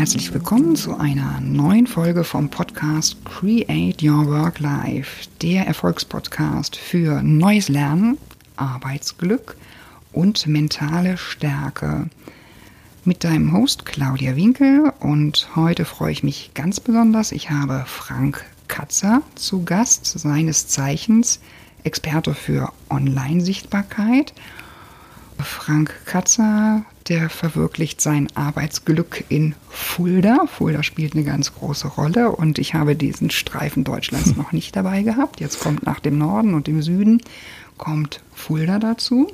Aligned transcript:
Herzlich 0.00 0.32
willkommen 0.32 0.76
zu 0.76 0.96
einer 0.96 1.42
neuen 1.42 1.86
Folge 1.86 2.24
vom 2.24 2.48
Podcast 2.48 3.22
Create 3.26 4.02
Your 4.02 4.28
Work 4.28 4.58
Life, 4.58 5.28
der 5.42 5.66
Erfolgspodcast 5.66 6.74
für 6.76 7.22
neues 7.22 7.68
Lernen, 7.68 8.16
Arbeitsglück 8.56 9.58
und 10.12 10.46
mentale 10.46 11.18
Stärke. 11.18 12.08
Mit 13.04 13.24
deinem 13.24 13.52
Host 13.52 13.84
Claudia 13.84 14.36
Winkel 14.36 14.90
und 15.00 15.54
heute 15.54 15.84
freue 15.84 16.12
ich 16.12 16.22
mich 16.22 16.52
ganz 16.54 16.80
besonders. 16.80 17.30
Ich 17.30 17.50
habe 17.50 17.84
Frank 17.86 18.42
Katzer 18.68 19.20
zu 19.34 19.66
Gast, 19.66 20.06
seines 20.06 20.66
Zeichens 20.66 21.40
Experte 21.84 22.32
für 22.32 22.72
Online-Sichtbarkeit. 22.88 24.32
Frank 25.38 25.94
Katzer 26.06 26.86
der 27.10 27.28
verwirklicht 27.28 28.00
sein 28.00 28.28
Arbeitsglück 28.34 29.24
in 29.28 29.56
Fulda. 29.68 30.46
Fulda 30.46 30.84
spielt 30.84 31.14
eine 31.14 31.24
ganz 31.24 31.52
große 31.54 31.88
Rolle 31.88 32.30
und 32.30 32.58
ich 32.58 32.74
habe 32.74 32.94
diesen 32.94 33.30
Streifen 33.30 33.82
Deutschlands 33.82 34.36
noch 34.36 34.52
nicht 34.52 34.76
dabei 34.76 35.02
gehabt. 35.02 35.40
Jetzt 35.40 35.58
kommt 35.58 35.84
nach 35.84 35.98
dem 35.98 36.18
Norden 36.18 36.54
und 36.54 36.68
dem 36.68 36.82
Süden 36.82 37.20
kommt 37.76 38.22
Fulda 38.32 38.78
dazu. 38.78 39.26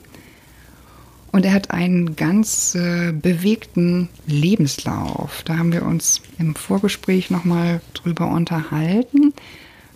Und 1.33 1.45
er 1.45 1.52
hat 1.52 1.71
einen 1.71 2.16
ganz 2.16 2.75
äh, 2.75 3.12
bewegten 3.12 4.09
Lebenslauf. 4.27 5.43
Da 5.45 5.59
haben 5.59 5.71
wir 5.71 5.85
uns 5.85 6.23
im 6.38 6.55
Vorgespräch 6.55 7.30
nochmal 7.30 7.83
drüber 7.93 8.29
unterhalten. 8.29 9.35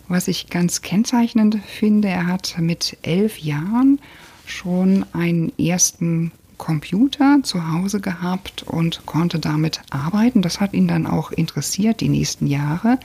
Was 0.07 0.27
ich 0.27 0.51
ganz 0.51 0.83
kennzeichnend 0.83 1.57
finde, 1.65 2.09
er 2.09 2.27
hat 2.27 2.57
mit 2.59 2.97
elf 3.01 3.39
Jahren 3.39 3.99
schon 4.45 5.03
einen 5.13 5.57
ersten 5.57 6.31
Computer 6.61 7.39
zu 7.41 7.71
Hause 7.71 7.99
gehabt 8.01 8.61
und 8.61 9.07
konnte 9.07 9.39
damit 9.39 9.81
arbeiten. 9.89 10.43
Das 10.43 10.61
hat 10.61 10.73
ihn 10.73 10.87
dann 10.87 11.07
auch 11.07 11.31
interessiert 11.31 12.01
die 12.01 12.07
nächsten 12.07 12.45
Jahre. 12.45 12.99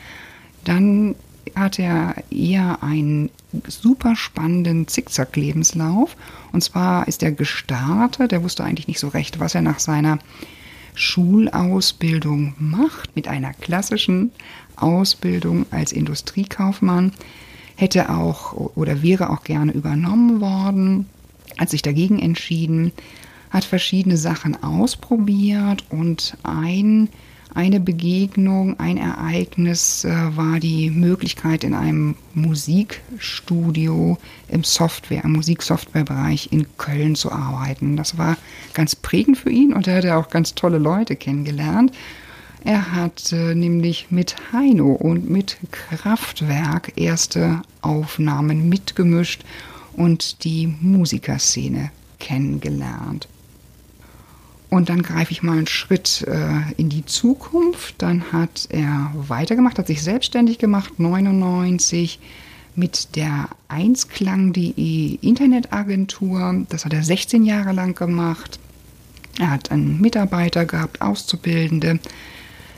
Dann 0.65 1.15
hat 1.55 1.79
er 1.79 2.17
eher 2.31 2.83
einen 2.83 3.31
super 3.67 4.15
spannenden 4.15 4.89
Zickzack-Lebenslauf. 4.89 6.17
Und 6.53 6.61
zwar 6.61 7.09
ist 7.09 7.23
er 7.23 7.33
gestartet, 7.33 8.33
er 8.33 8.43
wusste 8.43 8.63
eigentlich 8.63 8.89
nicht 8.89 9.01
so 9.01 9.09
recht, 9.09 9.41
was 9.41 9.55
er 9.55 9.63
nach 9.63 9.79
seiner 9.79 10.19
Schulausbildung 10.95 12.55
macht, 12.59 13.17
mit 13.17 13.27
einer 13.27 13.55
klassischen 13.55 14.33
Ausbildung 14.77 15.65
als 15.71 15.93
Industriekaufmann. 15.93 17.13
Hätte 17.75 18.11
auch 18.11 18.53
oder 18.53 19.03
wäre 19.03 19.31
auch 19.31 19.45
gerne 19.45 19.73
übernommen 19.73 20.43
worden, 20.43 21.07
hat 21.59 21.71
sich 21.71 21.81
dagegen 21.81 22.19
entschieden, 22.19 22.93
hat 23.51 23.65
verschiedene 23.65 24.17
Sachen 24.17 24.63
ausprobiert 24.63 25.85
und 25.91 26.37
ein, 26.43 27.09
eine 27.55 27.81
Begegnung, 27.81 28.79
ein 28.79 28.99
Ereignis 28.99 30.05
äh, 30.05 30.37
war 30.37 30.61
die 30.61 30.91
Möglichkeit 30.91 31.65
in 31.65 31.75
einem 31.75 32.17
Musikstudio 32.35 34.19
im 34.49 34.65
Software, 34.65 35.25
im 35.25 35.33
Musiksoftwarebereich 35.33 36.53
in 36.53 36.67
Köln 36.77 37.15
zu 37.15 37.33
arbeiten. 37.33 37.97
Das 37.97 38.19
war 38.19 38.37
ganz 38.75 38.95
prägend 38.95 39.39
für 39.39 39.51
ihn 39.51 39.73
und 39.73 39.87
er 39.87 39.97
hatte 39.97 40.17
auch 40.17 40.29
ganz 40.29 40.55
tolle 40.55 40.79
Leute 40.79 41.17
kennengelernt. 41.17 41.93
Er 42.67 42.93
hat 42.93 43.33
äh, 43.33 43.55
nämlich 43.55 44.09
mit 44.11 44.35
Heino 44.53 44.93
und 44.93 45.31
mit 45.31 45.57
Kraftwerk 45.71 46.93
erste 46.97 47.63
Aufnahmen 47.81 48.69
mitgemischt 48.69 49.45
und 49.93 50.43
die 50.43 50.67
Musikerszene 50.67 51.93
kennengelernt. 52.19 53.29
Und 54.69 54.89
dann 54.89 55.03
greife 55.03 55.33
ich 55.33 55.43
mal 55.43 55.59
einen 55.59 55.67
Schritt 55.67 56.23
äh, 56.27 56.73
in 56.77 56.89
die 56.89 57.05
Zukunft. 57.05 57.95
Dann 57.99 58.33
hat 58.33 58.67
er 58.71 59.13
weitergemacht, 59.15 59.79
hat 59.79 59.87
sich 59.87 60.03
selbstständig 60.03 60.59
gemacht, 60.59 60.99
99 60.99 62.19
mit 62.75 63.17
der 63.17 63.49
Einsklang.de 63.69 65.19
Internetagentur. 65.21 66.67
Das 66.69 66.85
hat 66.85 66.93
er 66.93 67.03
16 67.03 67.45
Jahre 67.45 67.73
lang 67.73 67.95
gemacht. 67.95 68.59
Er 69.39 69.51
hat 69.51 69.71
einen 69.71 70.01
Mitarbeiter 70.01 70.65
gehabt, 70.65 71.01
Auszubildende, 71.01 72.01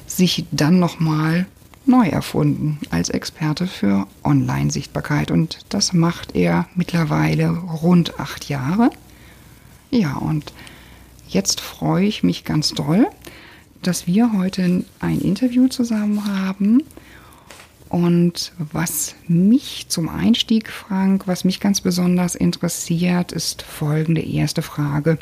sich 0.06 0.44
dann 0.50 0.78
nochmal 0.78 1.46
neu 1.86 2.06
erfunden 2.06 2.78
als 2.90 3.08
Experte 3.08 3.66
für 3.66 4.06
Online-Sichtbarkeit. 4.24 5.30
Und 5.30 5.60
das 5.70 5.92
macht 5.92 6.34
er 6.34 6.66
mittlerweile 6.74 7.48
rund 7.48 8.20
acht 8.20 8.48
Jahre. 8.48 8.90
Ja, 9.90 10.16
und 10.16 10.52
Jetzt 11.28 11.60
freue 11.60 12.06
ich 12.06 12.22
mich 12.22 12.44
ganz 12.44 12.70
doll, 12.70 13.06
dass 13.82 14.06
wir 14.06 14.32
heute 14.32 14.82
ein 14.98 15.20
Interview 15.20 15.68
zusammen 15.68 16.26
haben. 16.26 16.82
Und 17.90 18.52
was 18.72 19.14
mich 19.28 19.86
zum 19.88 20.08
Einstieg, 20.08 20.70
Frank, 20.70 21.26
was 21.26 21.44
mich 21.44 21.60
ganz 21.60 21.82
besonders 21.82 22.34
interessiert, 22.34 23.32
ist 23.32 23.60
folgende 23.60 24.22
erste 24.22 24.62
Frage. 24.62 25.18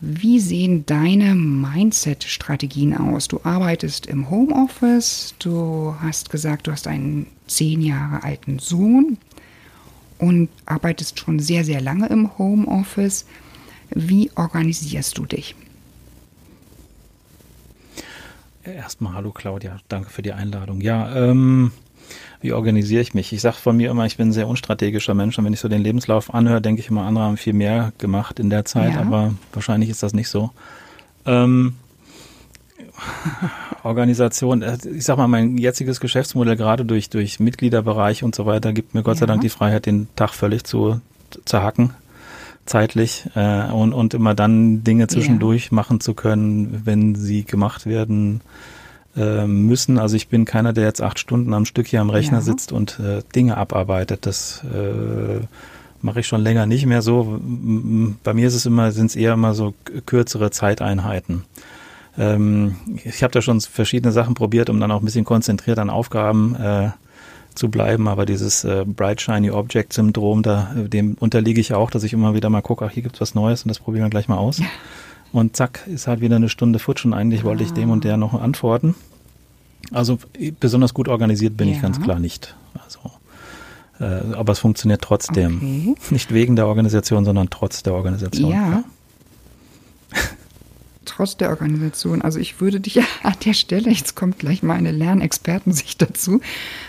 Wie 0.00 0.38
sehen 0.38 0.86
deine 0.86 1.34
Mindset-Strategien 1.34 2.96
aus? 2.96 3.26
Du 3.26 3.40
arbeitest 3.42 4.06
im 4.06 4.30
Homeoffice, 4.30 5.34
du 5.40 5.96
hast 6.00 6.30
gesagt, 6.30 6.68
du 6.68 6.72
hast 6.72 6.86
einen 6.86 7.26
zehn 7.48 7.80
Jahre 7.80 8.22
alten 8.22 8.60
Sohn 8.60 9.18
und 10.18 10.48
arbeitest 10.66 11.18
schon 11.18 11.40
sehr, 11.40 11.64
sehr 11.64 11.80
lange 11.80 12.06
im 12.06 12.38
Homeoffice. 12.38 13.24
Wie 13.90 14.30
organisierst 14.34 15.16
du 15.18 15.26
dich? 15.26 15.54
Erstmal 18.64 19.14
hallo 19.14 19.30
Claudia, 19.30 19.78
danke 19.88 20.10
für 20.10 20.22
die 20.22 20.32
Einladung. 20.32 20.80
Ja, 20.80 21.14
ähm, 21.16 21.72
wie 22.40 22.52
organisiere 22.52 23.00
ich 23.00 23.14
mich? 23.14 23.32
Ich 23.32 23.40
sage 23.40 23.56
von 23.56 23.76
mir 23.76 23.90
immer, 23.90 24.04
ich 24.04 24.18
bin 24.18 24.28
ein 24.28 24.32
sehr 24.32 24.46
unstrategischer 24.46 25.14
Mensch 25.14 25.38
und 25.38 25.44
wenn 25.44 25.52
ich 25.52 25.60
so 25.60 25.68
den 25.68 25.82
Lebenslauf 25.82 26.34
anhöre, 26.34 26.60
denke 26.60 26.80
ich 26.80 26.88
immer, 26.88 27.02
andere 27.02 27.24
haben 27.24 27.36
viel 27.38 27.54
mehr 27.54 27.92
gemacht 27.98 28.38
in 28.38 28.50
der 28.50 28.64
Zeit, 28.64 28.94
ja. 28.94 29.00
aber 29.00 29.34
wahrscheinlich 29.52 29.88
ist 29.88 30.02
das 30.02 30.12
nicht 30.12 30.28
so. 30.28 30.50
Ähm, 31.24 31.76
Organisation, 33.82 34.60
äh, 34.62 34.76
ich 34.94 35.04
sag 35.04 35.16
mal, 35.16 35.28
mein 35.28 35.56
jetziges 35.56 35.98
Geschäftsmodell, 35.98 36.56
gerade 36.56 36.84
durch, 36.84 37.08
durch 37.08 37.40
Mitgliederbereich 37.40 38.22
und 38.22 38.34
so 38.34 38.44
weiter, 38.44 38.72
gibt 38.72 38.94
mir 38.94 39.02
Gott 39.02 39.16
ja. 39.16 39.20
sei 39.20 39.26
Dank 39.26 39.40
die 39.40 39.48
Freiheit, 39.48 39.86
den 39.86 40.08
Tag 40.14 40.34
völlig 40.34 40.64
zu 40.64 41.00
zerhacken 41.46 41.94
zeitlich 42.68 43.24
äh, 43.34 43.70
und, 43.70 43.92
und 43.92 44.14
immer 44.14 44.34
dann 44.34 44.84
Dinge 44.84 45.06
zwischendurch 45.08 45.66
ja. 45.66 45.74
machen 45.74 46.00
zu 46.00 46.14
können, 46.14 46.82
wenn 46.84 47.14
sie 47.14 47.44
gemacht 47.44 47.86
werden 47.86 48.40
äh, 49.16 49.46
müssen. 49.46 49.98
Also 49.98 50.16
ich 50.16 50.28
bin 50.28 50.44
keiner, 50.44 50.72
der 50.72 50.84
jetzt 50.84 51.02
acht 51.02 51.18
Stunden 51.18 51.54
am 51.54 51.64
Stück 51.64 51.86
hier 51.86 52.00
am 52.00 52.10
Rechner 52.10 52.38
ja. 52.38 52.42
sitzt 52.42 52.72
und 52.72 53.00
äh, 53.00 53.22
Dinge 53.34 53.56
abarbeitet. 53.56 54.26
Das 54.26 54.62
äh, 54.72 55.40
mache 56.00 56.20
ich 56.20 56.26
schon 56.26 56.42
länger 56.42 56.66
nicht 56.66 56.86
mehr 56.86 57.02
so. 57.02 57.40
Bei 58.22 58.34
mir 58.34 58.46
ist 58.46 58.54
es 58.54 58.66
immer, 58.66 58.92
sind 58.92 59.06
es 59.06 59.16
eher 59.16 59.32
immer 59.32 59.54
so 59.54 59.74
kürzere 60.06 60.50
Zeiteinheiten. 60.50 61.44
Ähm, 62.16 62.76
ich 63.04 63.22
habe 63.22 63.32
da 63.32 63.42
schon 63.42 63.60
verschiedene 63.60 64.12
Sachen 64.12 64.34
probiert, 64.34 64.70
um 64.70 64.80
dann 64.80 64.90
auch 64.90 65.00
ein 65.00 65.04
bisschen 65.04 65.24
konzentriert 65.24 65.78
an 65.78 65.90
Aufgaben 65.90 66.54
äh, 66.56 66.90
zu 67.54 67.68
bleiben, 67.70 68.08
aber 68.08 68.26
dieses 68.26 68.64
äh, 68.64 68.84
Bright 68.86 69.20
Shiny 69.20 69.50
Object 69.50 69.92
Syndrom, 69.92 70.42
da, 70.42 70.74
äh, 70.76 70.88
dem 70.88 71.14
unterliege 71.18 71.60
ich 71.60 71.74
auch, 71.74 71.90
dass 71.90 72.04
ich 72.04 72.12
immer 72.12 72.34
wieder 72.34 72.50
mal 72.50 72.62
gucke, 72.62 72.84
ach, 72.84 72.90
hier 72.90 73.02
gibt's 73.02 73.20
was 73.20 73.34
Neues 73.34 73.64
und 73.64 73.68
das 73.68 73.80
probieren 73.80 74.04
wir 74.04 74.10
gleich 74.10 74.28
mal 74.28 74.38
aus. 74.38 74.60
Und 75.30 75.56
zack, 75.56 75.86
ist 75.86 76.06
halt 76.06 76.22
wieder 76.22 76.36
eine 76.36 76.48
Stunde 76.48 76.78
futsch 76.78 77.04
und 77.04 77.12
eigentlich 77.12 77.44
wollte 77.44 77.62
ich 77.62 77.74
dem 77.74 77.90
und 77.90 78.02
der 78.02 78.16
noch 78.16 78.32
antworten. 78.40 78.94
Also 79.92 80.18
besonders 80.58 80.94
gut 80.94 81.06
organisiert 81.06 81.54
bin 81.54 81.68
ja. 81.68 81.74
ich 81.74 81.82
ganz 81.82 82.00
klar 82.00 82.18
nicht. 82.18 82.56
Also, 82.82 82.98
äh, 84.00 84.34
aber 84.34 84.52
es 84.52 84.58
funktioniert 84.58 85.02
trotzdem. 85.02 85.56
Okay. 85.56 85.94
Nicht 86.08 86.32
wegen 86.32 86.56
der 86.56 86.66
Organisation, 86.66 87.26
sondern 87.26 87.50
trotz 87.50 87.82
der 87.82 87.92
Organisation. 87.92 88.50
Ja. 88.52 88.84
Trotz 91.08 91.36
der 91.36 91.50
Organisation. 91.50 92.22
Also 92.22 92.38
ich 92.38 92.60
würde 92.60 92.80
dich 92.80 93.00
an 93.22 93.34
der 93.44 93.54
Stelle, 93.54 93.90
jetzt 93.90 94.14
kommt 94.16 94.38
gleich 94.38 94.62
meine 94.62 94.92
Lernexpertensicht 94.92 96.00
dazu, 96.00 96.40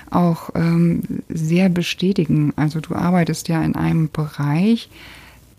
auch 0.09 0.51
ähm, 0.55 1.01
sehr 1.29 1.69
bestätigen. 1.69 2.53
Also 2.55 2.79
du 2.79 2.95
arbeitest 2.95 3.47
ja 3.47 3.61
in 3.63 3.75
einem 3.75 4.09
Bereich, 4.09 4.89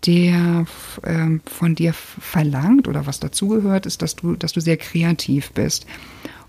der 0.05 0.65
ähm, 1.03 1.41
von 1.45 1.75
dir 1.75 1.93
verlangt 1.93 2.87
oder 2.87 3.05
was 3.05 3.19
dazugehört, 3.19 3.85
ist, 3.85 4.01
dass 4.01 4.15
du, 4.15 4.35
dass 4.35 4.53
du 4.53 4.59
sehr 4.59 4.77
kreativ 4.77 5.51
bist. 5.51 5.85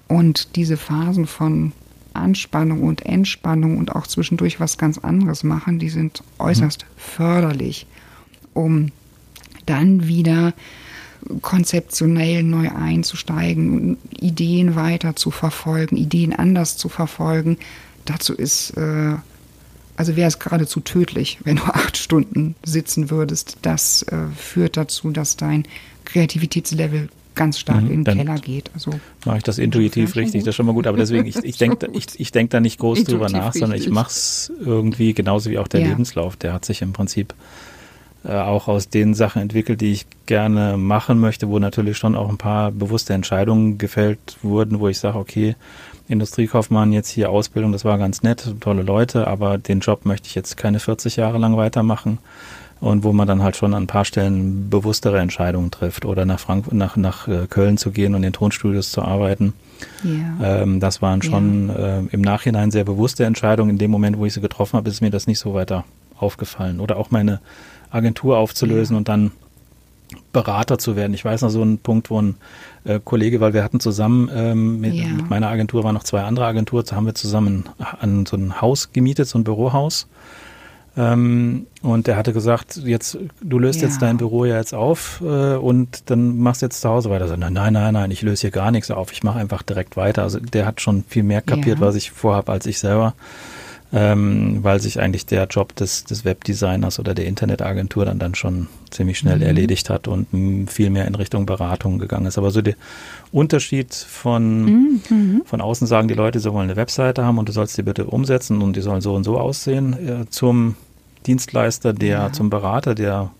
Und 0.09 0.57
diese 0.57 0.77
Phasen 0.77 1.27
von 1.27 1.73
Anspannung 2.15 2.83
und 2.83 3.05
Entspannung 3.05 3.79
und 3.79 3.95
auch 3.95 4.07
zwischendurch 4.07 4.61
was 4.61 4.79
ganz 4.79 4.99
anderes 4.99 5.45
machen, 5.45 5.79
die 5.79 5.89
sind 5.89 6.23
äußerst 6.39 6.85
mhm. 6.85 6.89
förderlich, 6.97 7.87
um 8.55 8.91
dann 9.67 10.07
wieder 10.07 10.55
konzeptionell 11.41 12.43
neu 12.43 12.71
einzusteigen, 12.71 13.97
Ideen 14.19 14.77
weiter 14.77 15.17
zu 15.17 15.31
verfolgen, 15.31 15.97
Ideen 15.97 16.33
anders 16.33 16.77
zu 16.77 16.89
verfolgen. 16.89 17.59
Dazu 18.05 18.35
ist, 18.35 18.77
äh, 18.77 19.15
also 19.97 20.17
wäre 20.17 20.29
es 20.29 20.39
geradezu 20.39 20.81
tödlich, 20.81 21.39
wenn 21.45 21.57
du 21.57 21.65
acht 21.65 21.97
Stunden 21.97 22.55
sitzen 22.65 23.11
würdest. 23.11 23.59
Das 23.63 24.03
äh, 24.05 24.27
führt 24.37 24.77
dazu, 24.77 25.11
dass 25.11 25.37
dein 25.37 25.65
Kreativitätslevel 26.05 27.09
ganz 27.35 27.59
stark 27.59 27.83
mhm, 27.83 27.91
in 27.91 28.05
den 28.05 28.19
Keller 28.19 28.39
geht. 28.39 28.71
Also 28.75 28.91
mache 29.25 29.39
ich 29.39 29.43
das 29.43 29.59
intuitiv 29.59 30.17
richtig, 30.17 30.43
das 30.43 30.49
ist 30.49 30.57
schon 30.57 30.67
mal 30.67 30.73
gut. 30.73 30.87
Aber 30.87 30.99
deswegen, 30.99 31.27
ich, 31.27 31.37
ich 31.37 31.57
denke 31.57 31.89
ich, 31.93 32.07
ich 32.19 32.33
denk 32.33 32.51
da 32.51 32.61
nicht 32.61 32.79
groß 32.79 33.05
drüber 33.05 33.29
nach, 33.31 33.55
sondern 33.55 33.79
ich 33.79 33.89
mache 33.91 34.11
es 34.11 34.53
irgendwie 34.61 35.15
genauso 35.15 35.51
wie 35.51 35.59
auch 35.59 35.69
der 35.69 35.81
ja. 35.81 35.89
Lebenslauf. 35.89 36.37
Der 36.37 36.53
hat 36.53 36.65
sich 36.65 36.83
im 36.83 36.93
Prinzip 36.93 37.35
äh, 38.25 38.35
auch 38.35 38.69
aus 38.69 38.89
den 38.89 39.15
Sachen 39.15 39.43
entwickelt, 39.43 39.81
die 39.81 39.93
ich 39.93 40.07
gerne 40.27 40.77
machen 40.77 41.19
möchte, 41.19 41.49
wo 41.49 41.59
natürlich 41.59 41.99
schon 41.99 42.15
auch 42.15 42.29
ein 42.29 42.39
paar 42.39 42.71
bewusste 42.71 43.15
Entscheidungen 43.15 43.79
gefällt 43.79 44.39
wurden, 44.43 44.81
wo 44.81 44.89
ich 44.89 44.99
sage, 44.99 45.19
okay, 45.19 45.57
Industriekaufmann 46.09 46.93
jetzt 46.93 47.09
hier 47.09 47.31
Ausbildung, 47.31 47.73
das 47.73 47.85
war 47.85 47.99
ganz 47.99 48.23
nett, 48.23 48.55
tolle 48.61 48.83
Leute, 48.83 49.27
aber 49.27 49.59
den 49.59 49.81
Job 49.81 50.05
möchte 50.05 50.29
ich 50.29 50.35
jetzt 50.35 50.57
keine 50.57 50.79
40 50.79 51.17
Jahre 51.17 51.39
lang 51.39 51.57
weitermachen 51.57 52.19
und 52.83 53.05
wo 53.05 53.13
man 53.13 53.29
dann 53.29 53.43
halt 53.43 53.57
schon 53.57 53.75
an 53.75 53.85
ein 53.85 53.87
paar 53.87 54.05
Stellen 54.05 54.69
bewusstere 54.69 55.21
Entscheidungen 55.21 55.71
trifft 55.71 56.05
oder 56.05 56.25
nach 56.25 56.41
Frank 56.41 56.73
nach, 56.73 56.97
nach 56.97 57.29
äh, 57.29 57.47
Köln 57.49 57.79
zu 57.79 57.93
gehen 57.93 58.15
und 58.17 58.25
in 58.25 58.33
Tonstudios 58.33 58.91
zu 58.91 59.03
arbeiten. 59.03 59.53
Ja. 60.03 60.63
Ähm, 60.63 60.81
das 60.81 61.01
waren 61.01 61.23
schon 61.23 61.69
ja. 61.69 61.99
äh, 61.99 62.03
im 62.11 62.21
Nachhinein 62.21 62.73
sehr 62.73 62.85
bewusste 62.85 63.25
Entscheidungen. 63.25 63.71
In 63.71 63.79
dem 63.79 63.93
Moment, 63.93 64.19
wo 64.19 64.27
ich 64.27 64.35
sie 64.35 64.41
getroffen 64.41 64.77
habe, 64.77 64.91
ist 64.91 65.01
mir 65.01 65.11
das 65.11 65.29
nicht 65.29 65.39
so 65.39 65.55
weiter 65.55 65.85
aufgefallen. 66.19 66.81
Oder 66.81 66.97
auch 66.97 67.13
meine 67.13 67.41
Agentur 67.93 68.39
aufzulösen 68.39 68.95
ja. 68.95 68.99
und 68.99 69.09
dann 69.09 69.33
Berater 70.33 70.79
zu 70.79 70.97
werden. 70.97 71.15
Ich 71.15 71.25
weiß 71.25 71.43
noch 71.43 71.51
so 71.51 71.63
einen 71.63 71.79
Punkt, 71.79 72.11
wo 72.11 72.21
ein 72.21 72.37
äh, 72.85 73.01
Kollege, 73.03 73.41
weil 73.41 73.55
wir 73.55 73.65
hatten 73.65 73.81
zusammen 73.81 74.31
ähm, 74.35 74.81
mit, 74.81 74.95
mit, 74.95 75.31
meiner 75.31 75.49
Agentur 75.49 75.85
waren 75.85 75.95
noch 75.95 76.05
zwei 76.05 76.23
andere 76.23 76.47
Agenturen, 76.47 76.85
da 76.89 76.97
haben 76.97 77.07
wir 77.07 77.15
zusammen 77.15 77.65
an 78.01 78.27
so 78.27 78.37
ein 78.37 78.61
Haus 78.61 78.93
gemietet, 78.93 79.29
so 79.29 79.39
ein 79.39 79.45
Bürohaus 79.45 80.07
ähm, 80.95 81.67
und 81.81 82.07
er 82.07 82.17
hatte 82.17 82.35
gesagt, 82.35 82.77
jetzt, 82.85 83.17
du 83.41 83.59
löst 83.59 83.81
ja. 83.81 83.89
jetzt 83.89 84.03
dein 84.03 84.19
Büro 84.19 84.45
ja 84.45 84.59
jetzt 84.59 84.75
auf 84.75 85.23
äh, 85.23 85.55
und 85.55 86.11
dann 86.11 86.39
machst 86.39 86.61
du 86.61 86.67
jetzt 86.67 86.83
zu 86.83 86.89
Hause 86.89 87.09
weiter. 87.09 87.29
So, 87.29 87.37
nein, 87.37 87.55
nein, 87.55 87.73
nein, 87.73 87.95
nein, 87.95 88.11
ich 88.11 88.21
löse 88.21 88.43
hier 88.43 88.51
gar 88.51 88.71
nichts 88.71 88.91
auf. 88.91 89.11
Ich 89.11 89.23
mache 89.23 89.39
einfach 89.39 89.63
direkt 89.63 89.97
weiter. 89.97 90.23
Also 90.23 90.39
der 90.39 90.67
hat 90.67 90.83
schon 90.83 91.05
viel 91.09 91.23
mehr 91.23 91.41
kapiert, 91.41 91.79
ja. 91.79 91.87
was 91.87 91.95
ich 91.95 92.11
vorhabe, 92.11 92.53
als 92.53 92.67
ich 92.67 92.79
selber. 92.79 93.15
Ähm, 93.95 94.61
weil 94.63 94.81
sich 94.81 95.01
eigentlich 95.01 95.27
der 95.27 95.45
Job 95.45 95.77
des, 95.77 96.05
des 96.05 96.25
Webdesigners 96.25 96.99
oder 96.99 97.13
der 97.13 97.27
Internetagentur 97.27 98.07
dann, 98.07 98.19
dann 98.19 98.35
schon 98.35 98.69
ziemlich 98.91 99.19
schnell 99.19 99.37
mhm. 99.37 99.43
erledigt 99.43 99.91
hat 99.91 100.09
und 100.09 100.29
viel 100.71 100.89
mehr 100.89 101.07
in 101.07 101.15
Richtung 101.15 101.45
Beratung 101.45 101.99
gegangen 101.99 102.25
ist. 102.25 102.39
Aber 102.39 102.51
so 102.51 102.63
der 102.63 102.75
Unterschied 103.33 103.93
von, 103.95 104.65
mhm. 104.65 105.43
von 105.45 105.61
außen 105.61 105.87
sagen, 105.87 106.09
die 106.09 106.15
Leute 106.15 106.41
sollen 106.41 106.57
eine 106.57 106.77
Webseite 106.77 107.25
haben 107.25 107.37
und 107.37 107.51
du 107.51 107.53
sollst 107.53 107.77
die 107.77 107.83
bitte 107.83 108.07
umsetzen 108.07 108.63
und 108.63 108.77
die 108.77 108.81
sollen 108.81 109.03
so 109.03 109.15
und 109.15 109.25
so 109.25 109.39
aussehen, 109.39 109.93
äh, 109.93 110.31
zum 110.31 110.77
Dienstleister, 111.27 111.93
der 111.93 112.19
ja. 112.19 112.33
zum 112.33 112.49
Berater, 112.49 112.95
der 112.95 113.31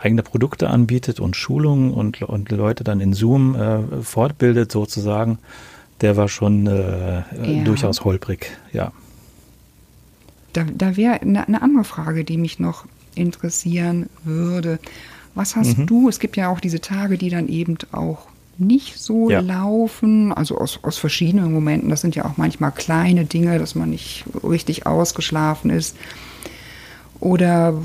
eigene 0.00 0.22
Produkte 0.22 0.70
anbietet 0.70 1.20
und 1.20 1.36
Schulungen 1.36 1.92
und, 1.92 2.22
und 2.22 2.50
Leute 2.50 2.84
dann 2.84 3.00
in 3.00 3.12
Zoom 3.12 3.56
äh, 3.56 4.02
fortbildet 4.02 4.70
sozusagen, 4.70 5.38
der 6.00 6.16
war 6.16 6.28
schon 6.28 6.66
äh, 6.66 7.16
ja. 7.16 7.64
durchaus 7.64 8.04
holprig, 8.04 8.56
ja. 8.72 8.92
Da, 10.52 10.64
da 10.64 10.96
wäre 10.96 11.20
eine, 11.20 11.46
eine 11.46 11.62
andere 11.62 11.84
Frage, 11.84 12.24
die 12.24 12.38
mich 12.38 12.58
noch 12.58 12.86
interessieren 13.14 14.08
würde. 14.24 14.78
Was 15.34 15.56
hast 15.56 15.78
mhm. 15.78 15.86
du? 15.86 16.08
Es 16.08 16.18
gibt 16.20 16.36
ja 16.36 16.48
auch 16.48 16.60
diese 16.60 16.80
Tage, 16.80 17.18
die 17.18 17.30
dann 17.30 17.48
eben 17.48 17.78
auch 17.92 18.26
nicht 18.58 18.98
so 18.98 19.30
ja. 19.30 19.40
laufen, 19.40 20.32
also 20.32 20.58
aus, 20.58 20.80
aus 20.82 20.98
verschiedenen 20.98 21.52
Momenten. 21.52 21.90
Das 21.90 22.00
sind 22.00 22.16
ja 22.16 22.24
auch 22.24 22.36
manchmal 22.36 22.72
kleine 22.72 23.24
Dinge, 23.24 23.58
dass 23.58 23.74
man 23.74 23.90
nicht 23.90 24.24
richtig 24.42 24.86
ausgeschlafen 24.86 25.70
ist 25.70 25.96
oder 27.20 27.80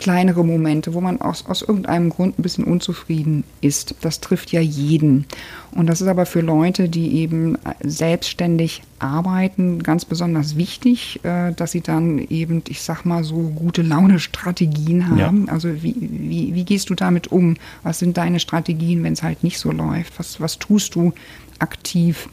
kleinere 0.00 0.44
Momente, 0.44 0.94
wo 0.94 1.00
man 1.00 1.20
aus, 1.20 1.44
aus 1.46 1.60
irgendeinem 1.60 2.08
Grund 2.08 2.38
ein 2.38 2.42
bisschen 2.42 2.64
unzufrieden 2.64 3.44
ist. 3.60 3.94
Das 4.00 4.20
trifft 4.20 4.50
ja 4.50 4.60
jeden. 4.60 5.26
Und 5.72 5.86
das 5.86 6.00
ist 6.00 6.08
aber 6.08 6.24
für 6.24 6.40
Leute, 6.40 6.88
die 6.88 7.18
eben 7.18 7.58
selbstständig 7.80 8.82
arbeiten, 8.98 9.82
ganz 9.82 10.06
besonders 10.06 10.56
wichtig, 10.56 11.20
äh, 11.22 11.52
dass 11.52 11.72
sie 11.72 11.82
dann 11.82 12.18
eben, 12.18 12.62
ich 12.68 12.80
sag 12.82 13.04
mal, 13.04 13.22
so 13.22 13.36
gute 13.54 13.82
Laune-Strategien 13.82 15.08
haben. 15.08 15.44
Ja. 15.46 15.52
Also 15.52 15.82
wie, 15.82 15.94
wie, 16.00 16.54
wie 16.54 16.64
gehst 16.64 16.88
du 16.88 16.94
damit 16.94 17.28
um? 17.28 17.56
Was 17.82 17.98
sind 17.98 18.16
deine 18.16 18.40
Strategien, 18.40 19.04
wenn 19.04 19.12
es 19.12 19.22
halt 19.22 19.44
nicht 19.44 19.58
so 19.58 19.70
läuft? 19.70 20.18
Was, 20.18 20.40
was 20.40 20.58
tust 20.58 20.94
du 20.94 21.12
aktiv, 21.58 22.28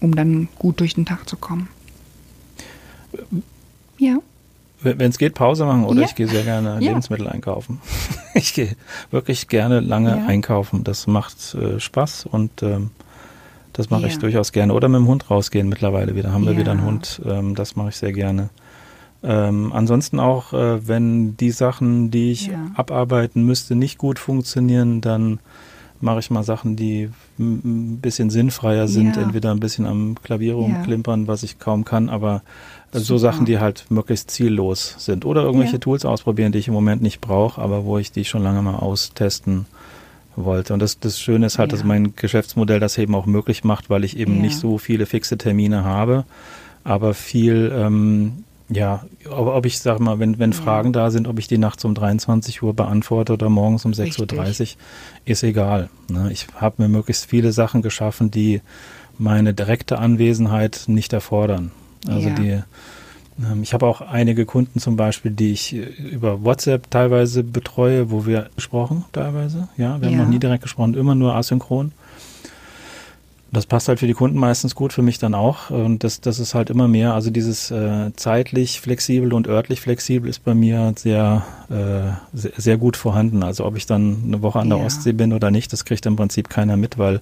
um 0.00 0.14
dann 0.14 0.48
gut 0.58 0.80
durch 0.80 0.94
den 0.94 1.04
Tag 1.04 1.28
zu 1.28 1.36
kommen? 1.36 1.68
Ja. 3.98 4.18
Wenn 4.84 5.10
es 5.10 5.18
geht, 5.18 5.34
Pause 5.34 5.64
machen 5.64 5.84
oder 5.84 6.00
ja. 6.00 6.06
ich 6.06 6.14
gehe 6.14 6.28
sehr 6.28 6.42
gerne 6.42 6.74
ja. 6.74 6.90
Lebensmittel 6.90 7.28
einkaufen. 7.28 7.80
ich 8.34 8.54
gehe 8.54 8.76
wirklich 9.10 9.48
gerne 9.48 9.80
lange 9.80 10.10
ja. 10.10 10.26
einkaufen. 10.26 10.84
Das 10.84 11.06
macht 11.06 11.54
äh, 11.54 11.80
Spaß 11.80 12.26
und 12.26 12.62
ähm, 12.62 12.90
das 13.72 13.90
mache 13.90 14.06
ich 14.06 14.18
durchaus 14.18 14.52
gerne. 14.52 14.72
Oder 14.72 14.88
mit 14.88 15.00
dem 15.00 15.08
Hund 15.08 15.30
rausgehen 15.30 15.68
mittlerweile 15.68 16.14
wieder. 16.14 16.32
Haben 16.32 16.46
wir 16.46 16.56
wieder 16.56 16.72
einen 16.72 16.84
Hund. 16.84 17.20
Ähm, 17.26 17.54
das 17.54 17.74
mache 17.74 17.88
ich 17.88 17.96
sehr 17.96 18.12
gerne. 18.12 18.50
Ähm, 19.24 19.72
ansonsten 19.72 20.20
auch, 20.20 20.52
äh, 20.52 20.86
wenn 20.86 21.36
die 21.36 21.50
Sachen, 21.50 22.10
die 22.10 22.30
ich 22.30 22.50
abarbeiten 22.74 23.44
müsste, 23.44 23.74
nicht 23.74 23.98
gut 23.98 24.18
funktionieren, 24.18 25.00
dann 25.00 25.40
mache 26.00 26.20
ich 26.20 26.30
mal 26.30 26.44
Sachen, 26.44 26.76
die 26.76 27.10
ein 27.38 27.98
bisschen 28.00 28.30
sinnfreier 28.30 28.86
sind, 28.86 29.16
entweder 29.16 29.50
ein 29.50 29.60
bisschen 29.60 29.86
am 29.86 30.16
Klavier 30.22 30.54
rumklimpern, 30.54 31.26
was 31.26 31.42
ich 31.42 31.58
kaum 31.58 31.84
kann, 31.84 32.10
aber 32.10 32.42
so 33.00 33.18
Sachen, 33.18 33.44
die 33.44 33.58
halt 33.58 33.86
möglichst 33.90 34.30
ziellos 34.30 34.94
sind. 34.98 35.24
Oder 35.24 35.42
irgendwelche 35.42 35.74
ja. 35.74 35.78
Tools 35.78 36.04
ausprobieren, 36.04 36.52
die 36.52 36.58
ich 36.58 36.68
im 36.68 36.74
Moment 36.74 37.02
nicht 37.02 37.20
brauche, 37.20 37.60
aber 37.60 37.84
wo 37.84 37.98
ich 37.98 38.12
die 38.12 38.24
schon 38.24 38.42
lange 38.42 38.62
mal 38.62 38.76
austesten 38.76 39.66
wollte. 40.36 40.74
Und 40.74 40.80
das, 40.80 40.98
das 40.98 41.20
Schöne 41.20 41.46
ist 41.46 41.58
halt, 41.58 41.72
ja. 41.72 41.76
dass 41.76 41.84
mein 41.84 42.14
Geschäftsmodell 42.16 42.80
das 42.80 42.98
eben 42.98 43.14
auch 43.14 43.26
möglich 43.26 43.64
macht, 43.64 43.90
weil 43.90 44.04
ich 44.04 44.16
eben 44.16 44.36
ja. 44.36 44.42
nicht 44.42 44.58
so 44.58 44.78
viele 44.78 45.06
fixe 45.06 45.38
Termine 45.38 45.84
habe, 45.84 46.24
aber 46.82 47.14
viel, 47.14 47.72
ähm, 47.74 48.44
ja, 48.68 49.04
ob, 49.28 49.48
ob 49.48 49.66
ich 49.66 49.78
sag 49.78 50.00
mal, 50.00 50.18
wenn, 50.18 50.38
wenn 50.38 50.52
Fragen 50.52 50.92
da 50.92 51.10
sind, 51.10 51.28
ob 51.28 51.38
ich 51.38 51.48
die 51.48 51.58
nachts 51.58 51.84
um 51.84 51.94
23 51.94 52.62
Uhr 52.62 52.74
beantworte 52.74 53.32
oder 53.32 53.48
morgens 53.48 53.84
um 53.84 53.92
6.30 53.92 54.60
Uhr, 54.60 54.66
ist 55.24 55.42
egal. 55.42 55.88
Ne? 56.08 56.30
Ich 56.32 56.46
habe 56.56 56.82
mir 56.82 56.88
möglichst 56.88 57.26
viele 57.26 57.52
Sachen 57.52 57.82
geschaffen, 57.82 58.30
die 58.30 58.60
meine 59.18 59.54
direkte 59.54 59.98
Anwesenheit 59.98 60.84
nicht 60.86 61.12
erfordern. 61.12 61.70
Also 62.06 62.28
ja. 62.28 62.34
die, 62.34 62.62
ähm, 63.42 63.62
ich 63.62 63.74
habe 63.74 63.86
auch 63.86 64.00
einige 64.00 64.46
Kunden 64.46 64.80
zum 64.80 64.96
Beispiel, 64.96 65.30
die 65.30 65.52
ich 65.52 65.74
äh, 65.74 65.80
über 66.10 66.44
WhatsApp 66.44 66.90
teilweise 66.90 67.42
betreue, 67.42 68.10
wo 68.10 68.26
wir 68.26 68.50
gesprochen 68.54 69.04
teilweise. 69.12 69.68
Ja, 69.76 70.00
wir 70.00 70.08
haben 70.08 70.16
noch 70.16 70.28
nie 70.28 70.38
direkt 70.38 70.62
gesprochen, 70.62 70.94
immer 70.94 71.14
nur 71.14 71.34
asynchron. 71.34 71.92
Das 73.54 73.66
passt 73.66 73.86
halt 73.86 74.00
für 74.00 74.08
die 74.08 74.14
Kunden 74.14 74.36
meistens 74.36 74.74
gut, 74.74 74.92
für 74.92 75.02
mich 75.02 75.20
dann 75.20 75.32
auch. 75.32 75.70
Und 75.70 76.02
das, 76.02 76.20
das 76.20 76.40
ist 76.40 76.54
halt 76.54 76.70
immer 76.70 76.88
mehr. 76.88 77.14
Also 77.14 77.30
dieses 77.30 77.70
äh, 77.70 78.10
zeitlich 78.16 78.80
flexibel 78.80 79.32
und 79.32 79.46
örtlich 79.46 79.80
flexibel 79.80 80.28
ist 80.28 80.44
bei 80.44 80.54
mir 80.54 80.92
sehr, 80.96 81.44
äh, 81.70 82.36
sehr, 82.36 82.52
sehr, 82.56 82.76
gut 82.78 82.96
vorhanden. 82.96 83.44
Also 83.44 83.64
ob 83.64 83.76
ich 83.76 83.86
dann 83.86 84.24
eine 84.26 84.42
Woche 84.42 84.58
an 84.58 84.70
der 84.70 84.78
ja. 84.78 84.84
Ostsee 84.84 85.12
bin 85.12 85.32
oder 85.32 85.52
nicht, 85.52 85.72
das 85.72 85.84
kriegt 85.84 86.04
im 86.04 86.16
Prinzip 86.16 86.48
keiner 86.48 86.76
mit, 86.76 86.98
weil 86.98 87.20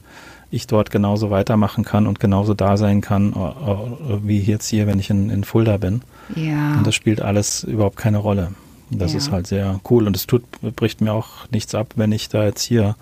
ich 0.52 0.66
dort 0.66 0.90
genauso 0.90 1.30
weitermachen 1.30 1.82
kann 1.82 2.06
und 2.06 2.20
genauso 2.20 2.52
da 2.52 2.76
sein 2.76 3.00
kann, 3.00 3.32
äh, 3.32 3.38
äh, 3.38 4.18
wie 4.22 4.38
jetzt 4.38 4.68
hier, 4.68 4.86
wenn 4.86 5.00
ich 5.00 5.10
in, 5.10 5.30
in 5.30 5.44
Fulda 5.44 5.78
bin. 5.78 6.02
Ja. 6.36 6.74
Und 6.76 6.86
das 6.86 6.94
spielt 6.94 7.22
alles 7.22 7.64
überhaupt 7.64 7.96
keine 7.96 8.18
Rolle. 8.18 8.52
Das 8.90 9.12
ja. 9.12 9.18
ist 9.18 9.32
halt 9.32 9.46
sehr 9.46 9.80
cool 9.90 10.06
und 10.06 10.14
es 10.14 10.26
tut, 10.26 10.44
bricht 10.76 11.00
mir 11.00 11.14
auch 11.14 11.48
nichts 11.50 11.74
ab, 11.74 11.94
wenn 11.96 12.12
ich 12.12 12.28
da 12.28 12.44
jetzt 12.44 12.62
hier 12.62 12.96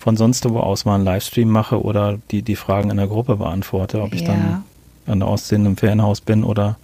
von 0.00 0.16
sonst 0.16 0.48
wo 0.50 0.58
aus 0.58 0.84
mal 0.84 0.96
einen 0.96 1.04
Livestream 1.04 1.48
mache 1.48 1.80
oder 1.80 2.18
die, 2.32 2.42
die 2.42 2.56
Fragen 2.56 2.90
in 2.90 2.96
der 2.96 3.06
Gruppe 3.06 3.36
beantworte. 3.36 4.02
Ob 4.02 4.12
ich 4.12 4.22
ja. 4.22 4.28
dann 4.28 4.64
an 5.06 5.20
der 5.20 5.28
Ostsee 5.28 5.54
im 5.54 5.76
Ferienhaus 5.76 6.20
bin 6.20 6.42
oder 6.42 6.76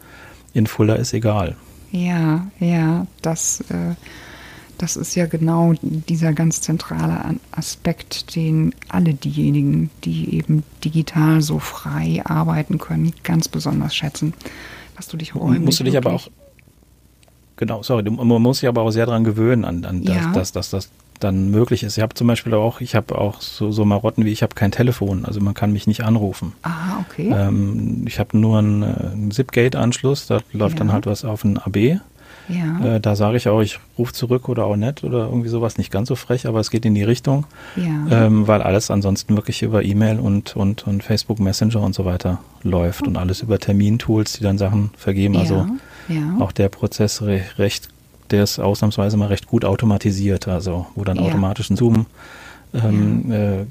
in 0.54 0.68
Fulda 0.68 0.94
ist 0.94 1.14
egal. 1.14 1.56
Ja, 1.90 2.46
ja, 2.60 3.06
das 3.22 3.60
äh, 3.70 3.94
das 4.78 4.96
ist 4.96 5.14
ja 5.14 5.26
genau 5.26 5.74
dieser 5.82 6.32
ganz 6.32 6.60
zentrale 6.60 7.36
Aspekt, 7.52 8.34
den 8.36 8.74
alle 8.88 9.14
diejenigen, 9.14 9.90
die 10.04 10.34
eben 10.34 10.62
digital 10.84 11.40
so 11.40 11.58
frei 11.58 12.22
arbeiten 12.24 12.78
können, 12.78 13.12
ganz 13.22 13.48
besonders 13.48 13.94
schätzen. 13.94 14.34
Dass 14.96 15.08
du 15.08 15.16
dich 15.16 15.34
räumlich 15.34 15.62
Musst 15.62 15.80
du 15.80 15.84
dich 15.84 15.96
aber 15.96 16.12
auch, 16.12 16.28
genau, 17.56 17.82
sorry, 17.82 18.02
man 18.10 18.42
muss 18.42 18.60
sich 18.60 18.68
aber 18.68 18.82
auch 18.82 18.90
sehr 18.90 19.06
daran 19.06 19.24
gewöhnen, 19.24 19.64
an, 19.64 19.84
an 19.84 20.02
ja. 20.02 20.32
dass, 20.32 20.52
dass 20.52 20.70
das 20.70 20.90
dann 21.20 21.50
möglich 21.50 21.82
ist. 21.82 21.96
Ich 21.96 22.02
habe 22.02 22.14
zum 22.14 22.26
Beispiel 22.26 22.54
auch, 22.54 22.80
ich 22.80 22.94
habe 22.94 23.16
auch 23.16 23.40
so, 23.40 23.72
so 23.72 23.84
Marotten 23.84 24.24
wie 24.24 24.32
ich 24.32 24.42
habe 24.42 24.54
kein 24.54 24.70
Telefon, 24.70 25.24
also 25.24 25.40
man 25.40 25.54
kann 25.54 25.72
mich 25.72 25.86
nicht 25.86 26.02
anrufen. 26.02 26.52
Ah, 26.62 26.98
okay. 27.00 27.30
Ähm, 27.32 28.04
ich 28.06 28.18
habe 28.18 28.36
nur 28.38 28.58
einen, 28.58 28.82
einen 28.82 29.30
Zip-Gate-Anschluss, 29.30 30.26
da 30.26 30.40
läuft 30.52 30.74
ja. 30.74 30.78
dann 30.80 30.92
halt 30.92 31.06
was 31.06 31.24
auf 31.24 31.44
ein 31.44 31.58
AB 31.58 32.00
ja. 32.48 32.96
Äh, 32.96 33.00
da 33.00 33.16
sage 33.16 33.36
ich 33.36 33.48
auch, 33.48 33.60
ich 33.60 33.78
rufe 33.98 34.12
zurück 34.12 34.48
oder 34.48 34.64
auch 34.66 34.76
nicht 34.76 35.04
oder 35.04 35.26
irgendwie 35.26 35.48
sowas, 35.48 35.78
nicht 35.78 35.90
ganz 35.90 36.08
so 36.08 36.14
frech, 36.14 36.46
aber 36.46 36.60
es 36.60 36.70
geht 36.70 36.84
in 36.84 36.94
die 36.94 37.02
Richtung, 37.02 37.46
ja. 37.76 38.26
ähm, 38.26 38.46
weil 38.46 38.62
alles 38.62 38.90
ansonsten 38.90 39.36
wirklich 39.36 39.62
über 39.62 39.82
E-Mail 39.82 40.18
und, 40.18 40.56
und, 40.56 40.86
und 40.86 41.02
Facebook 41.02 41.40
Messenger 41.40 41.82
und 41.82 41.94
so 41.94 42.04
weiter 42.04 42.38
läuft 42.62 43.02
oh. 43.04 43.08
und 43.08 43.16
alles 43.16 43.42
über 43.42 43.58
Termintools, 43.58 44.34
die 44.34 44.42
dann 44.42 44.58
Sachen 44.58 44.90
vergeben. 44.96 45.34
Ja. 45.34 45.40
Also 45.40 45.66
auch 46.38 46.52
der 46.52 46.68
Prozess 46.68 47.22
re 47.22 47.40
recht, 47.58 47.88
der 48.30 48.44
ist 48.44 48.58
ausnahmsweise 48.58 49.16
mal 49.16 49.26
recht 49.26 49.46
gut 49.46 49.64
automatisiert, 49.64 50.48
also 50.48 50.86
wo 50.94 51.04
dann 51.04 51.18
automatisch 51.18 51.70
ein 51.70 51.76
Zoom 51.76 52.06
ähm, 52.74 53.32
äh, 53.32 53.64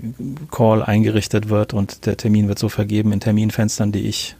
Call 0.51 0.83
eingerichtet 0.83 1.49
wird 1.49 1.73
und 1.73 2.05
der 2.05 2.17
Termin 2.17 2.47
wird 2.47 2.59
so 2.59 2.69
vergeben 2.69 3.11
in 3.11 3.19
Terminfenstern, 3.19 3.91
die 3.91 4.07
ich 4.07 4.35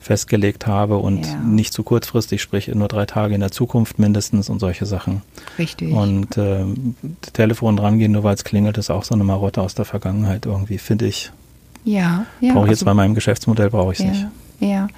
festgelegt 0.00 0.66
habe 0.66 0.96
und 0.96 1.26
Ja. 1.26 1.36
nicht 1.40 1.72
zu 1.74 1.82
kurzfristig, 1.82 2.40
sprich 2.40 2.68
nur 2.68 2.88
drei 2.88 3.04
Tage 3.06 3.34
in 3.34 3.40
der 3.40 3.50
Zukunft 3.52 3.98
mindestens 3.98 4.48
und 4.48 4.58
solche 4.58 4.86
Sachen. 4.86 5.22
Richtig. 5.58 5.92
Und 5.92 6.38
ähm, 6.38 6.94
Telefon 7.34 7.76
drangehen, 7.76 8.12
nur 8.12 8.24
weil 8.24 8.34
es 8.34 8.42
klingelt, 8.44 8.78
ist 8.78 8.90
auch 8.90 9.04
so 9.04 9.14
eine 9.14 9.24
Marotte 9.24 9.60
aus 9.60 9.74
der 9.74 9.84
Vergangenheit 9.84 10.46
irgendwie, 10.46 10.78
finde 10.78 11.06
ich. 11.06 11.30
ja, 11.84 12.24
ja. 12.40 12.52
brauche 12.54 12.64
ich 12.66 12.70
jetzt 12.70 12.78
also- 12.78 12.86
bei 12.86 12.94
meinem 12.94 13.14
Geschäftsmodell 13.14 13.70
brauche 13.70 13.92
ich 13.92 14.00
es 14.00 14.04
ja, 14.06 14.10
nicht. 14.10 14.26
Ja, 14.60 14.88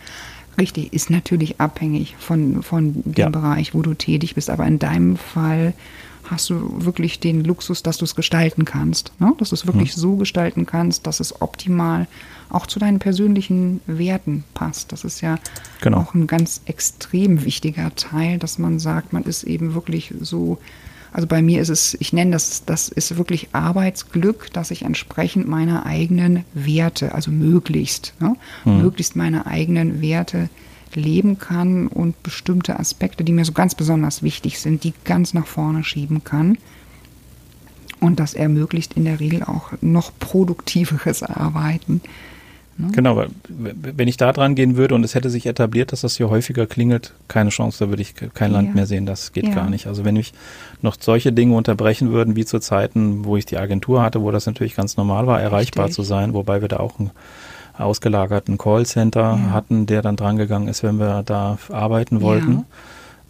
richtig. 0.58 0.92
Ist 0.92 1.10
natürlich 1.10 1.60
abhängig 1.60 2.14
von, 2.18 2.62
von 2.62 3.02
dem 3.04 3.14
Ja. 3.16 3.28
Bereich, 3.28 3.74
wo 3.74 3.82
du 3.82 3.94
tätig 3.94 4.34
bist. 4.36 4.50
Aber 4.50 4.66
in 4.66 4.78
deinem 4.78 5.16
Fall 5.16 5.74
hast 6.32 6.50
du 6.50 6.84
wirklich 6.84 7.20
den 7.20 7.44
Luxus, 7.44 7.82
dass 7.82 7.98
du 7.98 8.04
es 8.04 8.14
gestalten 8.14 8.64
kannst. 8.64 9.12
Ne? 9.20 9.32
Dass 9.38 9.50
du 9.50 9.54
es 9.54 9.66
wirklich 9.66 9.94
so 9.94 10.16
gestalten 10.16 10.66
kannst, 10.66 11.06
dass 11.06 11.20
es 11.20 11.40
optimal 11.40 12.06
auch 12.50 12.66
zu 12.66 12.78
deinen 12.78 12.98
persönlichen 12.98 13.80
Werten 13.86 14.44
passt. 14.54 14.92
Das 14.92 15.04
ist 15.04 15.20
ja 15.20 15.38
Genau. 15.80 15.98
auch 15.98 16.14
ein 16.14 16.26
ganz 16.26 16.60
extrem 16.66 17.44
wichtiger 17.44 17.94
Teil, 17.94 18.38
dass 18.38 18.58
man 18.58 18.78
sagt, 18.78 19.12
man 19.12 19.22
ist 19.24 19.44
eben 19.44 19.74
wirklich 19.74 20.12
so. 20.20 20.58
Also 21.14 21.26
bei 21.28 21.42
mir 21.42 21.60
ist 21.60 21.68
es, 21.68 21.94
ich 22.00 22.14
nenne 22.14 22.30
das, 22.30 22.64
das 22.64 22.88
ist 22.88 23.18
wirklich 23.18 23.48
Arbeitsglück, 23.52 24.50
dass 24.54 24.70
ich 24.70 24.82
entsprechend 24.82 25.46
meiner 25.46 25.84
eigenen 25.84 26.44
Werte, 26.54 27.14
also 27.14 27.30
möglichst, 27.30 28.14
ne, 28.18 28.34
möglichst 28.64 29.14
meine 29.14 29.46
eigenen 29.46 30.00
Werte 30.00 30.48
leben 30.96 31.38
kann 31.38 31.86
und 31.88 32.22
bestimmte 32.22 32.78
Aspekte, 32.78 33.24
die 33.24 33.32
mir 33.32 33.44
so 33.44 33.52
ganz 33.52 33.74
besonders 33.74 34.22
wichtig 34.22 34.58
sind, 34.60 34.84
die 34.84 34.92
ganz 35.04 35.34
nach 35.34 35.46
vorne 35.46 35.84
schieben 35.84 36.24
kann. 36.24 36.58
Und 38.00 38.18
das 38.18 38.34
ermöglicht 38.34 38.94
in 38.94 39.04
der 39.04 39.20
Regel 39.20 39.42
auch 39.44 39.70
noch 39.80 40.10
produktiveres 40.18 41.22
Arbeiten. 41.22 42.00
Genau, 42.92 43.16
weil 43.16 43.28
wenn 43.48 44.08
ich 44.08 44.16
da 44.16 44.32
dran 44.32 44.54
gehen 44.54 44.76
würde 44.76 44.94
und 44.94 45.04
es 45.04 45.14
hätte 45.14 45.28
sich 45.30 45.44
etabliert, 45.46 45.92
dass 45.92 46.00
das 46.00 46.16
hier 46.16 46.30
häufiger 46.30 46.66
klingelt, 46.66 47.12
keine 47.28 47.50
Chance, 47.50 47.84
da 47.84 47.90
würde 47.90 48.00
ich 48.02 48.14
ke- 48.16 48.30
kein 48.30 48.50
Land 48.50 48.68
Ja. 48.70 48.74
mehr 48.74 48.86
sehen, 48.86 49.04
das 49.06 49.32
geht 49.32 49.46
Ja. 49.46 49.54
gar 49.54 49.68
nicht. 49.70 49.86
Also 49.86 50.04
wenn 50.06 50.14
mich 50.14 50.32
noch 50.80 50.96
solche 50.98 51.32
Dinge 51.32 51.54
unterbrechen 51.54 52.10
würden, 52.10 52.34
wie 52.34 52.46
zu 52.46 52.58
Zeiten, 52.60 53.24
wo 53.26 53.36
ich 53.36 53.44
die 53.46 53.58
Agentur 53.58 54.02
hatte, 54.02 54.22
wo 54.22 54.30
das 54.30 54.46
natürlich 54.46 54.74
ganz 54.74 54.96
normal 54.96 55.26
war, 55.26 55.40
erreichbar 55.40 55.84
Richtig. 55.84 55.96
zu 55.96 56.02
sein, 56.02 56.32
wobei 56.32 56.60
wir 56.62 56.68
da 56.68 56.78
auch 56.78 56.98
einen 56.98 57.10
ausgelagerten 57.78 58.58
Callcenter 58.58 59.38
Ja. 59.42 59.50
hatten, 59.52 59.86
der 59.86 60.02
dann 60.02 60.16
drangegangen 60.16 60.68
ist, 60.68 60.82
wenn 60.82 60.96
wir 60.96 61.22
da 61.22 61.58
arbeiten 61.70 62.20
wollten. 62.20 62.64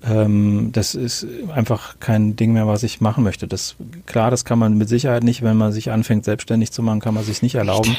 Ähm, 0.05 0.71
das 0.73 0.95
ist 0.97 1.27
einfach 1.55 1.95
kein 2.01 2.35
Ding 2.35 2.53
mehr, 2.53 2.67
was 2.67 2.83
ich 2.83 3.01
machen 3.01 3.23
möchte. 3.23 3.47
Das, 3.47 3.77
klar, 4.07 4.31
das 4.33 4.45
kann 4.45 4.59
man 4.59 4.77
mit 4.77 4.89
Sicherheit 4.89 5.23
nicht, 5.23 5.43
wenn 5.43 5.57
man 5.57 5.71
sich 5.73 5.91
anfängt, 5.93 6.25
selbstständig 6.25 6.73
zu 6.73 6.83
machen, 6.83 7.01
kann 7.01 7.15
man 7.15 7.23
sich 7.25 7.41
nicht 7.43 7.55
erlauben, 7.55 7.97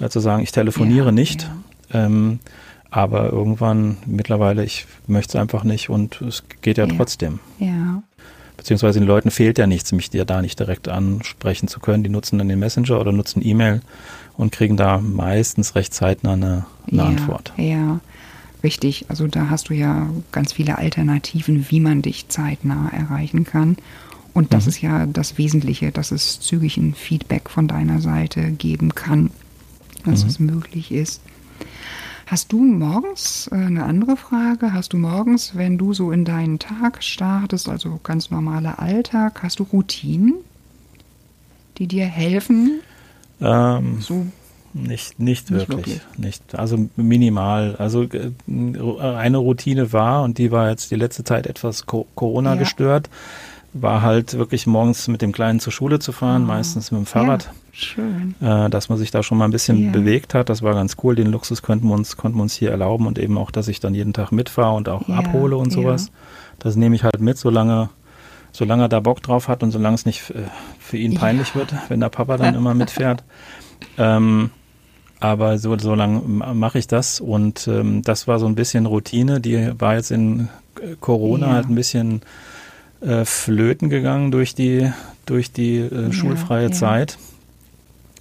äh, 0.00 0.08
zu 0.08 0.18
sagen, 0.20 0.42
ich 0.42 0.50
telefoniere 0.52 1.06
Ja, 1.06 1.12
nicht. 1.12 1.50
Ähm, 1.92 2.40
aber 2.90 3.30
irgendwann, 3.30 3.96
mittlerweile, 4.06 4.64
ich 4.64 4.86
möchte 5.06 5.36
es 5.38 5.40
einfach 5.40 5.62
nicht 5.64 5.88
und 5.88 6.20
es 6.22 6.42
geht 6.62 6.78
ja, 6.78 6.86
Ja. 6.86 6.94
trotzdem. 6.96 7.38
Ja, 7.58 8.02
Beziehungsweise 8.56 8.98
den 8.98 9.06
Leuten 9.06 9.30
fehlt 9.30 9.58
ja 9.58 9.66
nichts, 9.66 9.92
mich 9.92 10.08
dir 10.10 10.24
da 10.24 10.40
nicht 10.40 10.58
direkt 10.58 10.88
ansprechen 10.88 11.68
zu 11.68 11.78
können. 11.78 12.02
Die 12.02 12.08
nutzen 12.08 12.38
dann 12.38 12.48
den 12.48 12.58
Messenger 12.58 12.98
oder 12.98 13.12
nutzen 13.12 13.46
E-Mail 13.46 13.82
und 14.36 14.52
kriegen 14.52 14.76
da 14.76 14.98
meistens 14.98 15.74
recht 15.74 15.94
zeitnah 15.94 16.32
eine, 16.34 16.66
eine 16.90 16.96
ja, 17.02 17.04
Antwort. 17.08 17.52
Ja, 17.56 18.00
richtig. 18.62 19.06
Also 19.08 19.26
da 19.26 19.48
hast 19.50 19.68
du 19.70 19.74
ja 19.74 20.08
ganz 20.32 20.52
viele 20.52 20.78
Alternativen, 20.78 21.66
wie 21.70 21.80
man 21.80 22.02
dich 22.02 22.28
zeitnah 22.28 22.90
erreichen 22.92 23.44
kann. 23.44 23.76
Und 24.34 24.52
das 24.52 24.64
Mhm. 24.64 24.68
ist 24.68 24.80
ja 24.82 25.06
das 25.06 25.38
Wesentliche, 25.38 25.90
dass 25.92 26.10
es 26.12 26.40
zügig 26.40 26.76
ein 26.76 26.94
Feedback 26.94 27.48
von 27.48 27.68
deiner 27.68 28.00
Seite 28.02 28.50
geben 28.52 28.94
kann, 28.94 29.30
dass 30.04 30.22
Mhm. 30.24 30.28
es 30.28 30.38
möglich 30.38 30.92
ist. 30.92 31.22
Hast 32.26 32.52
du 32.52 32.62
morgens 32.62 33.48
äh, 33.52 33.54
eine 33.54 33.84
andere 33.84 34.16
Frage? 34.16 34.72
Hast 34.72 34.92
du 34.92 34.98
morgens, 34.98 35.54
wenn 35.54 35.78
du 35.78 35.94
so 35.94 36.10
in 36.10 36.24
deinen 36.24 36.58
Tag 36.58 37.02
startest, 37.02 37.68
also 37.68 38.00
ganz 38.02 38.30
normaler 38.30 38.80
Alltag, 38.80 39.42
hast 39.42 39.60
du 39.60 39.62
Routinen, 39.62 40.34
die 41.78 41.86
dir 41.86 42.04
helfen, 42.06 42.80
Ähm, 43.40 43.98
so 44.00 44.26
Nicht, 44.72 45.18
nicht, 45.18 45.50
Nicht 45.50 45.50
wirklich, 45.50 45.86
wirklich. 45.86 46.00
Nicht. 46.18 46.54
Also 46.54 46.88
minimal. 46.96 47.76
Also 47.78 48.02
äh, 48.02 48.30
eine 49.00 49.38
Routine 49.38 49.92
war, 49.92 50.22
und 50.22 50.36
die 50.38 50.50
war 50.52 50.68
jetzt 50.70 50.90
die 50.90 50.96
letzte 50.96 51.24
Zeit 51.24 51.46
etwas 51.46 51.86
Co 51.86 52.06
Corona 52.14 52.50
Ja. 52.54 52.58
gestört, 52.60 53.08
war 53.72 54.02
halt 54.02 54.36
wirklich 54.38 54.66
morgens 54.66 55.08
mit 55.08 55.22
dem 55.22 55.32
Kleinen 55.32 55.60
zur 55.60 55.72
Schule 55.72 55.98
zu 55.98 56.12
fahren, 56.12 56.42
Ah. 56.44 56.46
meistens 56.46 56.90
mit 56.92 56.98
dem 57.00 57.06
Fahrrad. 57.06 57.44
Ja, 57.44 57.50
schön. 57.72 58.34
Äh, 58.40 58.68
dass 58.70 58.88
man 58.88 58.96
sich 58.98 59.10
da 59.10 59.22
schon 59.22 59.38
mal 59.38 59.44
ein 59.46 59.50
bisschen 59.50 59.82
Ja. 59.86 59.90
bewegt 59.92 60.34
hat. 60.34 60.48
Das 60.50 60.62
war 60.62 60.74
ganz 60.74 60.96
cool. 61.02 61.14
Den 61.14 61.28
Luxus 61.30 61.62
konnten 61.62 61.88
wir 61.88 61.94
uns, 61.94 62.16
konnten 62.16 62.36
wir 62.38 62.42
uns 62.42 62.54
hier 62.54 62.70
erlauben 62.70 63.06
und 63.06 63.18
eben 63.18 63.36
auch, 63.38 63.50
dass 63.50 63.68
ich 63.68 63.80
dann 63.80 63.94
jeden 63.94 64.12
Tag 64.12 64.30
mitfahre 64.32 64.74
und 64.76 64.88
auch 64.90 65.08
Ja, 65.08 65.16
abhole 65.16 65.56
und 65.56 65.70
sowas. 65.72 66.10
Das 66.58 66.76
nehme 66.76 66.96
ich 66.96 67.04
halt 67.04 67.20
mit, 67.20 67.36
solange, 67.38 67.90
solange 68.56 68.84
er 68.84 68.88
da 68.88 69.00
Bock 69.00 69.22
drauf 69.22 69.48
hat 69.48 69.62
und 69.62 69.70
solange 69.70 69.94
es 69.96 70.06
nicht 70.06 70.30
äh, 70.30 70.44
für 70.78 70.96
ihn 70.96 71.12
Ja. 71.12 71.20
peinlich 71.20 71.54
wird, 71.54 71.74
wenn 71.88 72.00
der 72.00 72.08
Papa 72.08 72.36
dann 72.38 72.54
immer 72.54 72.72
mitfährt. 72.74 73.22
Ähm, 73.98 74.50
aber 75.20 75.58
so, 75.58 75.76
so 75.78 75.94
lange 75.94 76.20
mache 76.54 76.78
ich 76.78 76.86
das 76.86 77.20
und 77.20 77.68
ähm, 77.68 78.02
das 78.02 78.26
war 78.28 78.38
so 78.38 78.46
ein 78.46 78.54
bisschen 78.54 78.86
Routine. 78.86 79.40
Die 79.40 79.72
war 79.78 79.94
jetzt 79.96 80.10
in 80.10 80.48
äh, 80.80 80.94
Corona 81.00 81.48
Ja. 81.48 81.52
halt 81.54 81.68
ein 81.68 81.74
bisschen 81.74 82.22
äh, 83.00 83.24
flöten 83.24 83.88
gegangen 83.90 84.30
durch 84.30 84.54
die, 84.54 84.90
durch 85.26 85.52
die 85.52 85.76
äh, 85.78 86.06
Ja, 86.06 86.12
schulfreie 86.12 86.66
ja. 86.66 86.72
Zeit. 86.72 87.18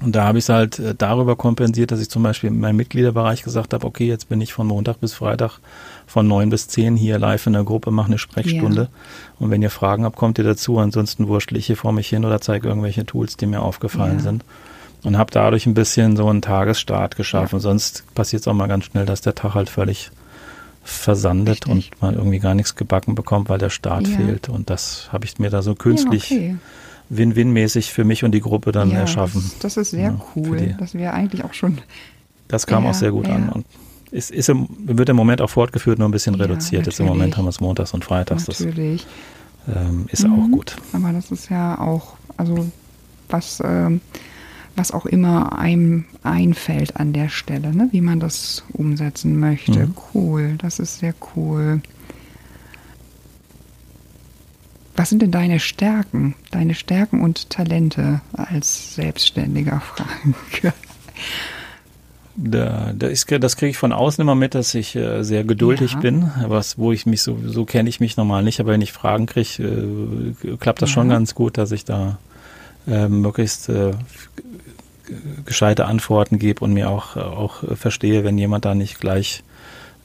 Und 0.04 0.14
da 0.14 0.26
habe 0.26 0.38
ich 0.38 0.46
es 0.46 0.50
halt 0.50 0.78
äh, 0.80 0.94
darüber 0.98 1.36
kompensiert, 1.38 1.92
dass 1.92 2.02
ich 2.02 2.10
zum 2.10 2.22
Beispiel 2.22 2.50
in 2.50 2.60
meinem 2.60 2.76
Mitgliederbereich 2.76 3.44
gesagt 3.44 3.74
habe, 3.74 3.88
okay, 3.88 4.08
jetzt 4.08 4.28
bin 4.28 4.42
ich 4.42 4.54
von 4.54 4.68
Montag 4.68 5.00
bis 5.00 5.14
Freitag 5.14 5.60
von 6.06 6.28
neun 6.28 6.50
bis 6.50 6.68
zehn 6.68 6.98
hier 6.98 7.18
live 7.18 7.48
in 7.48 7.54
der 7.54 7.64
Gruppe, 7.64 7.92
mache 7.92 8.08
eine 8.08 8.18
Sprechstunde. 8.18 8.82
Ja. 8.82 8.90
Und 9.40 9.52
wenn 9.52 9.62
ihr 9.62 9.70
Fragen 9.70 10.04
habt, 10.04 10.18
kommt 10.18 10.38
ihr 10.38 10.44
dazu. 10.44 10.80
Ansonsten 10.80 11.28
wurschtel 11.28 11.58
ich 11.58 11.68
hier 11.68 11.78
vor 11.78 11.94
mich 11.94 12.10
hin 12.10 12.26
oder 12.26 12.42
zeige 12.42 12.68
irgendwelche 12.68 13.06
Tools, 13.06 13.38
die 13.38 13.46
mir 13.46 13.62
aufgefallen 13.62 14.18
Ja. 14.18 14.24
sind. 14.24 14.44
Und 15.04 15.18
habe 15.18 15.32
dadurch 15.32 15.66
ein 15.66 15.76
bisschen 15.76 16.18
so 16.18 16.28
einen 16.28 16.42
Tagesstart 16.42 17.16
geschaffen. 17.16 17.58
Ja. 17.58 17.62
Sonst 17.62 18.04
passiert 18.16 18.42
es 18.42 18.48
auch 18.48 18.54
mal 18.54 18.68
ganz 18.68 18.86
schnell, 18.86 19.06
dass 19.06 19.22
der 19.22 19.36
Tag 19.36 19.54
halt 19.54 19.70
völlig 19.70 20.12
versandet 20.84 21.68
Richtig. 21.68 21.72
und 21.72 22.02
man 22.02 22.16
irgendwie 22.16 22.40
gar 22.40 22.54
nichts 22.54 22.76
gebacken 22.76 23.16
bekommt, 23.16 23.50
weil 23.50 23.58
der 23.58 23.70
Start 23.70 24.08
fehlt. 24.08 24.50
Und 24.50 24.70
das 24.70 25.10
habe 25.12 25.26
ich 25.26 25.40
mir 25.40 25.50
da 25.50 25.62
so 25.62 25.74
künstlich 25.76 26.26
okay. 26.32 26.56
Win-Win-mäßig 27.10 27.92
für 27.94 28.04
mich 28.04 28.24
und 28.24 28.32
die 28.32 28.42
Gruppe 28.42 28.72
dann 28.72 28.92
ja, 28.92 29.00
erschaffen. 29.00 29.42
Das, 29.44 29.60
das 29.60 29.78
ist 29.78 29.92
sehr 29.92 30.12
Ja, 30.12 30.26
cool. 30.36 30.76
Das 30.80 30.94
wäre 30.94 31.14
eigentlich 31.14 31.44
auch 31.44 31.54
schon. 31.54 31.80
Das 32.48 32.66
kam 32.68 32.84
Ja, 32.84 32.90
auch 32.92 32.94
sehr 32.94 33.12
gut 33.12 33.28
an. 33.28 33.50
Und 33.50 33.66
es 34.12 34.30
ist 34.32 34.50
im, 34.50 34.68
wird 34.86 35.10
im 35.10 35.16
Moment 35.16 35.42
auch 35.42 35.50
fortgeführt, 35.50 36.00
nur 36.00 36.08
ein 36.08 36.12
bisschen 36.12 36.36
reduziert. 36.36 36.86
Jetzt 36.86 37.00
im. 37.00 37.06
Moment 37.08 37.38
haben 37.38 37.46
wir 37.46 37.50
es 37.50 37.60
montags 37.60 37.94
und 37.94 38.06
freitags. 38.06 38.46
Das 38.46 38.60
natürlich. 38.60 39.06
ähm, 39.68 40.06
ist 40.12 40.28
Mhm. 40.28 40.34
auch 40.34 40.52
gut. 40.52 40.76
Aber 40.94 41.12
das 41.12 41.32
ist 41.32 41.50
ja 41.50 41.78
auch, 41.80 42.14
also 42.38 42.68
was, 43.30 43.62
ähm, 43.66 44.02
was 44.76 44.92
auch 44.92 45.06
immer 45.06 45.58
einem 45.58 46.06
einfällt 46.24 46.98
an 46.98 47.14
der 47.14 47.30
Stelle, 47.30 47.74
ne? 47.76 47.88
wie 47.92 48.02
man 48.02 48.20
das 48.20 48.64
umsetzen 48.74 49.40
möchte. 49.40 49.88
Mhm. 49.88 49.94
Cool, 50.14 50.56
das 50.60 50.80
ist 50.80 51.00
sehr 51.00 51.14
cool. 51.36 51.82
Was 54.96 55.10
sind 55.10 55.22
denn 55.22 55.32
deine 55.32 55.60
Stärken, 55.60 56.36
deine 56.52 56.74
Stärken 56.74 57.22
und 57.22 57.50
Talente 57.50 58.22
als 58.34 58.96
Selbstständiger, 58.96 59.82
Frank? 59.96 60.74
Da, 62.38 62.92
da 62.94 63.08
ist, 63.08 63.32
das 63.40 63.56
kriege 63.56 63.70
ich 63.70 63.78
von 63.78 63.94
außen 63.94 64.22
immer 64.22 64.36
mit, 64.36 64.56
dass 64.56 64.74
ich 64.76 64.96
äh, 64.96 65.24
sehr 65.24 65.44
geduldig 65.46 65.94
Ja. 65.94 66.00
bin. 66.00 66.32
Was, 66.48 66.78
wo 66.78 66.92
ich 66.92 67.06
mich 67.06 67.22
so, 67.22 67.38
so 67.46 67.64
kenne 67.66 67.88
ich 67.90 68.00
mich 68.02 68.18
normal 68.18 68.44
nicht, 68.44 68.60
aber 68.60 68.74
wenn 68.74 68.82
ich 68.82 68.92
Fragen 68.92 69.26
kriege, 69.26 69.64
äh, 70.44 70.58
klappt 70.58 70.82
das 70.82 70.90
schon 70.90 71.08
Ja. 71.10 71.16
ganz 71.16 71.34
gut, 71.36 71.58
dass 71.58 71.72
ich 71.72 71.86
da 71.86 72.18
äh, 72.88 73.08
möglichst 73.08 73.70
äh, 73.70 73.92
gescheite 75.46 75.86
Antworten 75.86 76.38
gebe 76.40 76.64
und 76.64 76.74
mir 76.74 76.90
auch, 76.90 77.16
auch 77.16 77.64
verstehe, 77.78 78.24
wenn 78.26 78.38
jemand 78.38 78.66
da 78.66 78.76
nicht 78.76 79.00
gleich 79.00 79.44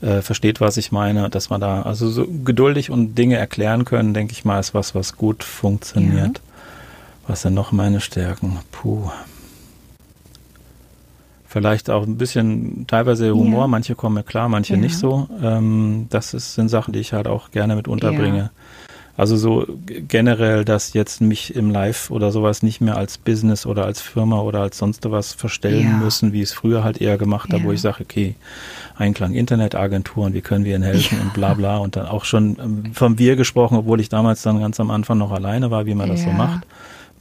äh, 0.02 0.23
versteht, 0.23 0.61
was 0.61 0.76
ich 0.76 0.92
meine, 0.92 1.28
dass 1.30 1.50
man 1.50 1.61
da 1.61 1.83
also 1.83 2.09
so 2.11 2.26
geduldig 2.26 2.90
und 2.90 3.14
Dinge 3.16 3.37
erklären 3.37 3.85
können, 3.85 4.14
denke 4.14 4.33
ich 4.33 4.45
mal, 4.45 4.59
ist 4.61 4.75
was, 4.75 4.95
was 4.95 5.16
gut 5.16 5.45
funktioniert. 5.45 6.40
Was 7.26 7.42
sind 7.42 7.54
noch 7.54 7.71
meine 7.73 8.00
Stärken? 8.00 8.59
Puh. 8.73 9.11
Vielleicht 11.47 11.90
auch 11.90 12.04
ein 12.07 12.16
bisschen 12.16 12.87
teilweise 12.87 13.35
Humor, 13.35 13.62
Ja. 13.62 13.66
manche 13.66 13.95
kommen 13.97 14.14
mir 14.14 14.23
klar, 14.23 14.49
manche 14.49 14.75
Ja. 14.75 14.80
nicht 14.80 14.97
so. 14.97 15.28
Ähm, 15.42 16.07
das 16.09 16.33
ist, 16.33 16.54
sind 16.54 16.69
Sachen, 16.69 16.92
die 16.92 17.00
ich 17.00 17.12
halt 17.12 17.26
auch 17.26 17.50
gerne 17.50 17.75
mit 17.75 17.88
unterbringe. 17.88 18.50
Also 19.17 19.37
so 19.37 19.67
generell, 20.09 20.64
dass 20.64 20.95
jetzt 20.95 21.21
mich 21.21 21.55
im 21.55 21.71
Live 21.71 22.11
oder 22.11 22.33
sowas 22.33 22.62
nicht 22.62 22.81
mehr 22.81 22.97
als 22.97 23.19
Business 23.19 23.67
oder 23.67 23.85
als 23.85 24.00
Firma 24.00 24.40
oder 24.40 24.61
als 24.61 24.79
sonst 24.79 25.11
was 25.11 25.35
verstellen 25.35 25.85
Ja. 25.85 25.97
müssen, 26.05 26.33
wie 26.33 26.38
ich 26.38 26.45
es 26.50 26.52
früher 26.52 26.85
halt 26.85 27.00
eher 27.02 27.19
gemacht 27.19 27.52
habe, 27.52 27.64
wo 27.64 27.69
Ja. 27.69 27.75
ich 27.75 27.81
sage, 27.83 28.02
okay, 28.02 28.35
Einklang 28.97 29.35
Internetagenturen, 29.35 30.33
wie 30.35 30.40
können 30.40 30.64
wir 30.64 30.75
ihnen 30.75 30.85
helfen 30.85 31.19
Ja. 31.19 31.25
und 31.25 31.33
bla 31.35 31.55
bla 31.55 31.76
und 31.79 31.97
dann 31.97 32.07
auch 32.07 32.25
schon 32.25 32.57
ähm, 32.62 32.83
vom 32.95 33.19
Wir 33.19 33.37
gesprochen, 33.37 33.76
obwohl 33.76 34.00
ich 34.00 34.09
damals 34.09 34.43
dann 34.43 34.59
ganz 34.61 34.81
am 34.81 34.90
Anfang 34.90 35.19
noch 35.19 35.33
alleine 35.33 35.71
war, 35.71 35.85
wie 35.87 35.95
man 35.95 36.09
das 36.09 36.23
so 36.23 36.31
macht. 36.33 36.67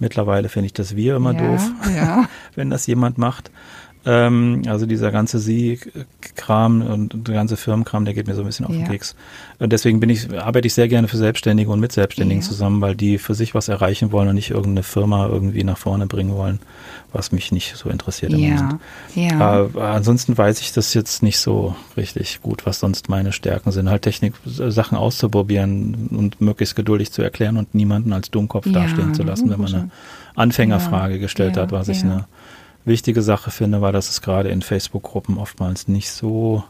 Mittlerweile 0.01 0.47
finde 0.47 0.67
ich 0.67 0.73
das 0.73 0.95
Wir 0.95 1.17
immer 1.17 1.33
doof, 1.33 1.69
wenn 2.55 2.69
das 2.69 2.87
jemand 2.87 3.17
macht. 3.17 3.51
Ähm, 4.11 4.63
also 4.65 4.87
dieser 4.87 5.11
ganze 5.11 5.37
Sie-Kram 5.37 6.81
und 6.81 7.27
der 7.27 7.35
ganze 7.35 7.57
Firmenkram, 7.57 8.05
der 8.05 8.15
geht 8.15 8.25
mir 8.27 8.33
so 8.33 8.41
ein 8.41 8.45
bisschen 8.47 8.65
auf 8.65 8.71
den 8.71 8.81
Ja. 8.81 8.87
Keks. 8.87 9.15
Und 9.59 9.71
deswegen 9.71 9.99
bin 9.99 10.09
ich, 10.09 10.27
arbeite 10.39 10.65
ich 10.67 10.73
sehr 10.73 10.87
gerne 10.87 11.07
für 11.07 11.17
Selbstständige 11.17 11.69
und 11.69 11.79
mit 11.79 11.91
Selbstständigen 11.91 12.41
Ja. 12.41 12.47
zusammen, 12.47 12.81
weil 12.81 12.95
die 12.95 13.19
für 13.19 13.35
sich 13.35 13.53
was 13.53 13.67
erreichen 13.67 14.11
wollen 14.11 14.29
und 14.29 14.35
nicht 14.35 14.49
irgendeine 14.49 14.81
Firma 14.83 15.27
irgendwie 15.27 15.63
nach 15.63 15.77
vorne 15.77 16.07
bringen 16.07 16.33
wollen, 16.35 16.59
was 17.13 17.31
mich 17.31 17.51
nicht 17.51 17.75
so 17.75 17.89
interessiert 17.89 18.33
im 18.33 18.41
Moment. 18.41 18.79
Ja, 19.15 19.23
ja. 19.23 19.65
Äh, 19.65 19.79
ansonsten 19.79 20.35
weiß 20.37 20.59
ich 20.61 20.73
das 20.73 20.93
jetzt 20.95 21.21
nicht 21.21 21.37
so 21.37 21.75
richtig 21.95 22.41
gut, 22.41 22.65
was 22.65 22.79
sonst 22.79 23.09
meine 23.09 23.31
Stärken 23.31 23.71
sind. 23.71 23.89
Halt 23.91 24.01
Technik, 24.01 24.33
Sachen 24.45 24.97
auszuprobieren 24.97 26.09
und 26.11 26.41
möglichst 26.41 26.75
geduldig 26.75 27.11
zu 27.11 27.21
erklären 27.21 27.57
und 27.57 27.75
niemanden 27.75 28.11
als 28.13 28.31
Dummkopf 28.31 28.65
Ja, 28.65 28.71
dastehen 28.71 29.13
zu 29.13 29.21
lassen, 29.23 29.49
wenn 29.51 29.59
man 29.61 29.73
eine 29.73 29.89
Anfängerfrage 30.35 31.19
gestellt 31.19 31.57
Ja, 31.57 31.63
hat, 31.63 31.71
was 31.71 31.89
ich 31.89 32.01
ja. 32.01 32.09
eine 32.11 32.25
wichtige 32.89 33.21
Sache 33.21 33.51
finde, 33.51 33.79
weil 33.79 33.93
das 33.93 34.09
ist 34.09 34.21
gerade 34.21 34.49
in 34.49 34.61
Facebook-Gruppen 34.61 35.37
oftmals 35.37 35.87
nicht 35.87 36.11
so. 36.11 36.63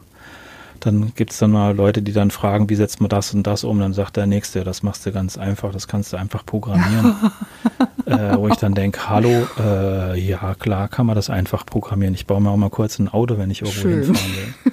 Dann 0.80 1.12
gibt 1.14 1.32
es 1.32 1.38
dann 1.38 1.50
mal 1.50 1.76
Leute, 1.76 2.00
die 2.00 2.12
dann 2.12 2.30
fragen, 2.30 2.70
wie 2.70 2.74
setzt 2.74 3.00
man 3.02 3.10
das 3.10 3.34
und 3.34 3.46
das 3.46 3.64
um? 3.64 3.78
Dann 3.80 3.92
sagt 3.92 4.16
der 4.16 4.26
Nächste, 4.26 4.64
das 4.64 4.82
machst 4.82 5.04
du 5.04 5.12
ganz 5.12 5.36
einfach, 5.36 5.72
das 5.72 5.88
kannst 5.88 6.12
du 6.12 6.16
einfach 6.16 6.46
programmieren. 6.46 7.16
äh, 8.06 8.36
wo 8.36 8.48
ich 8.48 8.56
dann 8.56 8.74
denke, 8.74 9.08
hallo, 9.10 9.46
äh, 9.58 10.18
ja 10.18 10.54
klar, 10.54 10.88
kann 10.88 11.04
man 11.04 11.16
das 11.16 11.28
einfach 11.28 11.66
programmieren. 11.66 12.14
Ich 12.14 12.26
baue 12.26 12.40
mir 12.40 12.48
auch 12.50 12.56
mal 12.56 12.70
kurz 12.70 12.98
ein 12.98 13.08
Auto, 13.08 13.36
wenn 13.36 13.50
ich 13.50 13.60
irgendwo 13.60 13.80
Schön. 13.80 14.04
hinfahren 14.04 14.32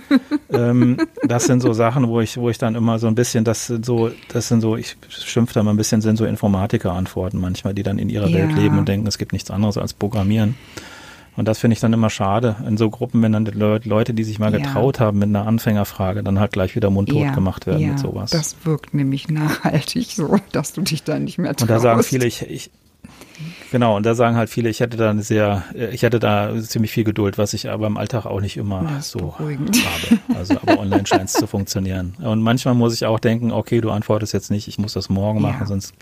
will. 0.09 0.19
ähm, 0.49 0.97
das 1.27 1.43
sind 1.43 1.61
so 1.61 1.73
Sachen, 1.73 2.07
wo 2.07 2.21
ich, 2.21 2.37
wo 2.37 2.49
ich 2.49 2.57
dann 2.57 2.75
immer 2.75 2.99
so 2.99 3.07
ein 3.07 3.15
bisschen, 3.15 3.43
das 3.43 3.67
sind 3.67 3.85
so, 3.85 4.09
das 4.29 4.47
sind 4.47 4.61
so, 4.61 4.77
ich 4.77 4.95
schimpfe 5.09 5.55
da 5.55 5.63
mal 5.63 5.71
ein 5.71 5.77
bisschen, 5.77 5.99
sind 5.99 6.15
so 6.15 6.25
Informatiker-Antworten 6.25 7.37
manchmal, 7.39 7.73
die 7.73 7.83
dann 7.83 7.99
in 7.99 8.09
ihrer 8.09 8.27
Ja. 8.29 8.37
Welt 8.37 8.55
leben 8.55 8.79
und 8.79 8.87
denken, 8.87 9.07
es 9.07 9.17
gibt 9.17 9.33
nichts 9.33 9.51
anderes 9.51 9.77
als 9.77 9.93
Programmieren. 9.93 10.55
Und 11.37 11.47
das 11.47 11.59
finde 11.59 11.73
ich 11.75 11.79
dann 11.79 11.93
immer 11.93 12.09
schade. 12.09 12.55
In 12.67 12.75
so 12.77 12.89
Gruppen, 12.89 13.21
wenn 13.21 13.31
dann 13.31 13.45
die 13.45 13.51
Leu- 13.51 13.79
Leute, 13.85 14.13
die 14.13 14.23
sich 14.25 14.39
mal 14.39 14.51
Ja. 14.51 14.57
getraut 14.57 14.99
haben 14.99 15.19
mit 15.19 15.29
einer 15.29 15.47
Anfängerfrage, 15.47 16.23
dann 16.23 16.39
halt 16.39 16.51
gleich 16.51 16.75
wieder 16.75 16.89
mundtot 16.89 17.17
ja, 17.21 17.31
gemacht 17.33 17.65
werden 17.67 17.79
ja, 17.81 17.87
mit 17.89 17.99
sowas. 17.99 18.31
Das 18.31 18.55
wirkt 18.63 18.93
nämlich 18.93 19.29
nachhaltig 19.29 20.07
so, 20.11 20.35
dass 20.51 20.73
du 20.73 20.81
dich 20.81 21.03
da 21.03 21.17
nicht 21.19 21.37
mehr 21.37 21.51
traust. 21.55 21.61
Und 21.61 21.69
da 21.69 21.79
sagen 21.79 22.03
viele, 22.03 22.25
ich, 22.25 22.41
ich 22.49 22.71
genau, 23.71 23.95
und 23.97 24.05
da 24.05 24.15
sagen 24.15 24.35
halt 24.35 24.49
viele, 24.49 24.69
ich 24.69 24.79
hätte 24.79 24.97
da 24.97 25.09
eine 25.11 25.21
sehr, 25.21 25.63
ich 25.91 26.01
hätte 26.01 26.19
da 26.19 26.51
ziemlich 26.59 26.91
viel 26.91 27.03
Geduld, 27.03 27.37
was 27.37 27.53
ich 27.53 27.69
aber 27.69 27.87
im 27.87 27.97
Alltag 27.97 28.25
auch 28.25 28.41
nicht 28.41 28.57
immer 28.57 28.99
so 29.01 29.19
beruhigend. 29.19 29.77
habe. 30.29 30.39
Also 30.39 30.55
aber 30.55 30.79
online 30.79 31.05
scheint 31.05 31.25
es 31.25 31.33
zu 31.33 31.45
funktionieren. 31.47 32.15
Und 32.21 32.41
manchmal 32.41 32.73
muss 32.73 32.93
ich 32.95 33.05
auch 33.05 33.19
denken, 33.19 33.51
okay, 33.51 33.79
du 33.81 33.91
antwortest 33.91 34.33
jetzt 34.33 34.49
nicht, 34.51 34.67
ich 34.67 34.79
muss 34.79 34.93
das 34.93 35.09
morgen 35.09 35.41
machen, 35.41 35.57
Ja. 35.61 35.65
sonst 35.67 35.93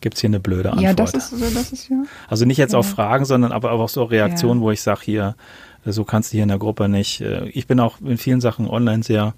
gibt's 0.00 0.20
hier 0.20 0.28
eine 0.28 0.40
blöde 0.40 0.70
Antwort. 0.70 0.84
Ja, 0.84 0.92
das 0.94 1.14
ist, 1.14 1.32
das 1.54 1.72
ist 1.72 1.88
ja. 1.88 2.02
Also 2.28 2.44
nicht 2.44 2.56
jetzt 2.58 2.72
Ja. 2.72 2.78
auf 2.78 2.88
Fragen, 2.88 3.24
sondern 3.24 3.52
aber 3.52 3.72
auch 3.72 3.88
so 3.88 4.04
Reaktionen, 4.04 4.60
Ja. 4.60 4.64
wo 4.66 4.70
ich 4.70 4.80
sage, 4.82 5.00
hier, 5.04 5.34
so 5.84 6.04
kannst 6.04 6.32
du 6.32 6.36
hier 6.36 6.42
in 6.42 6.48
der 6.48 6.58
Gruppe 6.58 6.88
nicht. 6.88 7.20
äh, 7.20 7.48
Ich 7.48 7.66
bin 7.66 7.80
auch 7.80 8.00
in 8.00 8.18
vielen 8.18 8.40
Sachen 8.40 8.68
online 8.68 9.02
sehr, 9.02 9.34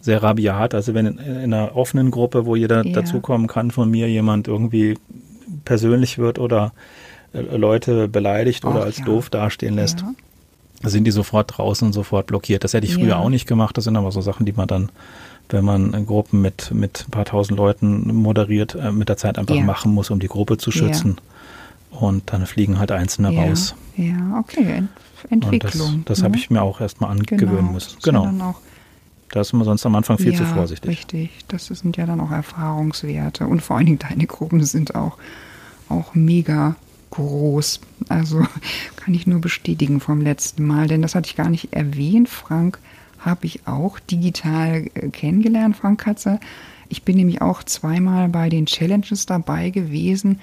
sehr 0.00 0.22
rabiat. 0.22 0.74
Also 0.74 0.94
wenn 0.94 1.06
in, 1.06 1.18
in 1.18 1.54
einer 1.54 1.76
offenen 1.76 2.10
Gruppe, 2.10 2.46
wo 2.46 2.56
jeder 2.56 2.84
Ja. 2.84 2.92
dazukommen 2.92 3.46
kann, 3.46 3.70
von 3.70 3.90
mir 3.90 4.08
jemand 4.08 4.48
irgendwie 4.48 4.96
persönlich 5.64 6.18
wird 6.18 6.38
oder 6.38 6.72
äh, 7.32 7.56
Leute 7.56 8.08
beleidigt 8.08 8.64
oder 8.64 8.82
als 8.84 8.98
ja. 8.98 9.04
doof 9.04 9.30
dastehen 9.30 9.74
lässt, 9.74 10.00
Ja. 10.00 10.88
sind 10.90 11.04
die 11.04 11.10
sofort 11.10 11.56
draußen 11.56 11.86
und 11.86 11.92
sofort 11.92 12.26
blockiert. 12.26 12.64
Das 12.64 12.74
hätte 12.74 12.86
ich 12.86 12.94
früher 12.94 13.18
auch 13.18 13.30
nicht 13.30 13.46
gemacht. 13.46 13.76
Das 13.76 13.84
sind 13.84 13.96
aber 13.96 14.12
so 14.12 14.20
Sachen, 14.20 14.46
die 14.46 14.52
man 14.52 14.68
dann, 14.68 14.90
wenn 15.50 15.64
man 15.64 16.06
Gruppen 16.06 16.40
mit, 16.40 16.70
mit 16.72 17.04
ein 17.06 17.10
paar 17.10 17.24
tausend 17.24 17.58
Leuten 17.58 18.14
moderiert, 18.14 18.74
äh, 18.74 18.92
mit 18.92 19.08
der 19.08 19.16
Zeit 19.16 19.38
einfach 19.38 19.54
Ja. 19.54 19.62
machen 19.64 19.92
muss, 19.92 20.10
um 20.10 20.18
die 20.18 20.28
Gruppe 20.28 20.58
zu 20.58 20.70
Ja. 20.70 20.76
schützen. 20.76 21.18
Und 21.90 22.32
dann 22.32 22.46
fliegen 22.46 22.78
halt 22.78 22.90
Einzelne 22.90 23.32
ja. 23.32 23.42
raus. 23.42 23.74
Ja, 23.96 24.38
okay. 24.38 24.82
Ent 25.30 25.44
Und 25.46 25.62
das, 25.62 25.74
Entwicklung. 25.74 26.02
das 26.06 26.18
ne? 26.18 26.24
habe 26.24 26.36
ich 26.36 26.50
mir 26.50 26.62
auch 26.62 26.80
erstmal 26.80 27.10
angewöhnen 27.10 27.56
genau. 27.56 27.72
müssen. 27.72 27.96
ja 28.04 28.12
Genau. 28.12 28.54
Da 29.30 29.40
ist 29.40 29.52
man 29.52 29.64
sonst 29.64 29.84
am 29.86 29.94
Anfang 29.96 30.18
viel 30.18 30.32
ja, 30.32 30.38
zu 30.38 30.44
vorsichtig. 30.44 30.90
Richtig, 30.90 31.30
das 31.48 31.66
sind 31.66 31.96
ja 31.96 32.06
dann 32.06 32.20
auch 32.20 32.30
Erfahrungswerte. 32.30 33.46
Und 33.46 33.62
vor 33.62 33.76
allen 33.76 33.86
Dingen 33.86 33.98
deine 33.98 34.26
Gruppen 34.26 34.62
sind 34.64 34.94
auch, 34.94 35.18
auch 35.88 36.14
mega 36.14 36.76
groß. 37.10 37.80
Also 38.08 38.46
kann 38.96 39.14
ich 39.14 39.26
nur 39.26 39.40
bestätigen 39.40 40.00
vom 40.00 40.20
letzten 40.20 40.64
Mal, 40.66 40.88
denn 40.88 41.02
das 41.02 41.14
hatte 41.14 41.28
ich 41.28 41.36
gar 41.36 41.48
nicht 41.48 41.72
erwähnt. 41.72 42.28
Frank 42.28 42.78
habe 43.24 43.46
ich 43.46 43.66
auch 43.66 43.98
digital 43.98 44.86
äh, 44.94 45.08
kennengelernt, 45.08 45.76
Frank 45.76 46.00
Katze. 46.00 46.40
Ich 46.88 47.02
bin 47.02 47.16
nämlich 47.16 47.40
auch 47.40 47.62
zweimal 47.62 48.28
bei 48.28 48.48
den 48.48 48.66
Challenges 48.66 49.26
dabei 49.26 49.70
gewesen 49.70 50.40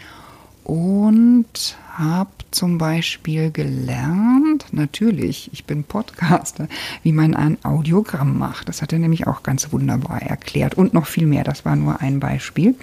und 0.64 1.78
habe 1.94 2.30
zum 2.52 2.78
Beispiel 2.78 3.52
gelernt, 3.52 4.66
natürlich, 4.72 5.50
ich 5.54 5.66
bin 5.66 5.84
Podcaster, 5.84 6.68
wie 7.04 7.12
man 7.12 7.36
ein 7.36 7.58
Audiogramm 7.64 8.38
macht. 8.38 8.70
Das 8.70 8.82
hat 8.82 8.94
er 8.94 9.00
nämlich 9.00 9.28
auch 9.28 9.44
ganz 9.44 9.72
wunderbar 9.72 10.22
erklärt 10.22 10.76
und 10.76 10.94
noch 10.94 11.08
viel 11.08 11.26
mehr. 11.26 11.44
Das 11.44 11.66
war 11.66 11.76
nur 11.76 12.02
ein 12.02 12.20
Beispiel. 12.20 12.76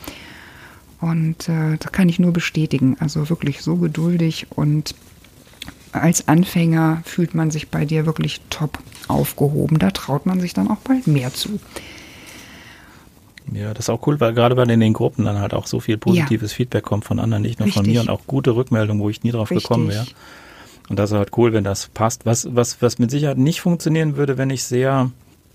Und 1.00 1.48
äh, 1.48 1.76
das 1.78 1.92
kann 1.92 2.08
ich 2.08 2.18
nur 2.18 2.32
bestätigen. 2.32 2.96
Also 2.98 3.28
wirklich 3.30 3.62
so 3.62 3.76
geduldig 3.76 4.46
und 4.50 4.94
als 5.92 6.28
Anfänger 6.28 7.02
fühlt 7.04 7.34
man 7.34 7.50
sich 7.50 7.68
bei 7.68 7.84
dir 7.84 8.06
wirklich 8.06 8.40
top 8.50 8.78
aufgehoben. 9.08 9.78
Da 9.78 9.90
traut 9.90 10.26
man 10.26 10.40
sich 10.40 10.54
dann 10.54 10.70
auch 10.70 10.78
bald 10.78 11.06
mehr 11.06 11.32
zu. 11.32 11.60
Ja, 13.52 13.72
das 13.72 13.86
ist 13.86 13.90
auch 13.90 14.06
cool, 14.06 14.20
weil 14.20 14.34
gerade 14.34 14.56
weil 14.56 14.70
in 14.70 14.80
den 14.80 14.92
Gruppen 14.92 15.24
dann 15.24 15.38
halt 15.38 15.54
auch 15.54 15.66
so 15.66 15.80
viel 15.80 15.96
positives 15.96 16.52
Feedback 16.52 16.84
kommt 16.84 17.04
von 17.04 17.18
anderen, 17.18 17.42
nicht 17.42 17.58
nur 17.58 17.68
von 17.68 17.84
Richtig. 17.84 17.94
mir 17.94 18.00
und 18.02 18.10
auch 18.10 18.26
gute 18.26 18.54
Rückmeldungen, 18.54 19.02
wo 19.02 19.08
ich 19.08 19.22
nie 19.22 19.30
drauf 19.30 19.48
gekommen 19.48 19.88
wäre. 19.88 20.02
Richtig. 20.02 20.16
Und 20.88 20.98
das 20.98 21.10
ist 21.10 21.16
halt 21.16 21.36
cool, 21.36 21.52
wenn 21.52 21.64
das 21.64 21.88
passt. 21.88 22.24
Was, 22.26 22.54
was, 22.54 22.80
was 22.80 22.98
mit 22.98 23.10
Sicherheit 23.10 23.38
nicht 23.38 23.60
funktionieren 23.60 24.16
würde, 24.16 24.38
wenn 24.38 24.50
ich 24.50 24.64
sehr, 24.64 25.10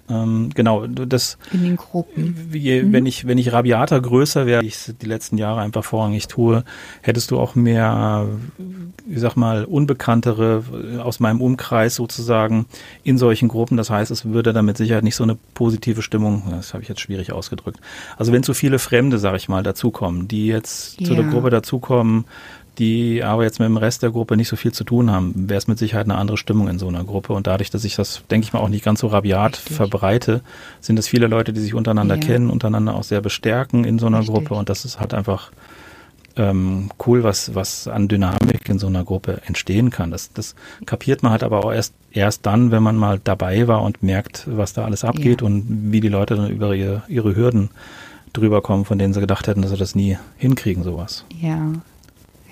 ähm, 0.10 0.50
genau, 0.54 0.86
das, 0.86 1.38
In 1.54 1.64
den 1.64 1.76
Gruppen. 1.78 2.36
wie, 2.50 2.92
wenn 2.92 3.06
ich, 3.06 3.26
wenn 3.26 3.38
ich 3.38 3.54
rabiater 3.54 4.02
größer 4.02 4.46
wäre, 4.46 4.62
wie 4.62 4.68
ich 4.68 4.76
es 4.76 4.94
die 5.02 5.06
letzten 5.06 5.38
Jahre 5.38 5.62
einfach 5.62 5.84
vorrangig 5.84 6.28
tue, 6.28 6.64
hättest 7.02 7.32
du 7.32 7.40
auch 7.40 7.56
mehr, 7.56 8.28
ich 9.10 9.20
sag 9.20 9.36
mal, 9.38 9.64
Unbekanntere 9.66 10.64
aus 11.02 11.20
meinem 11.20 11.40
Umkreis 11.42 11.96
sozusagen 11.96 12.66
in 13.04 13.18
solchen 13.18 13.48
Gruppen. 13.48 13.78
Das 13.78 13.90
heißt, 13.90 14.12
es 14.12 14.26
würde 14.26 14.52
dann 14.54 14.66
mit 14.66 14.78
Sicherheit 14.78 15.04
nicht 15.04 15.16
so 15.16 15.24
eine 15.24 15.38
positive 15.54 16.02
Stimmung, 16.02 16.44
das 16.50 16.74
habe 16.74 16.84
ich 16.84 16.90
jetzt 16.90 17.02
schwierig 17.02 17.32
ausgedrückt. 17.32 17.80
Also 18.18 18.34
wenn 18.34 18.44
zu 18.44 18.54
viele 18.54 18.80
Fremde, 18.80 19.18
sag 19.20 19.36
ich 19.36 19.48
mal, 19.48 19.64
dazukommen, 19.64 20.28
die 20.28 20.48
jetzt 20.48 20.98
zu 21.06 21.16
der 21.16 21.24
Ja. 21.24 21.30
Gruppe 21.32 21.50
dazukommen, 21.50 22.26
die 22.80 23.24
aber 23.24 23.44
jetzt 23.44 23.60
mit 23.60 23.68
dem 23.68 23.78
Rest 23.78 24.02
der 24.04 24.10
Gruppe 24.12 24.36
nicht 24.36 24.48
so 24.48 24.56
viel 24.56 24.72
zu 24.72 24.84
tun 24.84 25.12
haben, 25.12 25.34
wäre 25.36 25.58
es 25.58 25.68
mit 25.68 25.78
Sicherheit 25.78 26.06
eine 26.08 26.16
andere 26.18 26.38
Stimmung 26.38 26.68
in 26.68 26.80
so 26.80 26.88
einer 26.88 27.04
Gruppe. 27.04 27.34
Und 27.34 27.46
dadurch, 27.48 27.70
dass 27.70 27.84
ich 27.84 27.96
das, 27.96 28.24
denke 28.32 28.46
ich 28.46 28.54
mal, 28.54 28.60
auch 28.60 28.70
nicht 28.70 28.84
ganz 28.84 29.00
so 29.02 29.08
rabiat 29.08 29.58
Richtig. 29.58 29.76
verbreite, 29.76 30.42
sind 30.82 30.98
es 30.98 31.08
viele 31.08 31.28
Leute, 31.28 31.54
die 31.54 31.60
sich 31.62 31.74
untereinander 31.76 32.16
Ja. 32.16 32.22
kennen, 32.22 32.50
untereinander 32.50 32.96
auch 32.96 33.04
sehr 33.04 33.22
bestärken 33.22 33.84
in 33.86 34.00
so 34.00 34.08
einer 34.08 34.20
Richtig. 34.20 34.36
Gruppe. 34.36 34.56
Und 34.56 34.70
das 34.70 34.86
ist 34.86 35.00
halt 35.00 35.14
einfach 35.14 35.52
ähm, 36.36 36.90
cool, 37.06 37.24
was, 37.24 37.54
was 37.54 37.88
an 37.88 38.08
Dynamik 38.08 38.68
in 38.68 38.80
so 38.80 38.88
einer 38.88 39.04
Gruppe 39.04 39.42
entstehen 39.46 39.92
kann. 39.92 40.10
Das, 40.10 40.34
das 40.34 40.56
kapiert 40.88 41.22
man 41.22 41.32
halt 41.32 41.44
aber 41.44 41.64
auch 41.64 41.72
erst, 41.72 41.94
erst 42.12 42.46
dann, 42.48 42.72
wenn 42.72 42.82
man 42.82 42.96
mal 42.98 43.20
dabei 43.24 43.68
war 43.68 43.84
und 43.84 44.02
merkt, 44.02 44.48
was 44.48 44.74
da 44.74 44.84
alles 44.84 45.04
abgeht 45.04 45.42
Ja. 45.42 45.46
und 45.48 45.92
wie 45.92 46.02
die 46.02 46.08
Leute 46.10 46.36
dann 46.36 46.50
über 46.50 46.74
ihre, 46.76 47.04
ihre 47.08 47.36
Hürden 47.36 47.70
drüber 48.34 48.62
kommen, 48.64 48.84
von 48.84 48.98
denen 48.98 49.14
sie 49.14 49.20
gedacht 49.20 49.46
hätten, 49.48 49.62
dass 49.62 49.70
sie 49.70 49.78
das 49.78 49.94
nie 49.94 50.18
hinkriegen, 50.38 50.82
sowas. 50.84 51.24
Ja, 51.40 51.72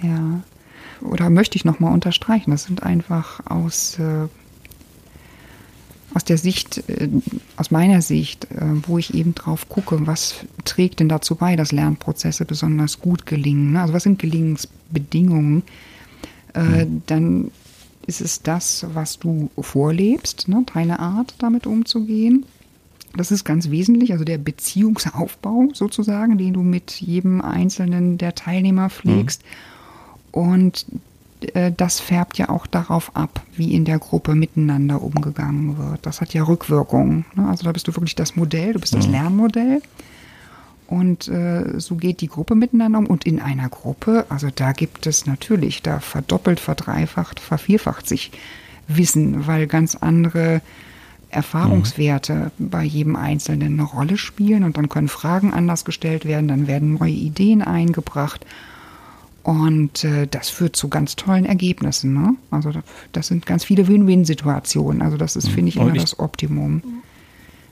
ja. 0.02 0.42
Oder 1.02 1.30
möchte 1.30 1.56
ich 1.56 1.66
nochmal 1.66 1.94
unterstreichen, 1.94 2.52
das 2.52 2.64
sind 2.66 2.84
einfach 2.84 3.42
aus, 3.48 3.98
äh, 3.98 4.28
aus 6.14 6.24
der 6.24 6.38
Sicht, 6.38 6.88
äh, 6.90 7.10
aus 7.58 7.72
meiner 7.72 8.02
Sicht, 8.02 8.46
äh, 8.52 8.88
wo 8.88 8.98
ich 8.98 9.14
eben 9.14 9.34
drauf 9.34 9.68
gucke, 9.68 10.06
was 10.06 10.36
trägt 10.64 11.00
denn 11.00 11.10
dazu 11.10 11.36
bei, 11.36 11.56
dass 11.56 11.72
Lernprozesse 11.72 12.46
besonders 12.46 13.00
gut 13.00 13.26
gelingen. 13.26 13.74
Ne? 13.74 13.82
Also 13.82 13.94
was 13.94 14.04
sind 14.04 14.20
Gelingensbedingungen? 14.20 15.64
Äh, 16.54 16.86
Dann 17.08 17.52
ist 18.06 18.22
es 18.22 18.42
das, 18.42 18.86
was 18.94 19.20
du 19.20 19.50
vorlebst, 19.60 20.48
ne? 20.48 20.66
deine 20.74 21.00
Art 21.00 21.36
damit 21.40 21.66
umzugehen. 21.66 22.46
Das 23.16 23.32
ist 23.32 23.44
ganz 23.44 23.70
wesentlich, 23.70 24.14
also 24.14 24.24
der 24.24 24.38
Beziehungsaufbau 24.38 25.70
sozusagen, 25.74 26.38
den 26.38 26.54
du 26.54 26.62
mit 26.62 26.92
jedem 26.92 27.42
einzelnen 27.42 28.18
der 28.18 28.36
Teilnehmer 28.36 28.90
pflegst. 28.90 29.44
Und 30.32 30.86
äh, 31.54 31.72
das 31.76 32.00
färbt 32.00 32.38
ja 32.38 32.50
auch 32.50 32.68
darauf 32.68 33.16
ab, 33.16 33.42
wie 33.56 33.74
in 33.74 33.86
der 33.86 34.00
Gruppe 34.00 34.36
miteinander 34.36 35.02
umgegangen 35.02 35.78
wird. 35.78 36.06
Das 36.06 36.22
hat 36.22 36.34
ja 36.34 36.44
Rückwirkungen. 36.44 37.26
Ne? 37.36 37.48
Also 37.48 37.64
da 37.64 37.72
bist 37.72 37.88
du 37.88 37.96
wirklich 37.96 38.16
das 38.16 38.36
Modell, 38.36 38.74
du 38.74 38.80
bist 38.80 38.94
das 38.94 39.08
Lernmodell. 39.08 39.82
Und 40.88 41.30
äh, 41.30 41.80
so 41.80 41.96
geht 41.96 42.20
die 42.20 42.28
Gruppe 42.28 42.54
miteinander 42.54 43.00
um. 43.00 43.08
Und 43.08 43.26
in 43.26 43.40
einer 43.40 43.70
Gruppe, 43.70 44.26
also 44.30 44.50
da 44.54 44.74
gibt 44.74 45.08
es 45.08 45.26
natürlich, 45.26 45.82
da 45.82 46.00
verdoppelt, 46.00 46.60
verdreifacht, 46.60 47.40
vervierfacht 47.40 48.08
sich 48.08 48.32
Wissen, 48.88 49.48
weil 49.48 49.68
ganz 49.68 49.96
andere 49.96 50.62
Erfahrungswerte 51.30 52.52
bei 52.60 52.84
jedem 52.84 53.16
Einzelnen 53.16 53.80
eine 53.80 53.84
Rolle 53.84 54.18
spielen. 54.18 54.66
Und 54.66 54.76
dann 54.76 54.90
können 54.90 55.08
Fragen 55.08 55.54
anders 55.54 55.86
gestellt 55.86 56.26
werden, 56.26 56.50
dann 56.50 56.68
werden 56.68 56.96
neue 56.96 57.12
Ideen 57.12 57.62
eingebracht. 57.62 58.46
Und 59.44 60.04
äh, 60.04 60.28
das 60.28 60.50
führt 60.50 60.76
zu 60.76 60.88
ganz 60.88 61.16
tollen 61.16 61.46
Ergebnissen. 61.46 62.14
Ne? 62.14 62.36
Also 62.52 62.72
das 63.12 63.28
sind 63.28 63.46
ganz 63.46 63.64
viele 63.64 63.88
Win-Win-Situationen. 63.88 65.02
Also 65.02 65.18
das 65.18 65.36
ist, 65.36 65.50
mhm. 65.50 65.54
finde 65.54 65.70
ich, 65.70 65.76
immer 65.78 65.94
ich, 65.94 66.02
das 66.02 66.20
Optimum 66.20 66.84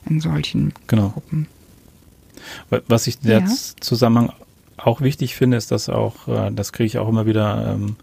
in 0.08 0.20
solchen 0.20 0.72
genau. 0.86 1.10
Gruppen. 1.10 1.46
Was 2.88 3.06
ich 3.06 3.18
in 3.22 3.30
ja. 3.30 3.44
Zusammenhang 3.80 4.32
auch 4.76 5.00
wichtig 5.00 5.36
finde, 5.36 5.56
ist, 5.56 5.70
dass 5.70 5.88
auch, 5.88 6.26
äh, 6.26 6.50
das 6.50 6.72
kriege 6.72 6.86
ich 6.86 6.98
auch 6.98 7.08
immer 7.08 7.26
wieder 7.26 7.74
ähm, 7.74 7.96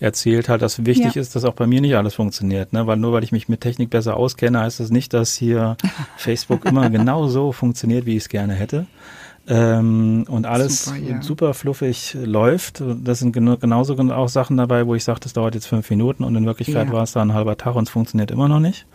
erzählt 0.00 0.48
hat, 0.48 0.62
dass 0.62 0.84
wichtig 0.84 1.14
ja. 1.14 1.20
ist, 1.20 1.34
dass 1.34 1.44
auch 1.44 1.54
bei 1.54 1.66
mir 1.66 1.80
nicht 1.80 1.96
alles 1.96 2.14
funktioniert. 2.14 2.72
Ne? 2.72 2.86
Weil 2.86 2.96
nur 2.96 3.12
weil 3.12 3.24
ich 3.24 3.32
mich 3.32 3.48
mit 3.48 3.60
Technik 3.60 3.90
besser 3.90 4.16
auskenne, 4.16 4.60
heißt 4.60 4.80
das 4.80 4.90
nicht, 4.90 5.12
dass 5.14 5.34
hier 5.34 5.76
Facebook 6.16 6.64
immer 6.64 6.90
genau 6.90 7.28
so 7.28 7.52
funktioniert, 7.52 8.06
wie 8.06 8.16
ich 8.16 8.24
es 8.24 8.28
gerne 8.28 8.54
hätte. 8.54 8.86
Ähm, 9.50 10.26
und 10.28 10.44
alles 10.44 10.84
super, 10.84 10.98
ja. 10.98 11.22
super, 11.22 11.54
fluffig 11.54 12.14
läuft. 12.22 12.82
Das 13.02 13.20
sind 13.20 13.32
gen 13.32 13.58
genauso 13.58 13.96
auch 14.12 14.28
Sachen 14.28 14.58
dabei, 14.58 14.86
wo 14.86 14.94
ich 14.94 15.04
sage, 15.04 15.20
das 15.20 15.32
dauert 15.32 15.54
jetzt 15.54 15.66
fünf 15.66 15.88
Minuten 15.88 16.22
und 16.22 16.36
in 16.36 16.44
Wirklichkeit 16.44 16.88
ja. 16.88 16.92
war 16.92 17.02
es 17.02 17.12
da 17.12 17.22
ein 17.22 17.32
halber 17.32 17.56
Tag 17.56 17.74
und 17.74 17.84
es 17.84 17.90
funktioniert 17.90 18.30
immer 18.30 18.48
noch 18.48 18.60
nicht. 18.60 18.86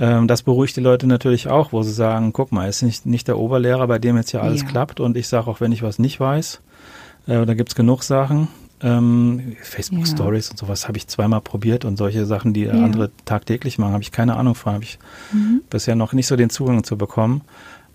Ähm, 0.00 0.26
das 0.26 0.42
beruhigt 0.42 0.76
die 0.76 0.80
Leute 0.80 1.06
natürlich 1.06 1.48
auch, 1.48 1.72
wo 1.72 1.82
sie 1.84 1.92
sagen, 1.92 2.32
guck 2.32 2.50
mal, 2.50 2.68
ist 2.68 2.82
nicht, 2.82 3.06
nicht 3.06 3.28
der 3.28 3.38
Oberlehrer, 3.38 3.86
bei 3.86 4.00
dem 4.00 4.16
jetzt 4.16 4.32
ja 4.32 4.40
alles 4.40 4.62
ja. 4.62 4.68
klappt 4.68 4.98
und 4.98 5.16
ich 5.16 5.28
sage 5.28 5.46
auch, 5.46 5.60
wenn 5.60 5.70
ich 5.70 5.82
was 5.82 6.00
nicht 6.00 6.18
weiß, 6.18 6.60
äh, 7.28 7.46
da 7.46 7.54
gibt's 7.54 7.76
genug 7.76 8.02
Sachen. 8.02 8.48
Ähm, 8.80 9.56
Facebook 9.60 10.06
Stories 10.06 10.50
und 10.50 10.56
sowas 10.56 10.86
habe 10.86 10.98
ich 10.98 11.08
zweimal 11.08 11.40
probiert 11.40 11.84
und 11.84 11.96
solche 11.96 12.26
Sachen, 12.26 12.52
die 12.52 12.68
andere 12.68 13.10
tagtäglich 13.24 13.76
machen, 13.78 13.92
habe 13.92 14.04
ich 14.04 14.12
keine 14.12 14.36
Ahnung 14.36 14.54
von, 14.54 14.74
habe 14.74 14.84
ich 14.84 15.00
mhm. 15.32 15.62
bisher 15.68 15.96
noch 15.96 16.12
nicht 16.12 16.28
so 16.28 16.36
den 16.36 16.48
Zugang 16.48 16.84
zu 16.84 16.96
bekommen. 16.96 17.42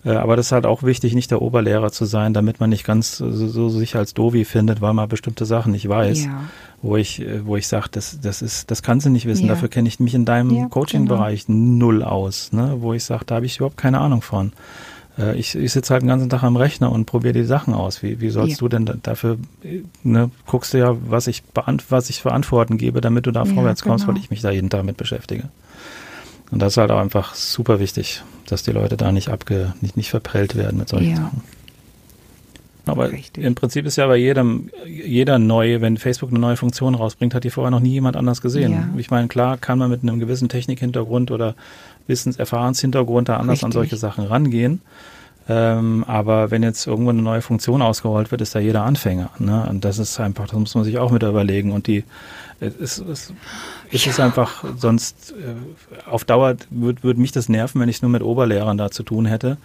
Äh, 0.06 0.12
aber 0.12 0.36
das 0.36 0.48
ist 0.48 0.52
halt 0.52 0.66
auch 0.66 0.84
wichtig, 0.84 1.14
nicht 1.14 1.32
der 1.32 1.42
Oberlehrer 1.42 1.92
zu 1.92 2.06
sein, 2.06 2.34
damit 2.34 2.60
man 2.60 2.70
nicht 2.70 2.86
ganz 2.86 3.18
so, 3.18 3.48
so 3.48 3.70
sich 3.70 3.96
als 3.96 4.14
Dovi 4.14 4.46
findet, 4.46 4.82
weil 4.82 4.94
man 4.94 5.08
bestimmte 5.08 5.46
Sachen 5.46 5.72
nicht 5.72 5.88
weiß. 5.88 6.26
Ja. 6.26 6.44
Wo 6.82 6.98
ich, 6.98 7.22
äh, 7.22 7.46
wo 7.46 7.56
ich 7.56 7.68
sage, 7.68 7.88
das, 7.92 8.20
das 8.22 8.42
ist, 8.42 8.70
das 8.72 8.84
kannst 8.84 9.06
du 9.06 9.10
nicht 9.10 9.26
wissen. 9.26 9.46
Ja. 9.46 9.54
Dafür 9.54 9.70
kenne 9.70 9.88
ich 9.88 10.00
mich 10.00 10.14
in 10.14 10.26
deinem 10.26 10.52
ja, 10.52 10.68
Coaching-Bereich 10.68 11.46
genau. 11.46 11.86
null 11.86 12.04
aus. 12.04 12.52
Ne? 12.52 12.78
Wo 12.80 12.94
ich 12.94 13.04
sage, 13.04 13.26
da 13.26 13.36
habe 13.36 13.46
ich 13.46 13.58
überhaupt 13.58 13.78
keine 13.78 14.00
Ahnung 14.00 14.22
von. 14.22 14.52
Äh, 15.18 15.38
ich, 15.38 15.56
ich 15.56 15.72
sitze 15.72 15.94
halt 15.94 16.04
den 16.04 16.10
ganzen 16.10 16.30
Tag 16.30 16.44
am 16.44 16.58
Rechner 16.58 16.92
und 16.92 17.06
probiere 17.06 17.34
die 17.34 17.44
Sachen 17.44 17.74
aus. 17.74 18.04
Wie, 18.04 18.20
wie 18.20 18.30
sollst 18.30 18.62
du 18.62 18.68
denn 18.68 18.90
dafür, 19.04 19.38
ne, 20.04 20.32
guckst 20.48 20.74
du 20.74 20.80
ja, 20.80 20.96
was 21.08 21.28
ich, 21.28 21.44
beant 21.44 21.86
was 21.90 22.10
ich 22.10 22.22
für 22.22 22.32
Antworten 22.32 22.78
gebe, 22.78 23.02
damit 23.02 23.26
du 23.26 23.32
da 23.32 23.46
vorwärts 23.46 23.84
kommst, 23.84 24.06
genau. 24.06 24.16
weil 24.16 24.24
ich 24.24 24.30
mich 24.30 24.42
da 24.42 24.52
jeden 24.52 24.70
Tag 24.70 24.84
mit 24.84 24.98
beschäftige. 24.98 25.50
Und 26.54 26.62
das 26.62 26.74
ist 26.74 26.78
halt 26.78 26.92
auch 26.92 27.00
einfach 27.00 27.34
super 27.34 27.80
wichtig, 27.80 28.22
dass 28.48 28.62
die 28.62 28.72
Leute 28.72 28.96
da 28.96 29.12
nicht 29.12 29.30
abge, 29.30 29.74
nicht, 29.82 29.98
nicht 29.98 30.12
verprellt 30.12 30.56
werden 30.56 30.78
mit 30.78 30.88
solchen 30.88 31.10
ja. 31.10 31.16
Sachen. 31.16 31.42
Aber 32.86 33.12
Richtig. 33.12 33.44
im 33.44 33.56
Prinzip 33.56 33.88
ist 33.88 33.96
ja 33.96 34.06
bei 34.06 34.18
jedem, 34.18 34.70
jeder 34.86 35.40
neue, 35.40 35.82
wenn 35.82 35.98
Facebook 35.98 36.30
eine 36.30 36.38
neue 36.38 36.56
Funktion 36.56 36.94
rausbringt, 36.94 37.34
hat 37.34 37.44
die 37.44 37.50
vorher 37.50 37.72
noch 37.72 37.80
nie 37.80 37.94
jemand 37.94 38.18
anders 38.18 38.42
gesehen. 38.42 38.72
Ja. 38.72 38.90
Ich 38.98 39.10
meine, 39.10 39.30
klar 39.30 39.58
kann 39.58 39.80
man 39.80 39.90
mit 39.90 40.04
einem 40.04 40.20
gewissen 40.20 40.48
Technikhintergrund 40.48 41.32
oder 41.32 41.56
Wissenserfahrenshintergrund 42.06 43.30
da 43.30 43.38
anders 43.38 43.54
Richtig. 43.54 43.66
an 43.66 43.72
solche 43.72 43.98
Sachen 43.98 44.26
rangehen. 44.26 44.82
Ähm, 45.50 46.06
aber 46.08 46.52
wenn 46.52 46.64
jetzt 46.64 46.88
irgendwo 46.88 47.10
eine 47.10 47.22
neue 47.22 47.42
Funktion 47.42 47.82
ausgerollt 47.82 48.32
wird, 48.32 48.42
ist 48.42 48.56
da 48.56 48.60
jeder 48.60 48.84
Anfänger. 48.84 49.30
Ne? 49.40 49.68
Und 49.70 49.84
das 49.84 50.00
ist 50.00 50.20
einfach, 50.20 50.48
das 50.48 50.58
muss 50.58 50.76
man 50.76 50.86
sich 50.86 50.98
auch 50.98 51.12
mit 51.12 51.24
überlegen. 51.24 51.72
Und 51.74 51.88
die, 51.88 52.06
es, 52.62 52.98
es, 52.98 53.34
es 53.92 54.06
ja. 54.06 54.12
ist 54.12 54.20
einfach, 54.20 54.64
sonst 54.78 55.34
äh, 55.34 56.10
auf 56.10 56.24
Dauer 56.24 56.56
würde 56.70 57.04
würd 57.04 57.18
mich 57.18 57.34
das 57.34 57.50
nerven, 57.50 57.82
wenn 57.82 57.90
ich 57.90 58.02
nur 58.02 58.12
mit 58.12 58.24
Oberlehrern 58.24 58.78
da 58.78 58.90
zu 58.90 59.04
tun 59.04 59.26
hätte. 59.26 59.58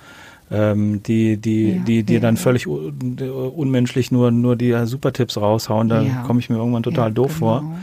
Ähm, 0.50 1.02
die, 1.02 1.36
die, 1.36 1.72
ja, 1.72 1.82
die, 1.84 2.02
die 2.02 2.14
ja, 2.14 2.20
dann 2.20 2.36
völlig 2.36 2.66
unmenschlich 2.66 4.10
nur, 4.10 4.30
nur 4.30 4.56
die 4.56 4.74
Supertipps 4.86 5.36
raushauen, 5.36 5.88
da 5.88 6.02
komme 6.26 6.40
ich 6.40 6.48
mir 6.48 6.56
irgendwann 6.56 6.82
total 6.82 7.12
doof 7.12 7.34
genau. 7.38 7.60
vor. 7.60 7.78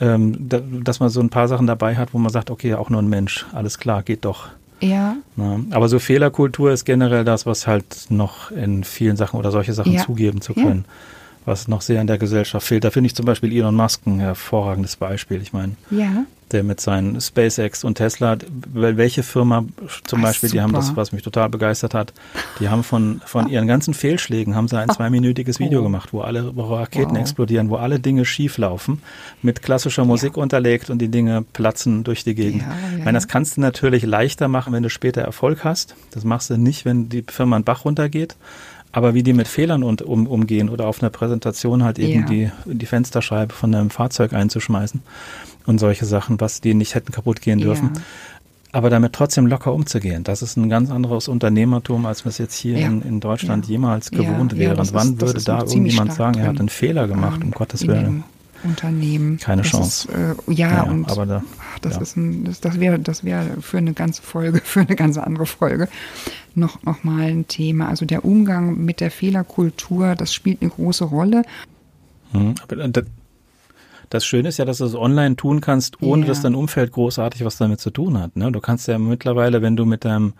Ähm, 0.00 0.48
da, 0.48 0.60
dass 0.60 1.00
man 1.00 1.08
so 1.08 1.20
ein 1.20 1.30
paar 1.30 1.48
Sachen 1.48 1.66
dabei 1.66 1.96
hat, 1.96 2.14
wo 2.14 2.18
man 2.18 2.30
sagt, 2.30 2.50
okay, 2.50 2.74
auch 2.74 2.90
nur 2.90 3.00
ein 3.00 3.08
Mensch, 3.08 3.46
alles 3.52 3.78
klar, 3.78 4.02
geht 4.02 4.24
doch. 4.24 4.48
Ja. 4.80 5.16
ja. 5.36 5.60
Aber 5.70 5.88
so 5.88 5.98
Fehlerkultur 5.98 6.70
ist 6.72 6.84
generell 6.84 7.24
das, 7.24 7.46
was 7.46 7.66
halt 7.66 8.06
noch 8.10 8.50
in 8.50 8.84
vielen 8.84 9.16
Sachen 9.16 9.38
oder 9.38 9.50
solche 9.50 9.72
Sachen 9.72 9.92
ja. 9.92 10.04
zugeben 10.04 10.40
zu 10.40 10.54
können, 10.54 10.84
ja. 10.86 10.92
Was 11.48 11.66
noch 11.66 11.80
sehr 11.80 12.00
in 12.00 12.06
der 12.06 12.18
Gesellschaft 12.18 12.66
fehlt. 12.66 12.84
Da 12.84 12.90
finde 12.90 13.08
ich 13.08 13.14
zum 13.14 13.26
Beispiel 13.26 13.52
Elon 13.52 13.74
Musk 13.74 14.06
ein 14.06 14.20
hervorragendes 14.20 14.96
Beispiel. 14.96 15.42
Ich 15.42 15.52
meine, 15.52 15.72
ja 15.90 16.24
der 16.52 16.62
mit 16.62 16.80
seinen 16.80 17.20
SpaceX 17.20 17.84
und 17.84 17.96
Tesla, 17.96 18.36
welche 18.72 19.22
Firma 19.22 19.64
zum 20.04 20.20
Ach, 20.20 20.24
Beispiel, 20.24 20.48
super. 20.48 20.56
die 20.56 20.62
haben 20.62 20.72
das, 20.72 20.96
was 20.96 21.12
mich 21.12 21.22
total 21.22 21.48
begeistert 21.48 21.94
hat, 21.94 22.12
die 22.60 22.68
haben 22.68 22.82
von, 22.82 23.20
von 23.24 23.48
ihren 23.50 23.66
ganzen 23.66 23.94
Fehlschlägen, 23.94 24.54
haben 24.54 24.68
sie 24.68 24.78
ein 24.78 24.88
zweiminütiges 24.88 25.58
Video 25.58 25.80
oh. 25.80 25.82
gemacht, 25.82 26.12
wo 26.12 26.20
alle 26.20 26.56
wo 26.56 26.74
Raketen 26.74 27.12
wow. 27.12 27.20
explodieren, 27.20 27.70
wo 27.70 27.76
alle 27.76 28.00
Dinge 28.00 28.24
schief 28.24 28.58
laufen, 28.58 29.02
mit 29.42 29.62
klassischer 29.62 30.04
Musik 30.04 30.36
ja. 30.36 30.42
unterlegt 30.42 30.90
und 30.90 30.98
die 30.98 31.08
Dinge 31.08 31.44
platzen 31.52 32.04
durch 32.04 32.24
die 32.24 32.34
Gegend. 32.34 32.62
Ja, 32.62 32.68
ja. 32.68 32.98
Ich 32.98 33.04
meine, 33.04 33.16
das 33.16 33.28
kannst 33.28 33.56
du 33.56 33.60
natürlich 33.60 34.04
leichter 34.04 34.48
machen, 34.48 34.72
wenn 34.72 34.82
du 34.82 34.90
später 34.90 35.22
Erfolg 35.22 35.64
hast. 35.64 35.94
Das 36.12 36.24
machst 36.24 36.50
du 36.50 36.56
nicht, 36.56 36.84
wenn 36.84 37.08
die 37.08 37.24
Firma 37.26 37.56
einen 37.56 37.64
Bach 37.64 37.84
runtergeht. 37.84 38.36
Aber 38.90 39.14
wie 39.14 39.22
die 39.22 39.34
mit 39.34 39.48
Fehlern 39.48 39.82
und, 39.82 40.02
um, 40.02 40.26
umgehen 40.26 40.70
oder 40.70 40.86
auf 40.86 41.02
einer 41.02 41.10
Präsentation 41.10 41.84
halt 41.84 41.98
eben 41.98 42.26
die, 42.26 42.50
die 42.64 42.86
Fensterscheibe 42.86 43.52
von 43.52 43.74
einem 43.74 43.90
Fahrzeug 43.90 44.32
einzuschmeißen, 44.32 45.02
und 45.68 45.78
solche 45.78 46.06
Sachen, 46.06 46.40
was 46.40 46.60
die 46.60 46.74
nicht 46.74 46.94
hätten 46.94 47.12
kaputt 47.12 47.42
gehen 47.42 47.58
dürfen. 47.58 47.92
Ja. 47.94 48.00
Aber 48.72 48.90
damit 48.90 49.12
trotzdem 49.12 49.46
locker 49.46 49.72
umzugehen, 49.72 50.24
das 50.24 50.42
ist 50.42 50.56
ein 50.56 50.68
ganz 50.68 50.90
anderes 50.90 51.28
Unternehmertum, 51.28 52.06
als 52.06 52.24
wir 52.24 52.30
es 52.30 52.38
jetzt 52.38 52.54
hier 52.54 52.78
ja. 52.78 52.86
in, 52.86 53.02
in, 53.02 53.20
Deutschland 53.20 53.66
ja. 53.66 53.72
jemals 53.72 54.10
gewohnt 54.10 54.58
wären. 54.58 54.78
Wann 54.92 55.14
ist, 55.14 55.20
würde 55.20 55.42
da 55.42 55.60
irgendjemand 55.60 56.12
sagen, 56.12 56.38
er 56.38 56.48
hat 56.48 56.58
einen 56.58 56.68
Fehler 56.68 57.06
gemacht, 57.06 57.42
um 57.42 57.50
Gottes 57.50 57.86
Willen? 57.86 58.24
Unternehmen. 58.64 59.38
Keine 59.38 59.62
das 59.62 59.70
Chance. 59.70 60.08
Ist, 60.08 60.48
äh, 60.48 60.52
ja, 60.52 60.82
und 60.82 61.10
aber 61.10 61.26
da, 61.26 61.42
ach, 61.60 61.78
das 61.80 61.96
ist 61.98 62.16
ein, 62.16 62.44
das, 62.44 62.60
das 62.60 62.80
wäre 62.80 62.98
das 62.98 63.24
wäre 63.24 63.60
für 63.60 63.78
eine 63.78 63.92
ganze 63.92 64.22
Folge, 64.22 64.60
für 64.64 64.80
eine 64.80 64.96
ganz 64.96 65.16
andere 65.18 65.46
Folge 65.46 65.88
noch, 66.54 66.82
noch 66.82 67.04
mal 67.04 67.26
ein 67.26 67.48
Thema. 67.48 67.88
Also 67.88 68.04
der 68.04 68.24
Umgang 68.24 68.84
mit 68.84 69.00
der 69.00 69.10
Fehlerkultur, 69.10 70.14
das 70.14 70.34
spielt 70.34 70.60
eine 70.60 70.70
große 70.70 71.04
Rolle. 71.04 71.42
Hm, 72.32 72.54
aber 72.62 72.88
das 74.10 74.24
Schöne 74.24 74.48
ist 74.48 74.58
ja, 74.58 74.64
dass 74.64 74.78
du 74.78 74.84
es 74.84 74.94
online 74.94 75.36
tun 75.36 75.60
kannst, 75.60 76.02
ohne 76.02 76.22
ja. 76.22 76.28
dass 76.28 76.42
dein 76.42 76.54
Umfeld 76.54 76.92
großartig 76.92 77.44
was 77.44 77.58
damit 77.58 77.80
zu 77.80 77.90
tun 77.90 78.18
hat. 78.18 78.36
Ne? 78.36 78.50
Du 78.52 78.60
kannst 78.60 78.88
ja 78.88 78.98
mittlerweile, 78.98 79.62
wenn 79.62 79.76
du 79.76 79.84
mit 79.84 80.04
deinem 80.04 80.32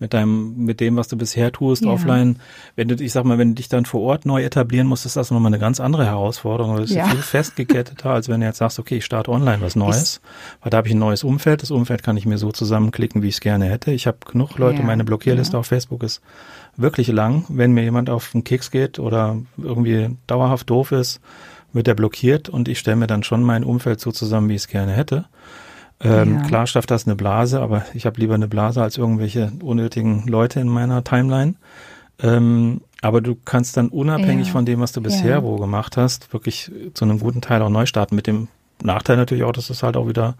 mit 0.00 0.14
deinem, 0.14 0.64
mit 0.64 0.80
dem, 0.80 0.96
was 0.96 1.08
du 1.08 1.16
bisher 1.16 1.52
tust, 1.52 1.84
ja. 1.84 1.90
offline, 1.90 2.38
wenn 2.76 2.88
du, 2.88 2.94
ich 2.96 3.12
sag 3.12 3.24
mal, 3.24 3.38
wenn 3.38 3.50
du 3.50 3.54
dich 3.54 3.68
dann 3.68 3.84
vor 3.84 4.00
Ort 4.02 4.26
neu 4.26 4.42
etablieren 4.42 4.86
musst, 4.86 5.06
ist 5.06 5.16
das 5.16 5.30
nochmal 5.30 5.50
eine 5.50 5.58
ganz 5.58 5.80
andere 5.80 6.04
Herausforderung. 6.04 6.76
Du 6.76 6.82
bist 6.82 6.94
ja. 6.94 7.06
viel 7.06 7.20
festgeketteter, 7.20 8.10
als 8.10 8.28
wenn 8.28 8.40
du 8.40 8.46
jetzt 8.46 8.58
sagst, 8.58 8.78
okay, 8.78 8.98
ich 8.98 9.04
starte 9.04 9.30
online 9.30 9.60
was 9.60 9.76
Neues, 9.76 10.20
ich, 10.22 10.64
weil 10.64 10.70
da 10.70 10.78
habe 10.78 10.88
ich 10.88 10.94
ein 10.94 11.00
neues 11.00 11.24
Umfeld. 11.24 11.62
Das 11.62 11.70
Umfeld 11.70 12.02
kann 12.02 12.16
ich 12.16 12.26
mir 12.26 12.38
so 12.38 12.52
zusammenklicken, 12.52 13.22
wie 13.22 13.28
ich 13.28 13.34
es 13.34 13.40
gerne 13.40 13.66
hätte. 13.66 13.90
Ich 13.90 14.06
habe 14.06 14.18
genug 14.30 14.56
Leute, 14.58 14.80
ja. 14.80 14.84
meine 14.84 15.04
Blockierliste 15.04 15.58
auf 15.58 15.66
Facebook 15.66 16.02
ist 16.02 16.20
wirklich 16.76 17.08
lang. 17.08 17.44
Wenn 17.48 17.72
mir 17.72 17.82
jemand 17.82 18.08
auf 18.10 18.30
den 18.30 18.44
Keks 18.44 18.70
geht 18.70 18.98
oder 18.98 19.36
irgendwie 19.56 20.16
dauerhaft 20.26 20.70
doof 20.70 20.92
ist, 20.92 21.20
wird 21.72 21.88
er 21.88 21.94
blockiert 21.94 22.48
und 22.48 22.68
ich 22.68 22.78
stelle 22.78 22.96
mir 22.96 23.06
dann 23.06 23.22
schon 23.22 23.42
mein 23.42 23.64
Umfeld 23.64 24.00
so 24.00 24.12
zusammen, 24.12 24.48
wie 24.48 24.54
ich 24.54 24.62
es 24.62 24.68
gerne 24.68 24.92
hätte. 24.92 25.26
Ähm, 26.00 26.36
ja. 26.36 26.42
Klar 26.44 26.66
schafft 26.66 26.90
das 26.90 27.06
eine 27.06 27.16
Blase, 27.16 27.60
aber 27.60 27.84
ich 27.94 28.06
habe 28.06 28.20
lieber 28.20 28.34
eine 28.34 28.48
Blase 28.48 28.82
als 28.82 28.96
irgendwelche 28.98 29.52
unnötigen 29.62 30.26
Leute 30.26 30.60
in 30.60 30.68
meiner 30.68 31.02
Timeline. 31.02 31.54
Ähm, 32.20 32.80
aber 33.00 33.20
du 33.20 33.36
kannst 33.44 33.76
dann 33.76 33.88
unabhängig 33.88 34.48
ja. 34.48 34.52
von 34.52 34.64
dem, 34.64 34.80
was 34.80 34.92
du 34.92 35.00
bisher 35.00 35.30
ja. 35.30 35.42
wo 35.42 35.56
gemacht 35.56 35.96
hast, 35.96 36.32
wirklich 36.32 36.70
zu 36.94 37.04
einem 37.04 37.20
guten 37.20 37.40
Teil 37.40 37.62
auch 37.62 37.68
neu 37.68 37.86
starten 37.86 38.16
mit 38.16 38.26
dem 38.26 38.48
Nachteil 38.82 39.16
natürlich 39.16 39.44
auch, 39.44 39.52
dass 39.52 39.70
es 39.70 39.82
halt 39.82 39.96
auch 39.96 40.06
wieder, 40.06 40.36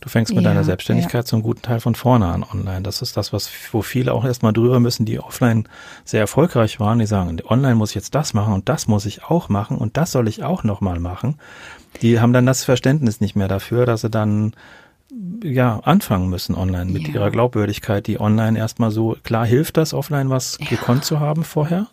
du 0.00 0.08
fängst 0.08 0.32
mit 0.32 0.44
ja, 0.44 0.50
deiner 0.50 0.62
Selbstständigkeit 0.62 1.26
zum 1.26 1.42
guten 1.42 1.62
Teil 1.62 1.80
von 1.80 1.96
vorne 1.96 2.26
an 2.26 2.44
online. 2.44 2.82
Das 2.82 3.02
ist 3.02 3.16
das, 3.16 3.32
was, 3.32 3.50
wo 3.72 3.82
viele 3.82 4.12
auch 4.12 4.24
erstmal 4.24 4.52
drüber 4.52 4.78
müssen, 4.78 5.06
die 5.06 5.18
offline 5.18 5.68
sehr 6.04 6.20
erfolgreich 6.20 6.78
waren, 6.78 7.00
die 7.00 7.06
sagen, 7.06 7.40
online 7.44 7.74
muss 7.74 7.90
ich 7.90 7.96
jetzt 7.96 8.14
das 8.14 8.32
machen 8.32 8.54
und 8.54 8.68
das 8.68 8.86
muss 8.86 9.06
ich 9.06 9.24
auch 9.24 9.48
machen 9.48 9.76
und 9.76 9.96
das 9.96 10.12
soll 10.12 10.28
ich 10.28 10.44
auch 10.44 10.62
nochmal 10.62 11.00
machen. 11.00 11.36
Die 12.00 12.20
haben 12.20 12.32
dann 12.32 12.46
das 12.46 12.62
Verständnis 12.62 13.20
nicht 13.20 13.34
mehr 13.34 13.48
dafür, 13.48 13.86
dass 13.86 14.02
sie 14.02 14.10
dann 14.10 14.52
ja, 15.42 15.80
anfangen 15.80 16.28
müssen 16.28 16.54
online 16.54 16.90
mit 16.90 17.08
ja. 17.08 17.14
ihrer 17.14 17.30
Glaubwürdigkeit, 17.30 18.06
die 18.06 18.20
online 18.20 18.58
erstmal 18.58 18.90
so, 18.90 19.16
klar 19.22 19.46
hilft 19.46 19.76
das, 19.76 19.94
offline 19.94 20.30
was 20.30 20.58
gekonnt 20.58 21.04
zu 21.04 21.20
haben 21.20 21.44
vorher 21.44 21.88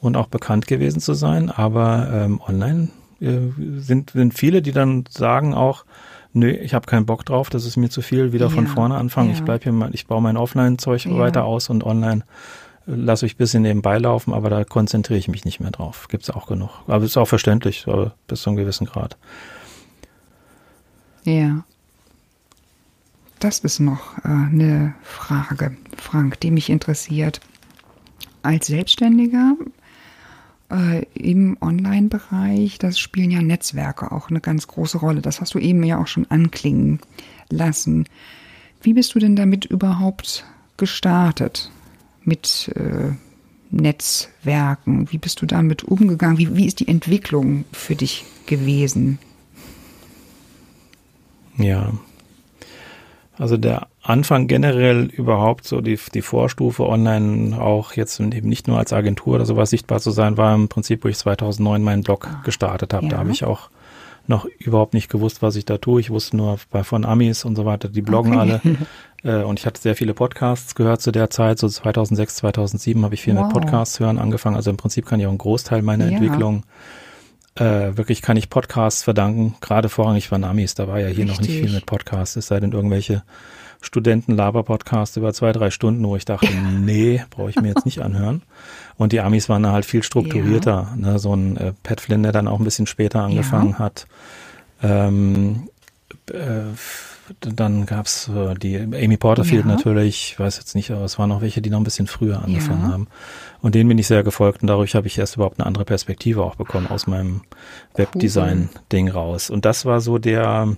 und 0.00 0.16
auch 0.16 0.26
bekannt 0.26 0.66
gewesen 0.66 1.00
zu 1.00 1.14
sein, 1.14 1.50
aber 1.50 2.08
ähm, 2.12 2.40
online 2.46 2.88
äh, 3.20 3.38
sind, 3.78 4.10
sind 4.10 4.34
viele, 4.34 4.62
die 4.62 4.72
dann 4.72 5.04
sagen 5.08 5.54
auch, 5.54 5.84
nö, 6.32 6.50
ich 6.50 6.74
habe 6.74 6.86
keinen 6.86 7.06
Bock 7.06 7.24
drauf, 7.24 7.50
das 7.50 7.64
ist 7.64 7.76
mir 7.76 7.90
zu 7.90 8.02
viel, 8.02 8.32
wieder 8.32 8.46
ja, 8.46 8.52
von 8.52 8.66
vorne 8.66 8.96
anfangen. 8.96 9.30
Ja. 9.30 9.36
Ich 9.36 9.42
bleib 9.42 9.62
hier 9.62 9.72
mal, 9.72 9.94
ich 9.94 10.06
baue 10.06 10.22
mein 10.22 10.36
Offline-Zeug 10.36 11.04
ja. 11.04 11.18
weiter 11.18 11.44
aus 11.44 11.68
und 11.70 11.84
online 11.84 12.24
äh, 12.86 12.92
lasse 12.94 13.26
ich 13.26 13.34
ein 13.34 13.38
bisschen 13.38 13.62
nebenbei 13.62 13.98
laufen, 13.98 14.32
aber 14.32 14.50
da 14.50 14.64
konzentriere 14.64 15.18
ich 15.18 15.28
mich 15.28 15.44
nicht 15.44 15.60
mehr 15.60 15.70
drauf. 15.70 16.08
Gibt's 16.08 16.30
auch 16.30 16.46
genug. 16.46 16.70
Aber 16.86 17.04
ist 17.04 17.16
auch 17.16 17.28
verständlich, 17.28 17.84
aber 17.86 18.14
bis 18.26 18.42
zu 18.42 18.50
einem 18.50 18.56
gewissen 18.56 18.86
Grad. 18.86 19.16
Ja. 21.24 21.64
Das 23.42 23.58
ist 23.58 23.80
noch 23.80 24.16
äh, 24.18 24.28
eine 24.28 24.94
Frage, 25.02 25.76
Frank, 25.96 26.38
die 26.38 26.52
mich 26.52 26.70
interessiert. 26.70 27.40
Als 28.42 28.68
Selbstständiger 28.68 29.56
äh, 30.70 31.04
im 31.14 31.56
Online-Bereich, 31.60 32.78
das 32.78 33.00
spielen 33.00 33.32
ja 33.32 33.42
Netzwerke 33.42 34.12
auch 34.12 34.30
eine 34.30 34.40
ganz 34.40 34.68
große 34.68 34.98
Rolle. 34.98 35.22
Das 35.22 35.40
hast 35.40 35.54
du 35.54 35.58
eben 35.58 35.82
ja 35.82 36.00
auch 36.00 36.06
schon 36.06 36.30
anklingen 36.30 37.00
lassen. 37.50 38.06
Wie 38.80 38.94
bist 38.94 39.12
du 39.16 39.18
denn 39.18 39.34
damit 39.34 39.64
überhaupt 39.64 40.44
gestartet? 40.76 41.72
Mit 42.22 42.70
äh, 42.76 43.10
Netzwerken? 43.72 45.10
Wie 45.10 45.18
bist 45.18 45.42
du 45.42 45.46
damit 45.46 45.82
umgegangen? 45.82 46.38
Wie, 46.38 46.54
wie 46.56 46.66
ist 46.68 46.78
die 46.78 46.86
Entwicklung 46.86 47.64
für 47.72 47.96
dich 47.96 48.24
gewesen? 48.46 49.18
Ja. 51.56 51.92
Also 53.38 53.56
der 53.56 53.88
Anfang 54.02 54.46
generell 54.46 55.04
überhaupt 55.06 55.64
so 55.66 55.80
die, 55.80 55.98
die 56.12 56.22
Vorstufe 56.22 56.86
online 56.86 57.58
auch 57.60 57.94
jetzt 57.94 58.20
eben 58.20 58.48
nicht 58.48 58.68
nur 58.68 58.78
als 58.78 58.92
Agentur 58.92 59.36
oder 59.36 59.46
sowas 59.46 59.70
sichtbar 59.70 60.00
zu 60.00 60.10
sein, 60.10 60.36
war 60.36 60.54
im 60.54 60.68
Prinzip, 60.68 61.04
wo 61.04 61.08
ich 61.08 61.16
2009 61.16 61.82
meinen 61.82 62.02
Blog 62.02 62.28
ah, 62.30 62.42
gestartet 62.44 62.92
habe. 62.92 63.06
Ja. 63.06 63.12
Da 63.12 63.18
habe 63.18 63.30
ich 63.30 63.44
auch 63.44 63.70
noch 64.26 64.46
überhaupt 64.58 64.94
nicht 64.94 65.08
gewusst, 65.08 65.42
was 65.42 65.56
ich 65.56 65.64
da 65.64 65.78
tue. 65.78 66.00
Ich 66.00 66.10
wusste 66.10 66.36
nur 66.36 66.58
bei 66.70 66.84
von 66.84 67.04
Amis 67.04 67.44
und 67.44 67.56
so 67.56 67.64
weiter, 67.64 67.88
die 67.88 68.02
bloggen 68.02 68.36
okay. 68.36 68.40
alle. 68.40 68.60
Äh, 69.24 69.44
und 69.44 69.60
ich 69.60 69.66
hatte 69.66 69.80
sehr 69.80 69.94
viele 69.94 70.14
Podcasts 70.14 70.74
gehört 70.74 71.00
zu 71.00 71.12
der 71.12 71.30
Zeit. 71.30 71.60
So 71.60 71.68
2006, 71.68 72.34
2007 72.34 73.04
habe 73.04 73.14
ich 73.14 73.22
viel 73.22 73.36
wow. 73.36 73.44
mit 73.44 73.52
Podcasts 73.52 74.00
hören 74.00 74.18
angefangen. 74.18 74.56
Also 74.56 74.70
im 74.70 74.76
Prinzip 74.76 75.06
kann 75.06 75.20
ich 75.20 75.26
auch 75.26 75.30
einen 75.30 75.38
Großteil 75.38 75.80
meiner 75.80 76.06
ja. 76.06 76.16
Entwicklung 76.16 76.64
äh, 77.54 77.96
wirklich 77.96 78.22
kann 78.22 78.36
ich 78.36 78.48
Podcasts 78.48 79.02
verdanken, 79.02 79.56
gerade 79.60 79.88
vorrangig 79.88 80.28
von 80.28 80.44
Amis. 80.44 80.74
Da 80.74 80.88
war 80.88 81.00
ja 81.00 81.08
hier 81.08 81.24
Richtig. 81.24 81.28
noch 81.28 81.40
nicht 81.40 81.60
viel 81.60 81.72
mit 81.72 81.86
Podcasts, 81.86 82.36
es 82.36 82.46
sei 82.46 82.60
denn 82.60 82.72
irgendwelche 82.72 83.22
Studenten-Laber-Podcasts 83.82 85.16
über 85.16 85.34
zwei, 85.34 85.52
drei 85.52 85.70
Stunden, 85.70 86.04
wo 86.06 86.16
ich 86.16 86.24
dachte, 86.24 86.48
nee, 86.80 87.22
brauche 87.30 87.50
ich 87.50 87.60
mir 87.60 87.68
jetzt 87.68 87.84
nicht 87.84 88.00
anhören. 88.00 88.42
Und 88.96 89.12
die 89.12 89.20
Amis 89.20 89.48
waren 89.48 89.66
halt 89.66 89.84
viel 89.84 90.02
strukturierter. 90.02 90.88
Ja. 90.90 91.12
Ne? 91.12 91.18
So 91.18 91.34
ein 91.34 91.56
äh, 91.56 91.72
Pat 91.82 92.00
Flynn, 92.00 92.22
der 92.22 92.32
dann 92.32 92.48
auch 92.48 92.58
ein 92.58 92.64
bisschen 92.64 92.86
später 92.86 93.22
angefangen 93.22 93.70
ja. 93.70 93.78
hat. 93.78 94.06
Ähm, 94.82 95.68
äh, 96.30 96.62
dann 97.40 97.86
gab's 97.86 98.28
äh, 98.28 98.54
die 98.54 98.76
Amy 98.78 99.16
Porterfield 99.16 99.64
ja. 99.64 99.70
natürlich, 99.70 100.32
ich 100.32 100.38
weiß 100.38 100.58
jetzt 100.58 100.74
nicht, 100.74 100.90
aber 100.90 101.04
es 101.04 101.18
waren 101.18 101.28
noch 101.28 101.40
welche, 101.40 101.62
die 101.62 101.70
noch 101.70 101.80
ein 101.80 101.84
bisschen 101.84 102.06
früher 102.06 102.42
angefangen 102.42 102.86
haben. 102.86 103.08
Und 103.62 103.76
denen 103.76 103.88
bin 103.88 103.98
ich 103.98 104.08
sehr 104.08 104.24
gefolgt 104.24 104.62
und 104.62 104.68
dadurch 104.68 104.96
habe 104.96 105.06
ich 105.06 105.16
erst 105.16 105.36
überhaupt 105.36 105.60
eine 105.60 105.66
andere 105.66 105.84
Perspektive 105.84 106.42
auch 106.42 106.56
bekommen 106.56 106.88
aus 106.88 107.06
meinem 107.06 107.42
Webdesign-Ding 107.94 109.08
raus. 109.08 109.50
Und 109.50 109.64
das 109.64 109.84
war 109.84 110.00
so 110.00 110.18
der, 110.18 110.76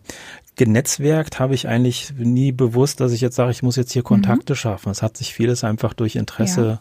genetzwerkt 0.57 1.40
habe 1.40 1.55
ich 1.55 1.66
eigentlich 1.66 2.12
nie 2.16 2.53
bewusst, 2.53 3.01
dass 3.01 3.12
ich 3.12 3.20
jetzt 3.20 3.37
sage, 3.37 3.51
ich 3.51 3.62
muss 3.62 3.77
jetzt 3.77 3.92
hier. 3.92 4.03
Kontakte 4.03 4.53
mhm. 4.53 4.57
schaffen. 4.57 4.90
Es 4.90 5.03
hat 5.03 5.16
sich 5.16 5.33
vieles 5.33 5.64
einfach 5.64 5.94
durch 5.94 6.16
Interesse 6.16 6.81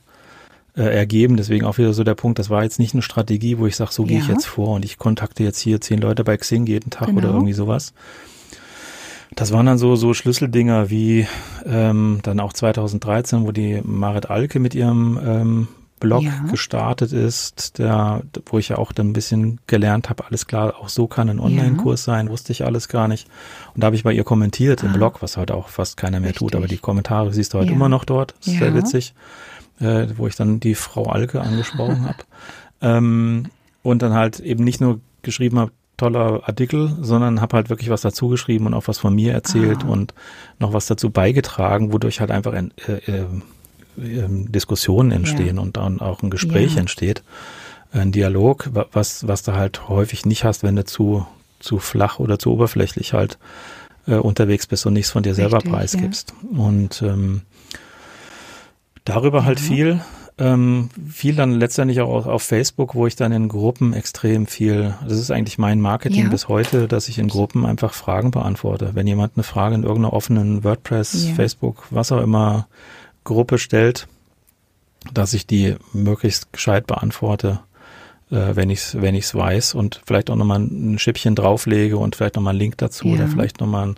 ja. 0.76 0.84
äh, 0.84 0.94
ergeben. 0.94 1.38
Deswegen 1.38 1.66
auch 1.66 1.78
wieder 1.78 1.94
so 1.94 2.04
der 2.04 2.16
Punkt, 2.16 2.38
das 2.38 2.50
war 2.50 2.64
jetzt 2.64 2.80
nicht 2.80 2.94
eine 2.94 3.02
Strategie, 3.02 3.58
wo 3.58 3.66
ich 3.66 3.76
sage, 3.76 3.92
so 3.92 4.04
ja. 4.04 4.10
gehe 4.10 4.20
ich 4.20 4.28
jetzt 4.28 4.46
vor 4.46 4.76
und 4.76 4.86
ich 4.86 4.98
kontakte 4.98 5.44
jetzt 5.44 5.60
hier 5.60 5.80
zehn 5.80 6.02
Leute 6.02 6.24
bei 6.24 6.38
Xing 6.38 6.66
jeden 6.66 6.90
Tag 6.90 7.08
genau. 7.08 7.20
oder 7.20 7.30
irgendwie 7.30 7.54
sowas. 7.54 7.94
Das 9.36 9.52
waren 9.52 9.66
dann 9.66 9.80
so, 9.80 9.96
so 9.96 10.14
Schlüsseldinger 10.14 10.90
wie 10.90 11.28
ähm, 11.66 12.20
dann 12.22 12.40
auch 12.40 12.54
2013, 12.54 13.48
wo 13.48 13.52
die 13.52 13.82
Marit 13.84 14.30
Alke 14.30 14.60
mit 14.60 14.76
ihrem 14.76 15.20
ähm, 15.26 15.68
Blog 16.04 16.24
ja. 16.24 16.44
gestartet 16.52 17.12
ist, 17.12 17.80
der, 17.80 18.22
wo 18.46 18.60
ich 18.60 18.70
ja 18.70 18.78
auch 18.78 18.92
dann 18.92 19.10
ein 19.10 19.14
bisschen 19.14 19.60
gelernt 19.66 20.10
habe, 20.10 20.26
alles 20.26 20.46
klar, 20.46 20.76
auch 20.80 20.90
so 20.90 21.08
kann 21.08 21.30
ein 21.30 21.40
Online-Kurs 21.40 22.06
ja. 22.06 22.14
sein, 22.14 22.30
wusste 22.30 22.52
ich 22.52 22.64
alles 22.64 22.90
gar 22.90 23.08
nicht. 23.08 23.28
Und 23.74 23.82
da 23.82 23.88
habe 23.88 23.96
ich 23.96 24.04
bei 24.04 24.14
ihr 24.14 24.24
kommentiert 24.24 24.84
ah. 24.84 24.88
im 24.88 24.94
Blog, 24.94 25.22
was 25.22 25.38
heute 25.38 25.56
auch 25.56 25.70
fast 25.70 25.98
keiner 25.98 26.20
mehr 26.20 26.30
Richtig. 26.30 26.48
tut, 26.48 26.56
aber 26.56 26.68
die 26.68 26.78
Kommentare 26.78 27.34
siehst 27.34 27.54
du 27.54 27.58
heute 27.58 27.70
ja. 27.70 27.76
immer 27.76 27.90
noch 27.90 28.06
dort, 28.06 28.34
ist 28.46 28.60
sehr 28.60 28.76
witzig, 28.76 29.14
äh, 29.80 30.08
wo 30.18 30.28
ich 30.28 30.36
dann 30.36 30.60
die 30.60 30.76
Frau 30.76 31.06
Alke 31.06 31.42
angesprochen 31.42 32.06
habe. 32.06 32.18
Ähm, 32.86 33.46
und 33.82 34.02
dann 34.02 34.14
halt 34.14 34.42
eben 34.42 34.66
nicht 34.66 34.82
nur 34.82 35.00
geschrieben 35.22 35.58
habe, 35.58 35.72
toller 35.98 36.42
Artikel, 36.48 36.98
sondern 37.00 37.40
habe 37.40 37.56
halt 37.56 37.70
wirklich 37.70 37.90
was 37.90 38.02
dazu 38.02 38.28
geschrieben 38.28 38.66
und 38.66 38.74
auch 38.74 38.88
was 38.88 38.98
von 38.98 39.14
mir 39.14 39.34
erzählt 39.34 39.86
ah. 39.86 39.90
und 39.90 40.14
noch 40.60 40.74
was 40.74 40.88
dazu 40.88 41.10
beigetragen, 41.10 41.94
wodurch 41.94 42.20
halt 42.20 42.32
einfach 42.32 42.54
ein, 42.54 42.74
äh, 42.88 43.12
äh, 43.12 43.26
Diskussionen 43.96 45.12
entstehen 45.12 45.58
ja. 45.58 45.62
und 45.62 45.78
dann 45.78 46.02
auch 46.02 46.24
ein 46.24 46.30
Gespräch 46.30 46.76
ja. 46.76 46.82
entsteht, 46.82 47.24
ein 47.92 48.12
Dialog, 48.12 48.70
was, 48.92 49.28
was 49.28 49.44
du 49.44 49.54
halt 49.54 49.88
häufig 49.88 50.26
nicht 50.26 50.44
hast, 50.44 50.64
wenn 50.64 50.76
du 50.76 50.84
zu, 50.84 51.28
zu 51.60 51.78
flach 51.78 52.20
oder 52.20 52.40
zu 52.40 52.52
oberflächlich 52.52 53.14
halt 53.14 53.38
äh, 54.08 54.16
unterwegs 54.16 54.68
bist 54.68 54.86
und 54.86 54.94
nichts 54.94 55.12
von 55.12 55.24
dir 55.24 55.36
selber 55.36 55.58
Richtig, 55.58 55.72
preisgibst. 55.72 56.34
Ja. 56.52 56.60
Und 56.60 57.02
ähm, 57.02 57.42
darüber 59.06 59.46
halt 59.46 59.60
viel. 59.60 60.02
Ähm, 60.40 60.90
viel 61.08 61.36
dann 61.36 61.52
letztendlich 61.52 62.02
auch 62.02 62.26
auf 62.26 62.42
Facebook, 62.42 62.96
wo 62.96 63.06
ich 63.06 63.16
dann 63.16 63.32
in 63.32 63.50
Gruppen 63.50 63.94
extrem 63.94 64.48
viel, 64.48 64.96
das 65.08 65.20
ist 65.20 65.30
eigentlich 65.30 65.60
mein 65.60 65.80
Marketing 65.80 66.24
ja. 66.24 66.30
bis 66.30 66.48
heute, 66.48 66.88
dass 66.88 67.08
ich 67.08 67.20
in 67.20 67.28
Gruppen 67.28 67.68
einfach 67.68 67.94
Fragen 67.94 68.32
beantworte. 68.32 68.92
Wenn 68.94 69.06
jemand 69.06 69.34
eine 69.36 69.44
Frage 69.44 69.76
in 69.76 69.84
irgendeiner 69.84 70.14
offenen 70.14 70.64
WordPress, 70.64 71.28
ja. 71.28 71.36
Facebook, 71.36 71.86
was 71.92 72.12
auch 72.12 72.22
immer 72.22 72.68
Gruppe 73.24 73.58
stellt, 73.58 74.08
dass 75.14 75.34
ich 75.34 75.46
die 75.48 75.76
möglichst 75.92 76.54
gescheit 76.54 76.88
beantworte, 76.88 77.60
äh, 78.32 78.56
wenn 78.56 78.70
ich 78.70 78.80
es 78.80 79.02
wenn 79.02 79.16
ich's 79.16 79.36
weiß 79.36 79.74
und 79.76 80.02
vielleicht 80.06 80.30
auch 80.30 80.36
nochmal 80.36 80.60
ein 80.60 81.00
Schippchen 81.00 81.36
drauflege 81.36 81.98
und 81.98 82.16
vielleicht 82.16 82.36
nochmal 82.36 82.52
einen 82.52 82.60
Link 82.60 82.78
dazu 82.78 83.08
ja. 83.08 83.16
oder 83.16 83.28
vielleicht 83.28 83.60
nochmal 83.60 83.84
einen 83.84 83.98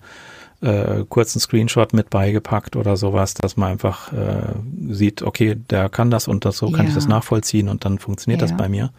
äh, 0.61 1.05
kurzen 1.07 1.39
Screenshot 1.39 1.93
mit 1.93 2.09
beigepackt 2.09 2.75
oder 2.75 2.97
sowas, 2.97 3.33
dass 3.33 3.57
man 3.57 3.73
einfach 3.73 4.11
äh, 4.13 4.53
sieht, 4.89 5.21
okay, 5.21 5.55
der 5.69 5.89
kann 5.89 6.09
das 6.09 6.27
und 6.27 6.45
das, 6.45 6.57
so 6.57 6.71
kann 6.71 6.85
ja. 6.85 6.89
ich 6.89 6.95
das 6.95 7.07
nachvollziehen 7.07 7.69
und 7.69 7.85
dann 7.85 7.99
funktioniert 7.99 8.41
ja. 8.41 8.47
das 8.47 8.57
bei 8.57 8.69
mir. 8.69 8.91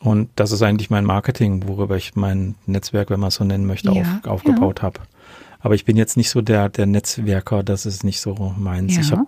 Und 0.00 0.30
das 0.36 0.52
ist 0.52 0.62
eigentlich 0.62 0.90
mein 0.90 1.04
Marketing, 1.04 1.66
worüber 1.66 1.96
ich 1.96 2.14
mein 2.14 2.54
Netzwerk, 2.66 3.10
wenn 3.10 3.18
man 3.18 3.28
es 3.28 3.34
so 3.34 3.44
nennen 3.44 3.66
möchte, 3.66 3.90
auf, 3.90 4.06
aufgebaut 4.24 4.80
habe. 4.82 5.00
Aber 5.60 5.74
ich 5.74 5.84
bin 5.84 5.96
jetzt 5.96 6.16
nicht 6.16 6.30
so 6.30 6.40
der, 6.40 6.68
der 6.68 6.86
Netzwerker, 6.86 7.64
das 7.64 7.84
ist 7.84 8.04
nicht 8.04 8.20
so 8.20 8.54
meins. 8.56 8.96
Ich 8.96 9.10
habe 9.10 9.26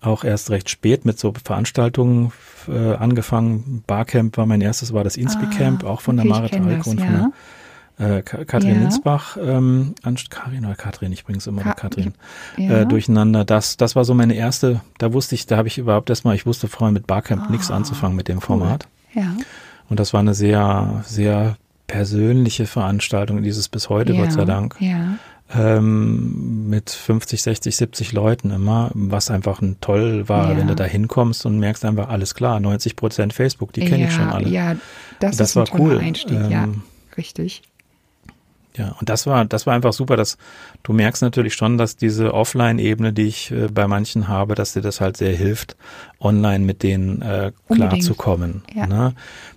auch 0.00 0.24
erst 0.24 0.50
recht 0.50 0.70
spät 0.70 1.04
mit 1.04 1.18
so 1.18 1.32
Veranstaltungen 1.44 2.32
äh, 2.68 2.94
angefangen. 2.94 3.84
Barcamp 3.86 4.36
war 4.36 4.46
mein 4.46 4.60
erstes, 4.60 4.92
war 4.92 5.04
das 5.04 5.16
Inspi-Camp, 5.16 5.84
ah, 5.84 5.88
auch 5.88 6.00
von 6.00 6.18
okay, 6.18 6.28
der 6.28 6.36
Marit 6.36 6.54
Alk 6.54 6.86
und 6.86 7.00
ja. 7.00 7.06
von 7.06 7.32
der 7.98 8.16
äh, 8.18 8.22
Katrin 8.22 8.74
ja. 8.74 8.80
Linsbach, 8.80 9.36
ähm, 9.42 9.94
Karin 10.30 10.64
oder 10.64 10.74
Katrin, 10.74 11.12
ich 11.12 11.24
bringe 11.24 11.38
es 11.38 11.46
immer 11.46 11.62
Ka 11.62 11.68
mit 11.70 11.76
Katrin, 11.78 12.14
ja. 12.56 12.78
äh, 12.78 12.86
durcheinander. 12.86 13.44
Das, 13.44 13.76
das 13.76 13.94
war 13.94 14.04
so 14.04 14.14
meine 14.14 14.34
erste, 14.34 14.80
da 14.98 15.12
wusste 15.12 15.34
ich, 15.34 15.46
da 15.46 15.58
habe 15.58 15.68
ich 15.68 15.76
überhaupt 15.76 16.08
erstmal, 16.08 16.34
ich 16.34 16.46
wusste 16.46 16.68
vorher 16.68 16.92
mit 16.92 17.06
Barcamp 17.06 17.44
ah, 17.46 17.50
nichts 17.50 17.70
anzufangen 17.70 18.16
mit 18.16 18.28
dem 18.28 18.38
cool. 18.38 18.42
Format. 18.42 18.88
Ja. 19.14 19.36
Und 19.90 20.00
das 20.00 20.12
war 20.12 20.20
eine 20.20 20.34
sehr, 20.34 21.02
sehr 21.04 21.56
persönliche 21.88 22.66
Veranstaltung, 22.66 23.42
dieses 23.42 23.68
bis 23.68 23.88
heute. 23.88 24.14
Gott 24.14 24.32
sei 24.32 24.44
Dank. 24.44 24.76
Ja 24.78 25.18
ähm, 25.54 26.68
mit 26.68 26.90
50, 26.90 27.42
60, 27.42 27.76
70 27.76 28.12
Leuten 28.12 28.50
immer, 28.50 28.90
was 28.94 29.30
einfach 29.30 29.60
ein 29.60 29.78
toll 29.80 30.28
war, 30.28 30.50
ja. 30.52 30.56
wenn 30.56 30.68
du 30.68 30.74
da 30.74 30.84
hinkommst 30.84 31.46
und 31.46 31.58
merkst 31.58 31.84
einfach, 31.84 32.08
alles 32.08 32.34
klar, 32.34 32.60
90 32.60 32.96
Prozent 32.96 33.32
Facebook, 33.32 33.72
die 33.72 33.80
kenne 33.80 34.02
ja, 34.02 34.08
ich 34.08 34.12
schon 34.12 34.28
alle. 34.28 34.48
Ja, 34.48 34.76
das, 35.18 35.36
das 35.36 35.50
ist 35.50 35.56
war 35.56 35.72
ein 35.72 35.80
cool. 35.80 35.98
Einstieg, 35.98 36.38
ähm, 36.38 36.50
ja, 36.50 36.68
richtig. 37.16 37.62
Ja, 38.76 38.94
und 39.00 39.08
das 39.08 39.26
war, 39.26 39.44
das 39.44 39.66
war 39.66 39.74
einfach 39.74 39.92
super, 39.92 40.16
dass 40.16 40.38
du 40.84 40.92
merkst 40.92 41.22
natürlich 41.22 41.54
schon, 41.54 41.76
dass 41.76 41.96
diese 41.96 42.32
Offline-Ebene, 42.32 43.12
die 43.12 43.26
ich 43.26 43.50
äh, 43.50 43.66
bei 43.68 43.88
manchen 43.88 44.28
habe, 44.28 44.54
dass 44.54 44.74
dir 44.74 44.80
das 44.80 45.00
halt 45.00 45.16
sehr 45.16 45.34
hilft, 45.34 45.76
online 46.20 46.64
mit 46.64 46.82
denen 46.82 47.20
äh, 47.20 47.52
klarzukommen. 47.68 48.62
Ja. 48.72 48.86
Ne? 48.86 49.14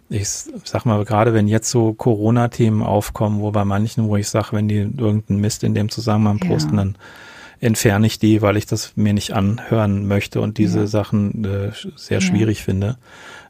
Ich 0.10 0.28
sag 0.64 0.86
mal, 0.86 1.06
gerade 1.06 1.34
wenn 1.34 1.48
jetzt 1.48 1.70
so 1.70 1.94
Corona-Themen 1.94 2.82
aufkommen, 2.82 3.40
wo 3.40 3.52
bei 3.52 3.66
manchen, 3.66 4.08
wo 4.08 4.18
ich 4.18 4.30
sage, 4.30 4.50
wenn 4.52 4.68
die 4.68 4.80
irgendeinen 4.80 5.40
Mist 5.40 5.64
in 5.64 5.76
dem 5.76 5.90
Zusammenhang 5.90 6.40
posten, 6.40 6.76
ja. 6.78 6.84
dann 6.84 6.96
entferne 7.60 8.08
ich 8.08 8.20
die, 8.20 8.42
weil 8.42 8.58
ich 8.58 8.66
das 8.66 8.94
mir 8.96 9.14
nicht 9.14 9.32
anhören 9.34 10.08
möchte 10.08 10.42
und 10.42 10.58
diese 10.58 10.82
ja. 10.82 10.88
Sachen 10.88 11.46
äh, 11.46 11.72
sehr 11.96 12.20
schwierig 12.20 12.64
finde. 12.64 12.98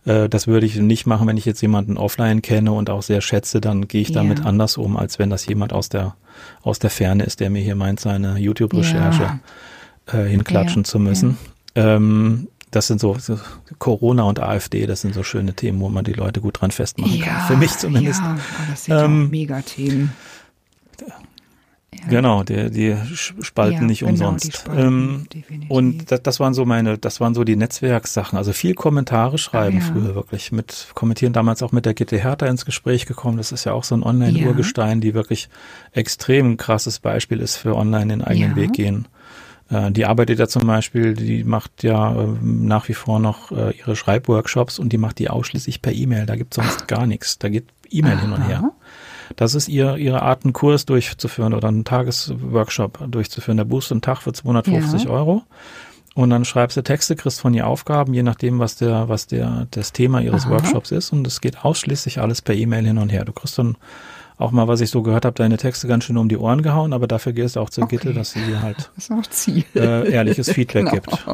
Äh, 0.05 0.29
das 0.29 0.47
würde 0.47 0.65
ich 0.65 0.75
nicht 0.75 1.05
machen, 1.05 1.27
wenn 1.27 1.37
ich 1.37 1.45
jetzt 1.45 1.61
jemanden 1.61 1.97
offline 1.97 2.41
kenne 2.41 2.71
und 2.71 2.89
auch 2.89 3.03
sehr 3.03 3.21
schätze, 3.21 3.61
dann 3.61 3.87
gehe 3.87 4.01
ich 4.01 4.11
damit 4.11 4.39
ja. 4.39 4.45
anders 4.45 4.77
um, 4.77 4.97
als 4.97 5.19
wenn 5.19 5.29
das 5.29 5.45
jemand 5.45 5.73
aus 5.73 5.89
der, 5.89 6.15
aus 6.61 6.79
der 6.79 6.89
Ferne 6.89 7.23
ist, 7.23 7.39
der 7.39 7.49
mir 7.49 7.61
hier 7.61 7.75
meint, 7.75 7.99
seine 7.99 8.37
YouTube-Recherche 8.37 9.39
ja. 10.11 10.19
äh, 10.19 10.27
hinklatschen 10.27 10.83
zu 10.85 10.99
müssen. 10.99 11.37
Ähm, 11.75 12.47
das 12.71 12.87
sind 12.87 12.99
so, 12.99 13.15
so, 13.19 13.39
Corona 13.77 14.23
und 14.23 14.39
AfD, 14.39 14.87
das 14.87 15.01
sind 15.01 15.13
so 15.13 15.21
schöne 15.21 15.53
Themen, 15.53 15.79
wo 15.79 15.89
man 15.89 16.03
die 16.03 16.13
Leute 16.13 16.41
gut 16.41 16.59
dran 16.59 16.71
festmachen 16.71 17.21
kann. 17.21 17.47
Für 17.47 17.55
mich 17.55 17.77
zumindest. 17.77 18.19
Ja, 18.19 18.37
das 18.69 18.85
sind 18.85 18.95
ähm, 18.97 19.29
ja. 22.05 22.09
Genau, 22.09 22.43
die, 22.43 22.69
die 22.69 22.95
spalten 23.41 23.81
ja, 23.81 23.81
nicht 23.81 23.99
genau, 23.99 24.11
umsonst. 24.11 24.57
Spalten, 24.57 25.27
ähm, 25.49 25.67
und 25.69 26.11
das, 26.11 26.21
das, 26.23 26.39
waren 26.39 26.53
so 26.53 26.65
meine, 26.65 26.97
das 26.97 27.19
waren 27.19 27.33
so 27.33 27.43
die 27.43 27.55
Netzwerkssachen. 27.55 28.37
Also 28.37 28.53
viel 28.53 28.73
Kommentare 28.73 29.37
schreiben 29.37 29.79
ah, 29.81 29.85
ja. 29.85 29.93
früher 29.93 30.15
wirklich. 30.15 30.51
Mit 30.51 30.87
kommentieren 30.93 31.33
damals 31.33 31.63
auch 31.63 31.71
mit 31.71 31.85
der 31.85 31.93
Gitte 31.93 32.17
Hertha 32.17 32.45
ins 32.45 32.65
Gespräch 32.65 33.05
gekommen. 33.05 33.37
Das 33.37 33.51
ist 33.51 33.63
ja 33.65 33.73
auch 33.73 33.83
so 33.83 33.95
ein 33.95 34.03
Online-Urgestein, 34.03 35.01
die 35.01 35.13
wirklich 35.13 35.49
extrem 35.91 36.57
krasses 36.57 36.99
Beispiel 36.99 37.39
ist 37.39 37.57
für 37.57 37.75
online 37.75 38.07
den 38.07 38.21
eigenen 38.21 38.55
Weg 38.55 38.73
gehen. 38.73 39.07
Äh, 39.69 39.91
die 39.91 40.05
arbeitet 40.05 40.39
ja 40.39 40.47
zum 40.47 40.67
Beispiel, 40.67 41.13
die 41.13 41.43
macht 41.43 41.83
ja 41.83 42.13
äh, 42.13 42.27
nach 42.41 42.87
wie 42.89 42.93
vor 42.93 43.19
noch 43.19 43.51
äh, 43.51 43.71
ihre 43.77 43.95
Schreibworkshops 43.95 44.79
und 44.79 44.93
die 44.93 44.97
macht 44.97 45.19
die 45.19 45.29
ausschließlich 45.29 45.81
per 45.81 45.93
E-Mail. 45.93 46.25
Da 46.25 46.35
gibt 46.35 46.53
sonst 46.53 46.87
gar 46.87 47.05
nichts. 47.05 47.39
Da 47.39 47.49
geht 47.49 47.65
E-Mail 47.89 48.19
hin 48.19 48.33
und 48.33 48.47
her. 48.47 48.71
Das 49.35 49.55
ist 49.55 49.67
ihr, 49.67 49.97
ihre 49.97 50.21
Art, 50.21 50.43
einen 50.43 50.53
Kurs 50.53 50.85
durchzuführen 50.85 51.53
oder 51.53 51.67
einen 51.67 51.85
Tagesworkshop 51.85 52.99
durchzuführen. 53.09 53.57
Der 53.57 53.65
buchst 53.65 53.91
einen 53.91 54.01
Tag 54.01 54.21
für 54.21 54.33
250 54.33 55.03
ja. 55.03 55.09
Euro. 55.09 55.43
Und 56.15 56.29
dann 56.29 56.45
schreibst 56.45 56.77
du 56.77 56.83
Texte, 56.83 57.15
kriegst 57.15 57.41
von 57.41 57.55
ihr 57.55 57.65
Aufgaben, 57.65 58.13
je 58.13 58.21
nachdem, 58.21 58.59
was 58.59 58.75
der, 58.75 59.09
was 59.09 59.25
der, 59.25 59.67
das 59.71 59.93
Thema 59.93 60.21
ihres 60.21 60.45
Aha. 60.45 60.51
Workshops 60.51 60.91
ist. 60.91 61.11
Und 61.11 61.25
es 61.25 61.41
geht 61.41 61.65
ausschließlich 61.65 62.19
alles 62.19 62.41
per 62.41 62.53
E-Mail 62.53 62.85
hin 62.85 62.99
und 62.99 63.09
her. 63.09 63.25
Du 63.25 63.33
kriegst 63.33 63.57
dann 63.57 63.77
auch 64.37 64.51
mal, 64.51 64.67
was 64.67 64.81
ich 64.81 64.89
so 64.89 65.01
gehört 65.01 65.25
habe, 65.25 65.35
deine 65.35 65.57
Texte 65.57 65.87
ganz 65.87 66.03
schön 66.03 66.17
um 66.17 66.29
die 66.29 66.37
Ohren 66.37 66.61
gehauen, 66.61 66.93
aber 66.93 67.07
dafür 67.07 67.33
gehst 67.33 67.55
du 67.55 67.59
auch 67.59 67.69
zur 67.69 67.85
okay. 67.85 67.97
Gitte, 67.97 68.13
dass 68.13 68.31
sie 68.31 68.41
dir 68.41 68.61
halt 68.61 68.91
äh, 69.75 70.11
ehrliches 70.11 70.51
Feedback 70.51 70.85
genau. 70.91 70.91
gibt. 70.91 71.25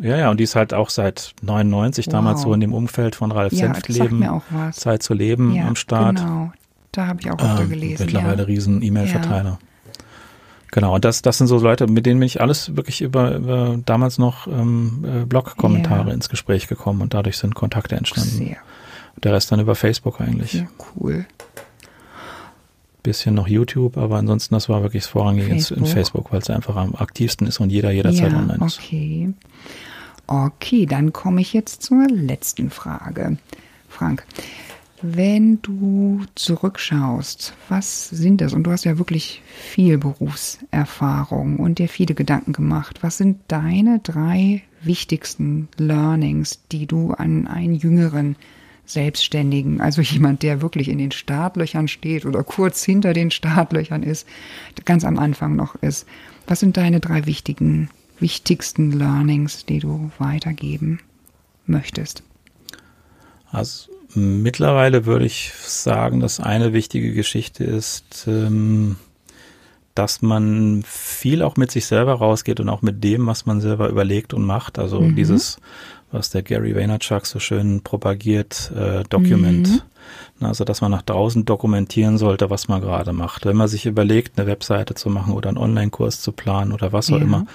Ja, 0.00 0.16
ja, 0.18 0.30
und 0.30 0.38
die 0.40 0.44
ist 0.44 0.56
halt 0.56 0.74
auch 0.74 0.90
seit 0.90 1.32
99 1.42 2.06
wow. 2.06 2.12
damals 2.12 2.42
so 2.42 2.52
in 2.52 2.60
dem 2.60 2.74
Umfeld 2.74 3.14
von 3.14 3.32
Ralf 3.32 3.52
ja, 3.52 3.72
Senftleben, 3.72 4.42
Zeit 4.72 5.02
zu 5.02 5.14
leben 5.14 5.54
ja, 5.54 5.66
am 5.66 5.76
Start. 5.76 6.16
Genau, 6.16 6.52
da 6.96 7.06
habe 7.06 7.20
ich 7.20 7.30
auch 7.30 7.38
öfter 7.38 7.62
ähm, 7.62 7.70
gelesen. 7.70 8.06
Mittlerweile 8.06 8.42
ja. 8.42 8.44
riesen 8.44 8.82
E-Mail-Verteiler. 8.82 9.58
Ja. 9.60 9.92
Genau, 10.72 10.94
und 10.94 11.04
das, 11.04 11.22
das 11.22 11.38
sind 11.38 11.46
so 11.46 11.58
Leute, 11.58 11.86
mit 11.86 12.06
denen 12.06 12.20
bin 12.20 12.26
ich 12.26 12.40
alles 12.40 12.76
wirklich 12.76 13.00
über, 13.00 13.36
über 13.36 13.78
damals 13.84 14.18
noch 14.18 14.46
ähm, 14.46 15.04
äh, 15.04 15.24
Blog-Kommentare 15.24 16.12
ins 16.12 16.28
Gespräch 16.28 16.66
gekommen 16.68 17.00
und 17.00 17.14
dadurch 17.14 17.38
sind 17.38 17.54
Kontakte 17.54 17.96
entstanden. 17.96 18.30
Sehr. 18.30 18.56
Der 19.22 19.32
Rest 19.32 19.50
dann 19.52 19.60
über 19.60 19.74
Facebook 19.74 20.20
eigentlich. 20.20 20.52
Sehr 20.52 20.68
cool 20.96 21.24
bisschen 23.06 23.34
noch 23.36 23.46
YouTube, 23.46 23.96
aber 23.96 24.16
ansonsten 24.16 24.54
das 24.56 24.68
war 24.68 24.82
wirklich 24.82 25.04
das 25.04 25.10
Vorrangige 25.10 25.46
Facebook. 25.46 25.78
in 25.78 25.86
Facebook, 25.86 26.32
weil 26.32 26.40
es 26.40 26.50
einfach 26.50 26.74
am 26.74 26.96
aktivsten 26.96 27.46
ist 27.46 27.60
und 27.60 27.70
jeder 27.70 27.92
jederzeit 27.92 28.32
ja, 28.32 28.38
online 28.38 28.66
ist. 28.66 28.78
Okay. 28.78 29.32
Okay, 30.26 30.86
dann 30.86 31.12
komme 31.12 31.40
ich 31.40 31.52
jetzt 31.52 31.84
zur 31.84 32.04
letzten 32.08 32.68
Frage. 32.68 33.38
Frank, 33.88 34.26
wenn 35.02 35.60
du 35.62 36.22
zurückschaust, 36.34 37.54
was 37.68 38.08
sind 38.08 38.40
das? 38.40 38.52
Und 38.52 38.64
du 38.64 38.70
hast 38.70 38.84
ja 38.84 38.98
wirklich 38.98 39.42
viel 39.46 39.98
Berufserfahrung 39.98 41.58
und 41.58 41.78
dir 41.78 41.88
viele 41.88 42.14
Gedanken 42.14 42.52
gemacht. 42.52 43.02
Was 43.02 43.18
sind 43.18 43.38
deine 43.48 44.00
drei 44.00 44.62
wichtigsten 44.82 45.68
Learnings, 45.76 46.60
die 46.72 46.86
du 46.86 47.12
an 47.12 47.46
einen 47.46 47.74
jüngeren 47.74 48.36
Selbstständigen, 48.86 49.80
also 49.80 50.00
jemand, 50.00 50.42
der 50.42 50.62
wirklich 50.62 50.88
in 50.88 50.98
den 50.98 51.10
Startlöchern 51.10 51.88
steht 51.88 52.24
oder 52.24 52.42
kurz 52.44 52.84
hinter 52.84 53.12
den 53.12 53.30
Startlöchern 53.30 54.02
ist, 54.02 54.26
ganz 54.84 55.04
am 55.04 55.18
Anfang 55.18 55.56
noch 55.56 55.74
ist. 55.76 56.06
Was 56.46 56.60
sind 56.60 56.76
deine 56.76 57.00
drei 57.00 57.26
wichtigen, 57.26 57.90
wichtigsten 58.20 58.92
Learnings, 58.92 59.66
die 59.66 59.80
du 59.80 60.10
weitergeben 60.18 61.00
möchtest? 61.66 62.22
Also 63.50 63.90
mittlerweile 64.14 65.06
würde 65.06 65.26
ich 65.26 65.52
sagen, 65.54 66.20
dass 66.20 66.40
eine 66.40 66.72
wichtige 66.72 67.12
Geschichte 67.12 67.64
ist, 67.64 68.26
ähm, 68.26 68.96
dass 69.94 70.20
man 70.20 70.82
viel 70.86 71.42
auch 71.42 71.56
mit 71.56 71.70
sich 71.70 71.86
selber 71.86 72.14
rausgeht 72.14 72.60
und 72.60 72.68
auch 72.68 72.82
mit 72.82 73.02
dem, 73.02 73.26
was 73.26 73.46
man 73.46 73.60
selber 73.60 73.88
überlegt 73.88 74.34
und 74.34 74.44
macht. 74.44 74.78
Also 74.78 75.00
mhm. 75.00 75.16
dieses 75.16 75.58
was 76.12 76.30
der 76.30 76.42
Gary 76.42 76.74
Vaynerchuk 76.74 77.26
so 77.26 77.38
schön 77.38 77.82
propagiert, 77.82 78.72
äh, 78.76 79.02
Document. 79.08 79.68
Mhm. 79.68 80.46
Also, 80.46 80.64
dass 80.64 80.80
man 80.80 80.90
nach 80.92 81.02
draußen 81.02 81.44
dokumentieren 81.44 82.16
sollte, 82.18 82.48
was 82.48 82.68
man 82.68 82.80
gerade 82.80 83.12
macht. 83.12 83.44
Wenn 83.44 83.56
man 83.56 83.68
sich 83.68 83.86
überlegt, 83.86 84.38
eine 84.38 84.46
Webseite 84.46 84.94
zu 84.94 85.10
machen 85.10 85.32
oder 85.32 85.48
einen 85.48 85.58
Online-Kurs 85.58 86.20
zu 86.20 86.32
planen 86.32 86.72
oder 86.72 86.92
was 86.92 87.10
auch 87.10 87.18
ja. 87.18 87.22
immer, 87.22 87.46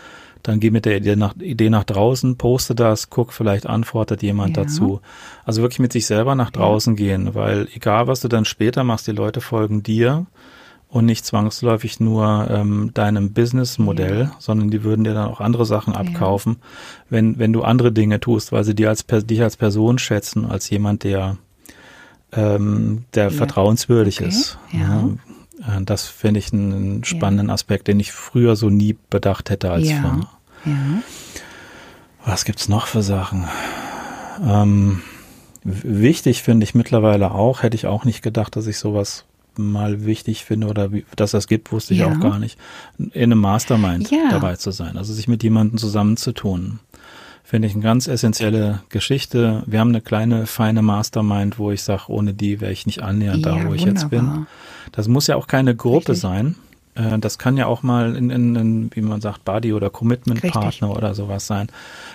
dann 0.44 0.60
geh 0.60 0.72
mit 0.72 0.86
der 0.86 0.98
Idee 0.98 1.16
nach, 1.16 1.36
Idee 1.38 1.70
nach 1.70 1.84
draußen, 1.84 2.38
poste 2.38 2.76
das, 2.76 3.10
guck, 3.10 3.34
vielleicht 3.34 3.66
antwortet 3.66 4.24
jemand 4.24 4.58
ja. 4.58 4.64
dazu. 4.64 5.02
Also 5.46 5.62
wirklich 5.62 5.80
mit 5.80 5.94
sich 5.94 6.06
selber 6.06 6.36
nach 6.36 6.52
draußen 6.52 6.96
gehen, 6.96 7.36
weil 7.36 7.68
egal, 7.74 8.08
was 8.08 8.22
du 8.22 8.28
dann 8.28 8.46
später 8.46 8.84
machst, 8.84 9.08
die 9.08 9.12
Leute 9.12 9.42
folgen 9.42 9.84
dir 9.84 10.26
und 10.92 11.06
nicht 11.06 11.26
zwangsläufig 11.26 12.00
nur 12.00 12.48
ähm, 12.50 12.92
deinem 12.94 13.32
Businessmodell, 13.32 14.24
ja. 14.24 14.36
sondern 14.40 14.70
die 14.70 14.84
würden 14.84 15.06
dir 15.06 15.14
dann 15.14 15.30
auch 15.30 15.40
andere 15.40 15.66
Sachen 15.66 15.96
abkaufen, 15.96 16.58
ja. 16.60 16.68
wenn, 17.10 17.40
wenn 17.40 17.54
du 17.54 17.62
andere 17.64 17.92
Dinge 17.94 18.20
tust, 18.20 18.52
weil 18.52 18.66
sie 18.66 18.76
dir 18.76 18.90
als, 18.90 19.06
dich 19.08 19.42
als 19.42 19.56
Person 19.56 20.00
schätzen, 20.00 20.46
als 20.46 20.70
jemand, 20.70 21.04
der, 21.04 21.38
ähm, 22.34 23.06
der 23.14 23.26
ja. 23.26 23.30
vertrauenswürdig 23.30 24.20
okay. 24.20 24.30
ist. 24.30 24.58
Ja. 24.74 25.10
Äh, 25.62 25.82
das 25.84 26.08
finde 26.08 26.40
ich 26.40 26.54
einen 26.54 27.04
spannenden 27.04 27.50
Aspekt, 27.50 27.88
den 27.88 28.00
ich 28.00 28.12
früher 28.12 28.56
so 28.56 28.70
nie 28.70 28.98
bedacht 29.10 29.50
hätte 29.50 29.72
als 29.72 29.88
Firma. 29.88 30.30
Ja. 30.66 30.74
Was 32.26 32.46
gibt's 32.46 32.70
noch 32.70 32.88
für 32.88 33.02
Sachen? 33.02 33.48
Ähm, 34.44 35.02
wichtig 35.64 36.44
finde 36.44 36.64
ich 36.64 36.76
mittlerweile 36.76 37.32
auch, 37.32 37.64
hätte 37.64 37.76
ich 37.76 37.88
auch 37.88 38.06
nicht 38.06 38.22
gedacht, 38.22 38.56
dass 38.56 38.68
ich 38.68 38.78
sowas 38.78 39.26
mal 39.58 40.06
wichtig 40.06 40.46
finde 40.46 40.68
oder 40.68 40.92
wie, 40.92 41.06
dass 41.16 41.32
das 41.32 41.48
gibt, 41.48 41.72
wusste 41.72 41.94
ich 41.94 42.02
ja. 42.02 42.12
auch 42.12 42.20
gar 42.20 42.40
nicht, 42.40 42.58
in 42.98 43.12
einem 43.14 43.40
Mastermind 43.40 44.10
ja. 44.10 44.30
dabei 44.30 44.56
zu 44.56 44.72
sein, 44.72 44.98
also 44.98 45.14
sich 45.14 45.28
mit 45.28 45.44
jemandem 45.44 45.78
zusammenzutun. 45.78 46.80
Finde 47.52 47.68
ich 47.68 47.74
eine 47.74 47.84
ganz 47.84 48.08
essentielle 48.08 48.80
Geschichte. 48.88 49.64
Wir 49.66 49.82
haben 49.82 49.90
eine 49.90 50.00
kleine, 50.00 50.48
feine 50.48 50.82
Mastermind, 50.82 51.60
wo 51.60 51.70
ich 51.70 51.84
sage, 51.84 52.04
ohne 52.08 52.34
die 52.34 52.62
wäre 52.62 52.72
ich 52.72 52.86
nicht 52.86 53.04
annähernd 53.04 53.46
ja, 53.46 53.52
da, 53.52 53.56
wo 53.56 53.58
wunderbar. 53.58 53.76
ich 53.76 53.84
jetzt 53.84 54.10
bin. 54.10 54.48
Das 54.94 55.10
muss 55.10 55.28
ja 55.28 55.36
auch 55.36 55.48
keine 55.48 55.76
Gruppe 55.76 56.14
Richtig. 56.14 56.20
sein. 56.20 56.56
Äh, 56.96 57.20
das 57.20 57.40
kann 57.40 57.58
ja 57.58 57.66
auch 57.66 57.84
mal 57.84 58.16
in, 58.16 58.30
in, 58.30 58.56
in 58.56 58.92
wie 58.94 59.02
man 59.02 59.20
sagt, 59.20 59.44
Buddy 59.44 59.74
oder 59.74 59.90
Commitment-Partner 59.90 60.96
oder 60.96 61.14
sowas 61.14 61.46
sein. 61.46 61.68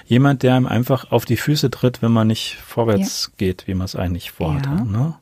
Jemand, 0.07 0.43
der 0.43 0.55
einem 0.55 0.67
einfach 0.67 1.11
auf 1.13 1.27
die 1.27 1.37
Füße 1.37 1.71
tritt, 1.71 2.01
wenn 2.01 2.13
man 2.13 2.29
nicht 2.29 2.57
vorwärts 2.67 3.27
ja. 3.27 3.35
geht, 3.37 3.67
wie 3.67 3.75
man 3.75 3.85
es 3.85 3.95
eigentlich 3.95 4.31
vorhat. 4.31 4.65
Ja. 4.65 4.85
Ne? 4.85 5.15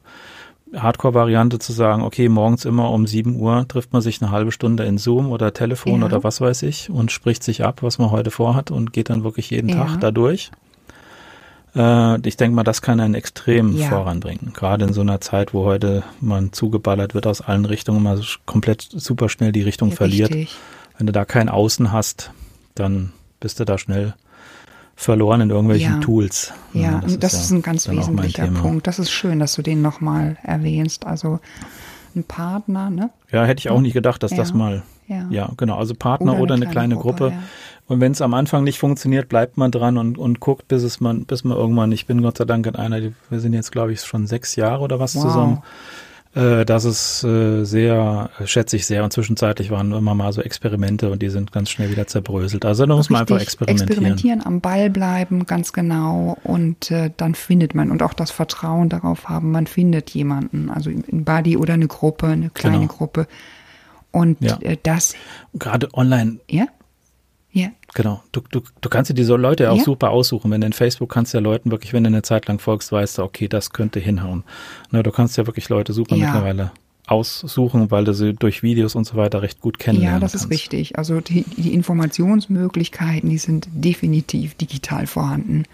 Hardcore-Variante 0.77 1.59
zu 1.59 1.73
sagen, 1.73 2.03
okay, 2.03 2.29
morgens 2.29 2.65
immer 2.65 2.91
um 2.91 3.07
7 3.07 3.37
Uhr 3.37 3.67
trifft 3.69 3.93
man 3.93 4.03
sich 4.03 4.21
eine 4.23 4.31
halbe 4.31 4.53
Stunde 4.53 4.85
in 4.85 4.99
Zoom 4.99 5.31
oder 5.31 5.53
Telefon 5.53 6.01
ja. 6.01 6.07
oder 6.07 6.25
was 6.25 6.41
weiß 6.41 6.63
ich 6.63 6.91
und 6.91 7.13
spricht 7.13 7.43
sich 7.43 7.65
ab, 7.65 7.83
was 7.83 7.99
man 7.99 8.11
heute 8.11 8.31
vorhat 8.31 8.71
und 8.71 8.93
geht 8.93 9.11
dann 9.11 9.25
wirklich 9.25 9.51
jeden 9.51 9.69
ja. 9.69 9.77
Tag 9.85 10.01
dadurch. 10.01 10.51
Äh, 11.75 12.27
ich 12.27 12.37
denke 12.37 12.55
mal, 12.55 12.65
das 12.65 12.83
kann 12.83 13.01
einen 13.01 13.15
extrem 13.15 13.77
ja. 13.77 13.89
voranbringen. 13.89 14.53
Gerade 14.55 14.85
in 14.85 14.93
so 14.93 15.01
einer 15.01 15.21
Zeit, 15.21 15.55
wo 15.55 15.65
heute 15.65 16.03
man 16.21 16.53
zugeballert 16.53 17.15
wird 17.15 17.27
aus 17.27 17.41
allen 17.41 17.65
Richtungen, 17.65 18.03
man 18.03 18.23
komplett 18.47 18.83
super 18.83 19.29
schnell 19.29 19.53
die 19.53 19.63
Richtung 19.63 19.93
verliert. 19.93 20.31
Richtig. 20.31 20.57
Wenn 20.99 21.07
du 21.07 21.13
da 21.13 21.25
kein 21.25 21.49
Außen 21.49 21.93
hast, 21.93 22.31
dann 22.75 23.13
bist 23.41 23.59
du 23.61 23.65
da 23.65 23.79
schnell 23.79 24.15
verloren 24.97 25.41
in 25.41 25.51
irgendwelchen 25.51 25.95
ja. 25.95 26.01
Tools. 26.01 26.53
Ja, 26.73 27.01
das, 27.01 27.19
das, 27.19 27.35
ist, 27.35 27.41
ist, 27.45 27.51
ein 27.51 27.63
ganz 27.63 27.89
wesentlicher 27.89 28.47
Punkt. 28.49 28.87
Das 28.87 28.99
ist 28.99 29.11
schön, 29.11 29.39
dass 29.39 29.55
du 29.55 29.63
den 29.63 29.83
nochmal 29.83 30.37
erwähnst. 30.43 31.07
Also 31.07 31.41
ein 32.15 32.25
Partner, 32.25 32.91
ne? 32.91 33.11
Ja, 33.31 33.45
hätte 33.45 33.61
ich 33.61 33.71
auch 33.71 33.81
nicht 33.81 33.95
gedacht, 33.95 34.23
dass 34.23 34.31
ja. 34.31 34.37
das 34.37 34.55
mal. 34.55 34.83
Ja. 35.07 35.27
ja, 35.29 35.51
genau. 35.57 35.77
Also 35.77 35.95
Partner 35.95 36.33
oder 36.33 36.35
eine, 36.35 36.43
oder 36.43 36.55
eine 36.55 36.65
kleine, 36.67 36.95
kleine, 36.95 36.97
Gruppe. 36.97 37.31
Gruppe. 37.31 37.43
Und 37.87 38.01
wenn 38.01 38.13
es 38.13 38.23
am 38.23 38.33
Anfang 38.33 38.65
nicht 38.65 38.79
funktioniert, 38.79 39.29
bleibt 39.29 39.59
man 39.59 39.71
dran 39.71 39.99
und, 39.99 40.17
und 40.17 40.41
guckt, 40.41 40.69
bis 40.69 40.83
es 40.83 41.01
man, 41.01 41.27
bis 41.27 41.45
man 41.45 41.57
irgendwann, 41.57 41.93
ich 41.93 42.07
bin 42.07 42.23
Gott 42.23 42.39
sei 42.39 42.47
Dank 42.47 42.67
in 42.67 42.77
einer, 42.77 43.01
wir 43.29 43.41
sind 43.41 43.53
jetzt, 43.53 43.73
glaube 43.73 43.93
ich, 43.93 44.01
schon 44.01 44.27
sechs 44.27 44.57
Jahre 44.57 44.83
oder 44.83 44.99
was 44.99 45.15
wow. 45.17 45.23
zusammen. 45.23 45.63
Äh, 46.35 46.65
das 46.65 46.85
ist 46.85 47.23
äh, 47.25 47.65
sehr, 47.65 48.31
schätze 48.45 48.77
ich 48.77 48.87
sehr. 48.87 49.05
Und 49.05 49.13
zwischenzeitlich 49.13 49.71
waren 49.71 49.93
immer 49.93 50.15
mal 50.15 50.33
so 50.33 50.43
Experimente 50.43 51.11
und 51.11 51.23
die 51.23 51.29
sind 51.29 51.53
ganz 51.53 51.71
schnell 51.71 51.91
wieder 51.91 52.07
zerbröselt. 52.07 52.65
Also 52.65 52.87
da 52.87 52.97
muss 52.97 53.11
man 53.11 53.23
einfach 53.23 53.41
experimentieren. 53.41 53.89
Experimentieren, 53.89 54.43
am 54.45 54.61
Ball 54.61 54.91
bleiben, 54.91 55.47
ganz 55.47 55.73
genau. 55.73 56.37
Und 56.43 56.91
äh, 56.91 57.11
dann 57.17 57.35
findet 57.35 57.75
man 57.75 57.91
und 57.91 58.03
auch 58.03 58.15
das 58.15 58.31
Vertrauen 58.31 58.89
darauf 58.89 59.29
haben, 59.29 59.53
man 59.53 59.67
findet 59.67 60.11
jemanden, 60.11 60.71
also 60.71 60.91
ein 60.91 61.25
Buddy 61.25 61.57
oder 61.57 61.75
eine 61.75 61.87
Gruppe, 61.87 62.27
eine 62.27 62.51
kleine 62.51 62.81
genau. 62.81 62.93
Gruppe. 62.93 63.27
Und 64.11 64.41
ja. 64.41 64.59
äh, 64.61 64.77
das. 64.83 65.15
Gerade 65.55 65.89
online. 65.95 66.39
Ja. 66.51 66.67
Ja. 67.55 67.69
Genau. 67.95 68.23
Du, 68.33 68.43
du, 68.51 68.61
du 68.81 68.89
kannst 68.89 69.11
dir 69.11 69.15
diese 69.15 69.37
Leute 69.37 69.71
auch 69.71 69.77
ja. 69.77 69.85
super 69.85 70.11
aussuchen. 70.11 70.51
Wenn 70.51 70.61
du 70.61 70.67
in 70.67 70.73
Facebook 70.73 71.09
kannst 71.09 71.33
ja 71.33 71.41
Leuten 71.41 71.71
wirklich, 71.71 71.93
wenn 71.93 72.03
du 72.03 72.09
eine 72.09 72.23
Zeit 72.23 72.49
lang 72.49 72.59
folgst, 72.59 72.91
weißt 72.91 73.19
du, 73.19 73.23
okay, 73.23 73.47
das 73.47 73.71
könnte 73.71 74.01
hinhauen. 74.01 74.43
Na, 74.91 75.05
du 75.05 75.13
kannst 75.13 75.39
ja 75.39 75.47
wirklich 75.47 75.69
Leute 75.69 75.93
super 75.93 76.17
ja. 76.17 76.27
mittlerweile 76.27 76.73
aussuchen, 77.07 77.93
weil 77.93 78.05
du 78.05 78.13
sie 78.13 78.35
durch 78.35 78.65
Videos 78.65 78.97
und 78.97 79.05
so 79.05 79.15
weiter 79.15 79.43
recht 79.43 79.61
gut 79.61 79.79
kennenlernen 79.79 80.17
Ja, 80.17 80.21
das 80.21 80.33
kannst. 80.33 80.47
ist 80.47 80.51
richtig. 80.51 80.99
Also 80.99 81.21
die, 81.21 81.45
die 81.57 81.75
Informationsmöglichkeiten, 81.75 83.31
die 83.31 83.39
sind 83.39 83.69
definitiv 83.73 84.57
digital 84.57 85.07
vorhanden. 85.07 85.65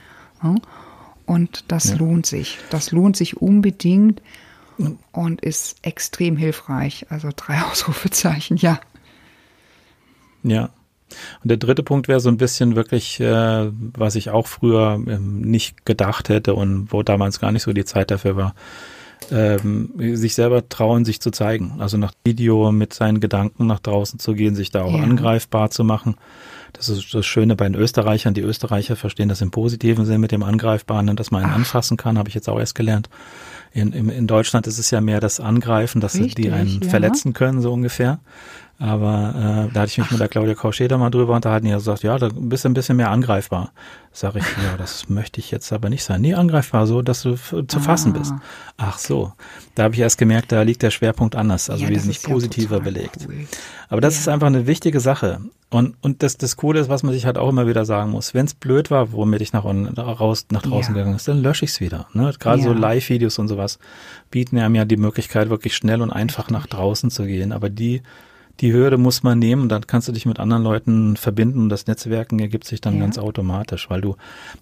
Und 1.25 1.65
das 1.69 1.91
ja. 1.91 1.97
lohnt 1.97 2.27
sich. 2.27 2.59
Das 2.69 2.93
lohnt 2.93 3.17
sich 3.17 3.39
unbedingt 3.39 4.21
und 5.13 5.41
ist 5.41 5.77
extrem 5.81 6.37
hilfreich. 6.37 7.07
Also 7.09 7.31
drei 7.35 7.63
Ausrufezeichen, 7.71 8.59
ja. 8.59 8.81
Ja, 10.43 10.71
und 11.43 11.51
der 11.51 11.57
dritte 11.57 11.83
Punkt 11.83 12.09
wäre 12.09 12.21
so 12.21 12.29
ein 12.29 12.37
bisschen 12.37 12.77
wirklich, 12.77 13.21
äh, 13.21 13.71
was 13.73 14.15
ich 14.15 14.31
auch 14.31 14.47
früher 14.47 15.03
ähm, 15.07 15.41
nicht 15.43 15.85
gedacht 15.85 16.29
hätte 16.29 16.55
und 16.55 16.93
wo 16.93 17.03
damals 17.03 17.41
gar 17.41 17.53
nicht 17.53 17.63
so 17.63 17.73
die 17.73 17.85
Zeit 17.85 18.11
dafür 18.11 18.37
war, 18.37 18.55
ähm, 19.31 19.91
sich 20.17 20.35
selber 20.35 20.69
trauen, 20.69 21.05
sich 21.05 21.21
zu 21.21 21.31
zeigen. 21.31 21.77
Also 21.79 21.97
nach 21.97 22.13
Video 22.25 22.73
mit 22.73 22.95
seinen 22.95 23.21
Gedanken 23.21 23.67
nach 23.67 23.81
draußen 23.81 24.19
zu 24.19 24.35
gehen, 24.35 24.55
sich 24.55 24.71
da 24.71 24.83
auch 24.83 24.95
ja. 24.95 25.03
angreifbar 25.03 25.71
zu 25.71 25.85
machen. 25.85 26.17
Das 26.73 26.89
ist 26.89 27.13
das 27.15 27.27
Schöne 27.27 27.57
bei 27.57 27.65
den 27.65 27.75
Österreichern. 27.75 28.35
Die 28.35 28.41
Österreicher 28.41 28.97
verstehen 28.97 29.29
das 29.29 29.41
im 29.41 29.51
positiven 29.51 30.05
Sinn 30.07 30.21
mit 30.21 30.33
dem 30.33 30.43
Angreifbaren, 30.43 31.17
dass 31.17 31.31
man 31.31 31.43
ihn 31.43 31.51
Ach. 31.51 31.57
anfassen 31.57 31.97
kann, 31.97 32.19
habe 32.19 32.29
ich 32.29 32.35
jetzt 32.35 32.49
auch 32.49 32.59
erst 32.59 32.75
gelernt. 32.75 33.09
In, 33.73 33.93
in, 33.93 34.09
in 34.09 34.27
Deutschland 34.27 34.67
ist 34.67 34.79
es 34.79 34.91
ja 34.91 35.01
mehr 35.01 35.21
das 35.21 35.41
Angreifen, 35.41 36.01
dass 36.01 36.15
Richtig, 36.15 36.35
die 36.37 36.51
einen 36.51 36.81
ja. 36.83 36.89
verletzen 36.89 37.33
können, 37.33 37.61
so 37.61 37.73
ungefähr. 37.73 38.21
Aber 38.83 39.69
äh, 39.69 39.75
da 39.75 39.83
hatte 39.83 39.91
ich 39.91 39.99
mich 39.99 40.07
Ach. 40.07 40.13
mit 40.13 40.21
der 40.21 40.29
Claudia 40.29 40.55
Kauscheder 40.55 40.97
mal 40.97 41.11
drüber 41.11 41.37
unterhalten, 41.37 41.67
die 41.67 41.73
hat 41.73 41.81
gesagt, 41.81 42.03
ja, 42.03 42.17
da 42.17 42.31
bist 42.35 42.65
du 42.65 42.71
ein 42.71 42.75
bisschen 42.75 42.97
mehr 42.97 43.11
angreifbar. 43.11 43.73
Sag 44.11 44.37
ich, 44.37 44.45
ja, 44.65 44.79
das 44.79 45.09
möchte 45.11 45.39
ich 45.39 45.51
jetzt 45.51 45.71
aber 45.75 45.91
nicht 45.91 46.03
sein. 46.03 46.23
Nee, 46.23 46.33
angreifbar, 46.33 46.87
so, 46.87 47.03
dass 47.03 47.21
du 47.23 47.37
zu 47.37 47.77
ah. 47.77 47.81
fassen 47.81 48.15
bist. 48.15 48.33
Ach 48.79 48.97
so, 48.97 49.35
da 49.75 49.83
habe 49.83 49.95
ich 49.95 50.01
erst 50.01 50.17
gemerkt, 50.17 50.51
da 50.51 50.63
liegt 50.63 50.83
der 50.83 50.91
Schwerpunkt 50.91 51.37
anders, 51.37 51.69
also 51.69 51.85
ja, 51.85 51.91
wesentlich 51.91 52.23
positiver 52.23 52.79
ja 52.79 52.83
belegt. 52.83 53.27
Cool. 53.29 53.47
Aber 53.91 54.01
das 54.01 54.15
ja. 54.15 54.21
ist 54.21 54.29
einfach 54.29 54.47
eine 54.47 54.67
wichtige 54.67 55.01
Sache. 55.01 55.43
Und, 55.69 55.97
und 56.01 56.23
das, 56.23 56.39
das 56.39 56.57
Coole 56.57 56.81
ist, 56.81 56.89
was 56.89 57.03
man 57.03 57.13
sich 57.13 57.27
halt 57.27 57.37
auch 57.37 57.51
immer 57.51 57.67
wieder 57.67 57.85
sagen 57.85 58.11
muss, 58.11 58.33
wenn 58.33 58.47
es 58.47 58.55
blöd 58.55 58.91
war, 58.91 59.13
womit 59.13 59.43
ich 59.43 59.53
nach, 59.53 59.65
raus, 59.65 60.47
nach 60.51 60.63
draußen 60.63 60.95
gegangen 60.95 61.17
ist, 61.17 61.29
dann 61.29 61.43
lösche 61.43 61.67
ich 61.67 61.73
es 61.73 61.81
wieder. 61.81 62.07
Ne? 62.15 62.33
Gerade 62.39 62.63
so 62.63 62.73
Live-Videos 62.73 63.39
und 63.39 63.49
sowas 63.49 63.79
bieten 64.31 64.59
einem 64.59 64.75
ja 64.75 64.87
die 64.87 64.97
Möglichkeit, 64.97 65.51
wirklich 65.51 65.77
schnell 65.77 66.01
und 66.01 66.11
einfach 66.11 66.49
nach 66.49 66.67
draußen 66.67 67.11
zu 67.11 67.27
gehen. 67.27 67.53
Aber 67.53 67.69
die 67.69 68.03
die 68.61 68.73
Hürde 68.73 68.99
muss 68.99 69.23
man 69.23 69.39
nehmen, 69.39 69.69
dann 69.69 69.87
kannst 69.87 70.09
du 70.09 70.13
dich 70.13 70.27
mit 70.27 70.39
anderen 70.39 70.63
Leuten 70.63 71.17
verbinden 71.17 71.61
und 71.63 71.69
das 71.71 71.87
Netzwerken 71.87 72.39
ergibt 72.39 72.65
sich 72.65 72.81
dann 72.81 72.95
ja. 72.95 73.01
ganz 73.01 73.19
automatisch, 73.19 73.89
weil 73.89 74.01
du, 74.01 74.17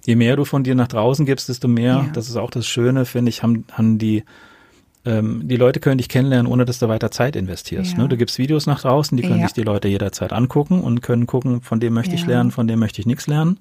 je 0.07 0.15
mehr 0.15 0.37
du 0.37 0.45
von 0.45 0.63
dir 0.63 0.75
nach 0.75 0.89
draußen 0.89 1.27
gibst, 1.27 1.49
desto 1.49 1.69
mehr, 1.69 2.05
ja. 2.05 2.07
das 2.13 2.29
ist 2.29 2.37
auch 2.37 2.51
das 2.51 2.67
Schöne, 2.67 3.05
finde 3.05 3.31
ich, 3.31 3.43
haben, 3.43 3.65
haben 3.73 3.99
die, 3.99 4.25
ähm, 5.05 5.49
die 5.49 5.57
Leute 5.57 5.81
können 5.81 5.99
dich 5.99 6.09
kennenlernen, 6.09 6.51
ohne 6.51 6.65
dass 6.65 6.79
du 6.79 6.89
weiter 6.89 7.11
Zeit 7.11 7.35
investierst. 7.35 7.93
Ja. 7.93 7.99
Ne? 7.99 8.09
Du 8.09 8.17
gibst 8.17 8.39
Videos 8.39 8.67
nach 8.67 8.81
draußen, 8.81 9.17
die 9.17 9.25
können 9.25 9.43
sich 9.43 9.53
die 9.53 9.63
Leute 9.63 9.89
jederzeit 9.89 10.33
angucken 10.33 10.81
und 10.81 11.03
können 11.03 11.27
gucken, 11.27 11.63
von 11.63 11.81
dem 11.81 11.95
möchte 11.95 12.15
ich 12.15 12.25
lernen, 12.25 12.53
von 12.53 12.69
dem 12.69 12.79
möchte 12.79 13.01
ich 13.01 13.07
nichts 13.07 13.27
lernen. 13.27 13.59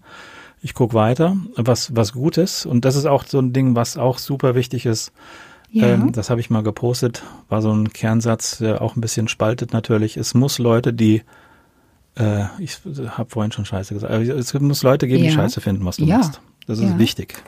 Ich 0.62 0.74
guck 0.74 0.94
weiter, 0.94 1.38
was, 1.56 1.96
was 1.96 2.14
gut 2.14 2.38
ist. 2.38 2.66
Und 2.66 2.84
das 2.84 2.96
ist 2.96 3.06
auch 3.06 3.26
so 3.26 3.40
ein 3.40 3.54
Ding, 3.54 3.76
was 3.76 3.96
auch 3.96 4.18
super 4.18 4.56
wichtig 4.56 4.88
ist, 4.88 5.12
ja. 5.70 5.88
Ähm, 5.88 6.12
das 6.12 6.30
habe 6.30 6.40
ich 6.40 6.50
mal 6.50 6.64
gepostet, 6.64 7.24
war 7.50 7.62
so 7.62 7.72
ein 7.72 7.92
Kernsatz, 7.92 8.60
der 8.60 8.82
auch 8.82 8.96
ein 8.96 9.02
bisschen 9.02 9.28
spaltet 9.28 9.74
natürlich. 9.74 10.18
Es 10.18 10.34
muss 10.34 10.60
Leute, 10.60 10.94
die 10.94 11.24
äh, 12.18 12.46
ich 12.60 12.80
habe 13.10 13.30
vorhin 13.30 13.52
schon 13.52 13.66
Scheiße 13.66 13.94
gesagt, 13.94 14.12
es 14.14 14.54
muss 14.56 14.84
Leute 14.84 15.08
geben, 15.08 15.24
ja. 15.24 15.30
die 15.30 15.36
Scheiße 15.36 15.62
finden, 15.62 15.86
was 15.86 15.98
du 15.98 16.06
ja. 16.06 16.18
machst. 16.18 16.42
Das 16.66 16.80
ist 16.80 16.98
wichtig. 16.98 17.42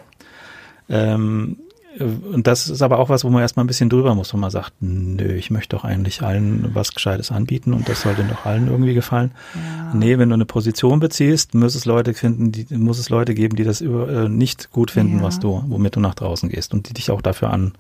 Ähm, 0.88 1.58
und 1.98 2.46
das 2.46 2.70
ist 2.70 2.82
aber 2.82 3.00
auch 3.00 3.10
was, 3.10 3.24
wo 3.24 3.30
man 3.30 3.42
erstmal 3.42 3.64
ein 3.64 3.68
bisschen 3.68 3.90
drüber 3.90 4.14
muss, 4.14 4.34
wo 4.34 4.38
man 4.38 4.52
sagt, 4.52 4.74
nö, 4.80 5.34
ich 5.34 5.50
möchte 5.50 5.76
doch 5.76 5.84
eigentlich 5.84 6.22
allen 6.22 6.70
was 6.76 6.94
Gescheites 6.94 7.32
anbieten 7.32 7.74
und 7.74 7.90
das 7.90 8.02
sollte 8.02 8.24
doch 8.24 8.46
allen 8.46 8.68
irgendwie 8.68 8.94
gefallen. 8.94 9.32
Ja. 9.56 9.94
Nee, 9.96 10.18
wenn 10.20 10.30
du 10.30 10.36
eine 10.36 10.46
Position 10.46 11.00
beziehst, 11.00 11.56
muss 11.56 11.74
es 11.74 11.86
Leute 11.86 12.14
finden, 12.14 12.52
die, 12.52 12.68
muss 12.76 13.00
es 13.00 13.10
Leute 13.10 13.34
geben, 13.34 13.56
die 13.56 13.64
das 13.64 13.82
über, 13.82 14.08
äh, 14.08 14.30
nicht 14.30 14.72
gut 14.72 14.92
finden, 14.92 15.18
ja. 15.18 15.24
was 15.24 15.40
du, 15.40 15.64
womit 15.68 15.96
du 15.96 16.00
nach 16.00 16.14
draußen 16.14 16.50
gehst 16.50 16.74
und 16.74 16.90
die 16.90 16.94
dich 16.94 17.10
auch 17.10 17.22
dafür 17.22 17.50
an, 17.50 17.74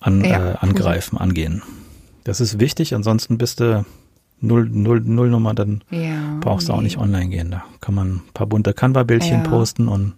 an, 0.00 0.24
ja. 0.24 0.52
äh, 0.52 0.56
angreifen, 0.58 1.16
angehen. 1.16 1.62
Das 2.24 2.40
ist 2.40 2.58
wichtig, 2.58 2.94
ansonsten 2.94 3.38
bist 3.38 3.60
du 3.60 3.84
Null, 4.40 4.68
Null, 4.70 5.00
Nullnummer, 5.00 5.54
dann 5.54 5.82
brauchst 6.40 6.68
du 6.68 6.72
auch 6.72 6.80
nicht 6.80 6.98
online 6.98 7.28
gehen. 7.28 7.50
Da 7.50 7.62
kann 7.80 7.94
man 7.94 8.14
ein 8.14 8.22
paar 8.32 8.46
bunte 8.46 8.72
Canva-Bildchen 8.72 9.42
posten 9.42 9.86
und 9.86 10.14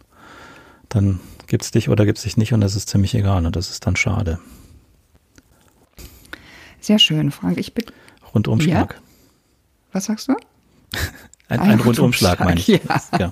dann 0.88 1.18
gibt's 1.52 1.70
dich 1.70 1.90
oder 1.90 2.06
gibt's 2.06 2.22
dich 2.22 2.38
nicht 2.38 2.54
und 2.54 2.62
das 2.62 2.74
ist 2.74 2.88
ziemlich 2.88 3.14
egal 3.14 3.44
und 3.44 3.54
das 3.54 3.70
ist 3.70 3.86
dann 3.86 3.94
schade. 3.94 4.38
Sehr 6.80 6.98
schön, 6.98 7.30
Frank. 7.30 7.58
Ich 7.58 7.74
bin 7.74 7.84
Rundumschlag. 8.34 8.94
Ja? 8.94 9.00
Was 9.92 10.06
sagst 10.06 10.28
du? 10.28 10.32
ein, 11.48 11.60
ein, 11.60 11.70
ein 11.72 11.80
Rundumschlag, 11.80 12.40
meine 12.40 12.58
ich. 12.58 12.68
Ja. 12.68 12.80
ja. 13.18 13.30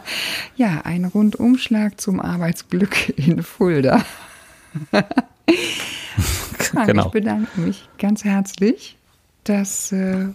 ja, 0.56 0.82
ein 0.84 1.06
Rundumschlag 1.06 1.98
zum 1.98 2.20
Arbeitsglück 2.20 3.18
in 3.18 3.42
Fulda. 3.42 4.04
Frank, 6.58 6.86
genau. 6.88 7.06
Ich 7.06 7.12
bedanke 7.12 7.58
mich 7.58 7.88
ganz 7.96 8.22
herzlich. 8.22 8.98
Dass, 9.44 9.92
äh, 9.92 10.26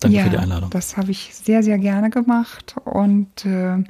Danke 0.00 0.16
ja, 0.16 0.24
für 0.24 0.30
die 0.30 0.38
Einladung. 0.38 0.70
Das 0.70 0.96
habe 0.96 1.10
ich 1.10 1.34
sehr, 1.34 1.62
sehr 1.62 1.78
gerne 1.78 2.08
gemacht 2.08 2.74
und 2.86 3.44
äh, 3.44 3.84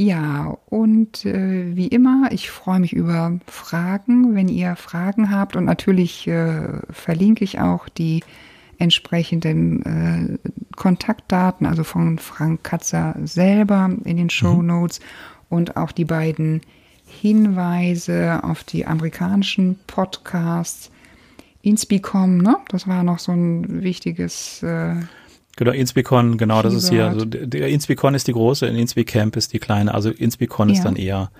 ja, 0.00 0.56
und 0.66 1.24
äh, 1.24 1.74
wie 1.74 1.88
immer, 1.88 2.28
ich 2.30 2.52
freue 2.52 2.78
mich 2.78 2.92
über 2.92 3.40
Fragen, 3.48 4.36
wenn 4.36 4.46
ihr 4.46 4.76
Fragen 4.76 5.32
habt. 5.32 5.56
Und 5.56 5.64
natürlich 5.64 6.28
äh, 6.28 6.68
verlinke 6.88 7.42
ich 7.42 7.58
auch 7.58 7.88
die 7.88 8.22
entsprechenden 8.78 9.82
äh, 9.82 10.50
Kontaktdaten, 10.76 11.66
also 11.66 11.82
von 11.82 12.20
Frank 12.20 12.62
Katzer 12.62 13.16
selber 13.24 13.90
in 14.04 14.16
den 14.16 14.30
Show 14.30 14.62
mhm. 14.62 14.66
Notes 14.66 15.00
mhm. 15.00 15.04
und 15.48 15.76
auch 15.76 15.90
die 15.90 16.04
beiden 16.04 16.60
Hinweise 17.04 18.44
auf 18.44 18.62
die 18.62 18.86
amerikanischen 18.86 19.80
Podcasts. 19.88 20.92
Inspicom, 21.62 22.38
ne? 22.38 22.56
Das 22.68 22.86
war 22.86 23.02
noch 23.02 23.18
so 23.18 23.32
ein 23.32 23.82
wichtiges 23.82 24.62
äh, 24.62 24.94
Genau, 25.58 25.72
Inspicon, 25.72 26.38
genau, 26.38 26.62
das 26.62 26.72
ist 26.72 26.88
hier, 26.88 27.08
also 27.08 27.24
der 27.24 27.66
Inspicon 27.66 28.14
ist 28.14 28.28
die 28.28 28.32
große, 28.32 28.64
in 28.64 28.76
Inspicamp 28.76 29.34
ist 29.34 29.52
die 29.52 29.58
kleine, 29.58 29.92
also 29.92 30.08
Inspicon 30.08 30.68
ja. 30.68 30.74
ist 30.76 30.84
dann 30.84 30.94
eher, 30.94 31.32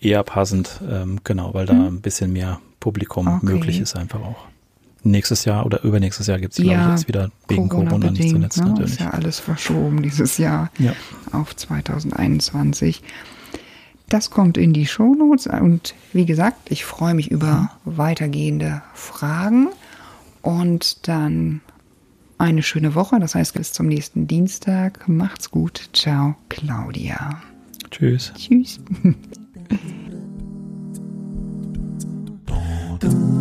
eher 0.00 0.22
passend, 0.22 0.80
ähm, 0.88 1.18
genau, 1.24 1.54
weil 1.54 1.66
da 1.66 1.72
hm. 1.72 1.86
ein 1.86 2.00
bisschen 2.00 2.32
mehr 2.32 2.60
Publikum 2.78 3.26
okay. 3.26 3.44
möglich 3.44 3.80
ist 3.80 3.96
einfach 3.96 4.20
auch. 4.20 4.46
Nächstes 5.02 5.44
Jahr 5.44 5.66
oder 5.66 5.82
übernächstes 5.82 6.28
Jahr 6.28 6.38
gibt 6.38 6.52
es, 6.52 6.62
glaube 6.62 6.76
ja, 6.76 6.84
ich, 6.84 6.90
jetzt 7.00 7.08
wieder 7.08 7.32
wegen 7.48 7.68
Corona, 7.68 7.90
Corona 7.90 8.10
nicht 8.12 8.30
zuletzt 8.30 8.58
ne? 8.58 8.68
natürlich. 8.68 8.92
Ist 8.92 9.00
ja 9.00 9.10
alles 9.10 9.40
verschoben 9.40 10.02
dieses 10.04 10.38
Jahr 10.38 10.70
ja. 10.78 10.92
auf 11.32 11.56
2021. 11.56 13.02
Das 14.08 14.30
kommt 14.30 14.56
in 14.56 14.72
die 14.72 14.86
Shownotes 14.86 15.48
und 15.48 15.96
wie 16.12 16.26
gesagt, 16.26 16.70
ich 16.70 16.84
freue 16.84 17.14
mich 17.14 17.28
über 17.28 17.70
mhm. 17.84 17.96
weitergehende 17.98 18.82
Fragen 18.94 19.70
und 20.42 21.08
dann 21.08 21.60
eine 22.38 22.62
schöne 22.62 22.94
Woche. 22.94 23.18
Das 23.20 23.34
heißt, 23.34 23.54
bis 23.54 23.72
zum 23.72 23.86
nächsten 23.86 24.26
Dienstag. 24.26 25.08
Macht's 25.08 25.50
gut. 25.50 25.90
Ciao, 25.92 26.36
Claudia. 26.48 27.42
Tschüss. 27.90 28.32
Tschüss. 28.36 28.80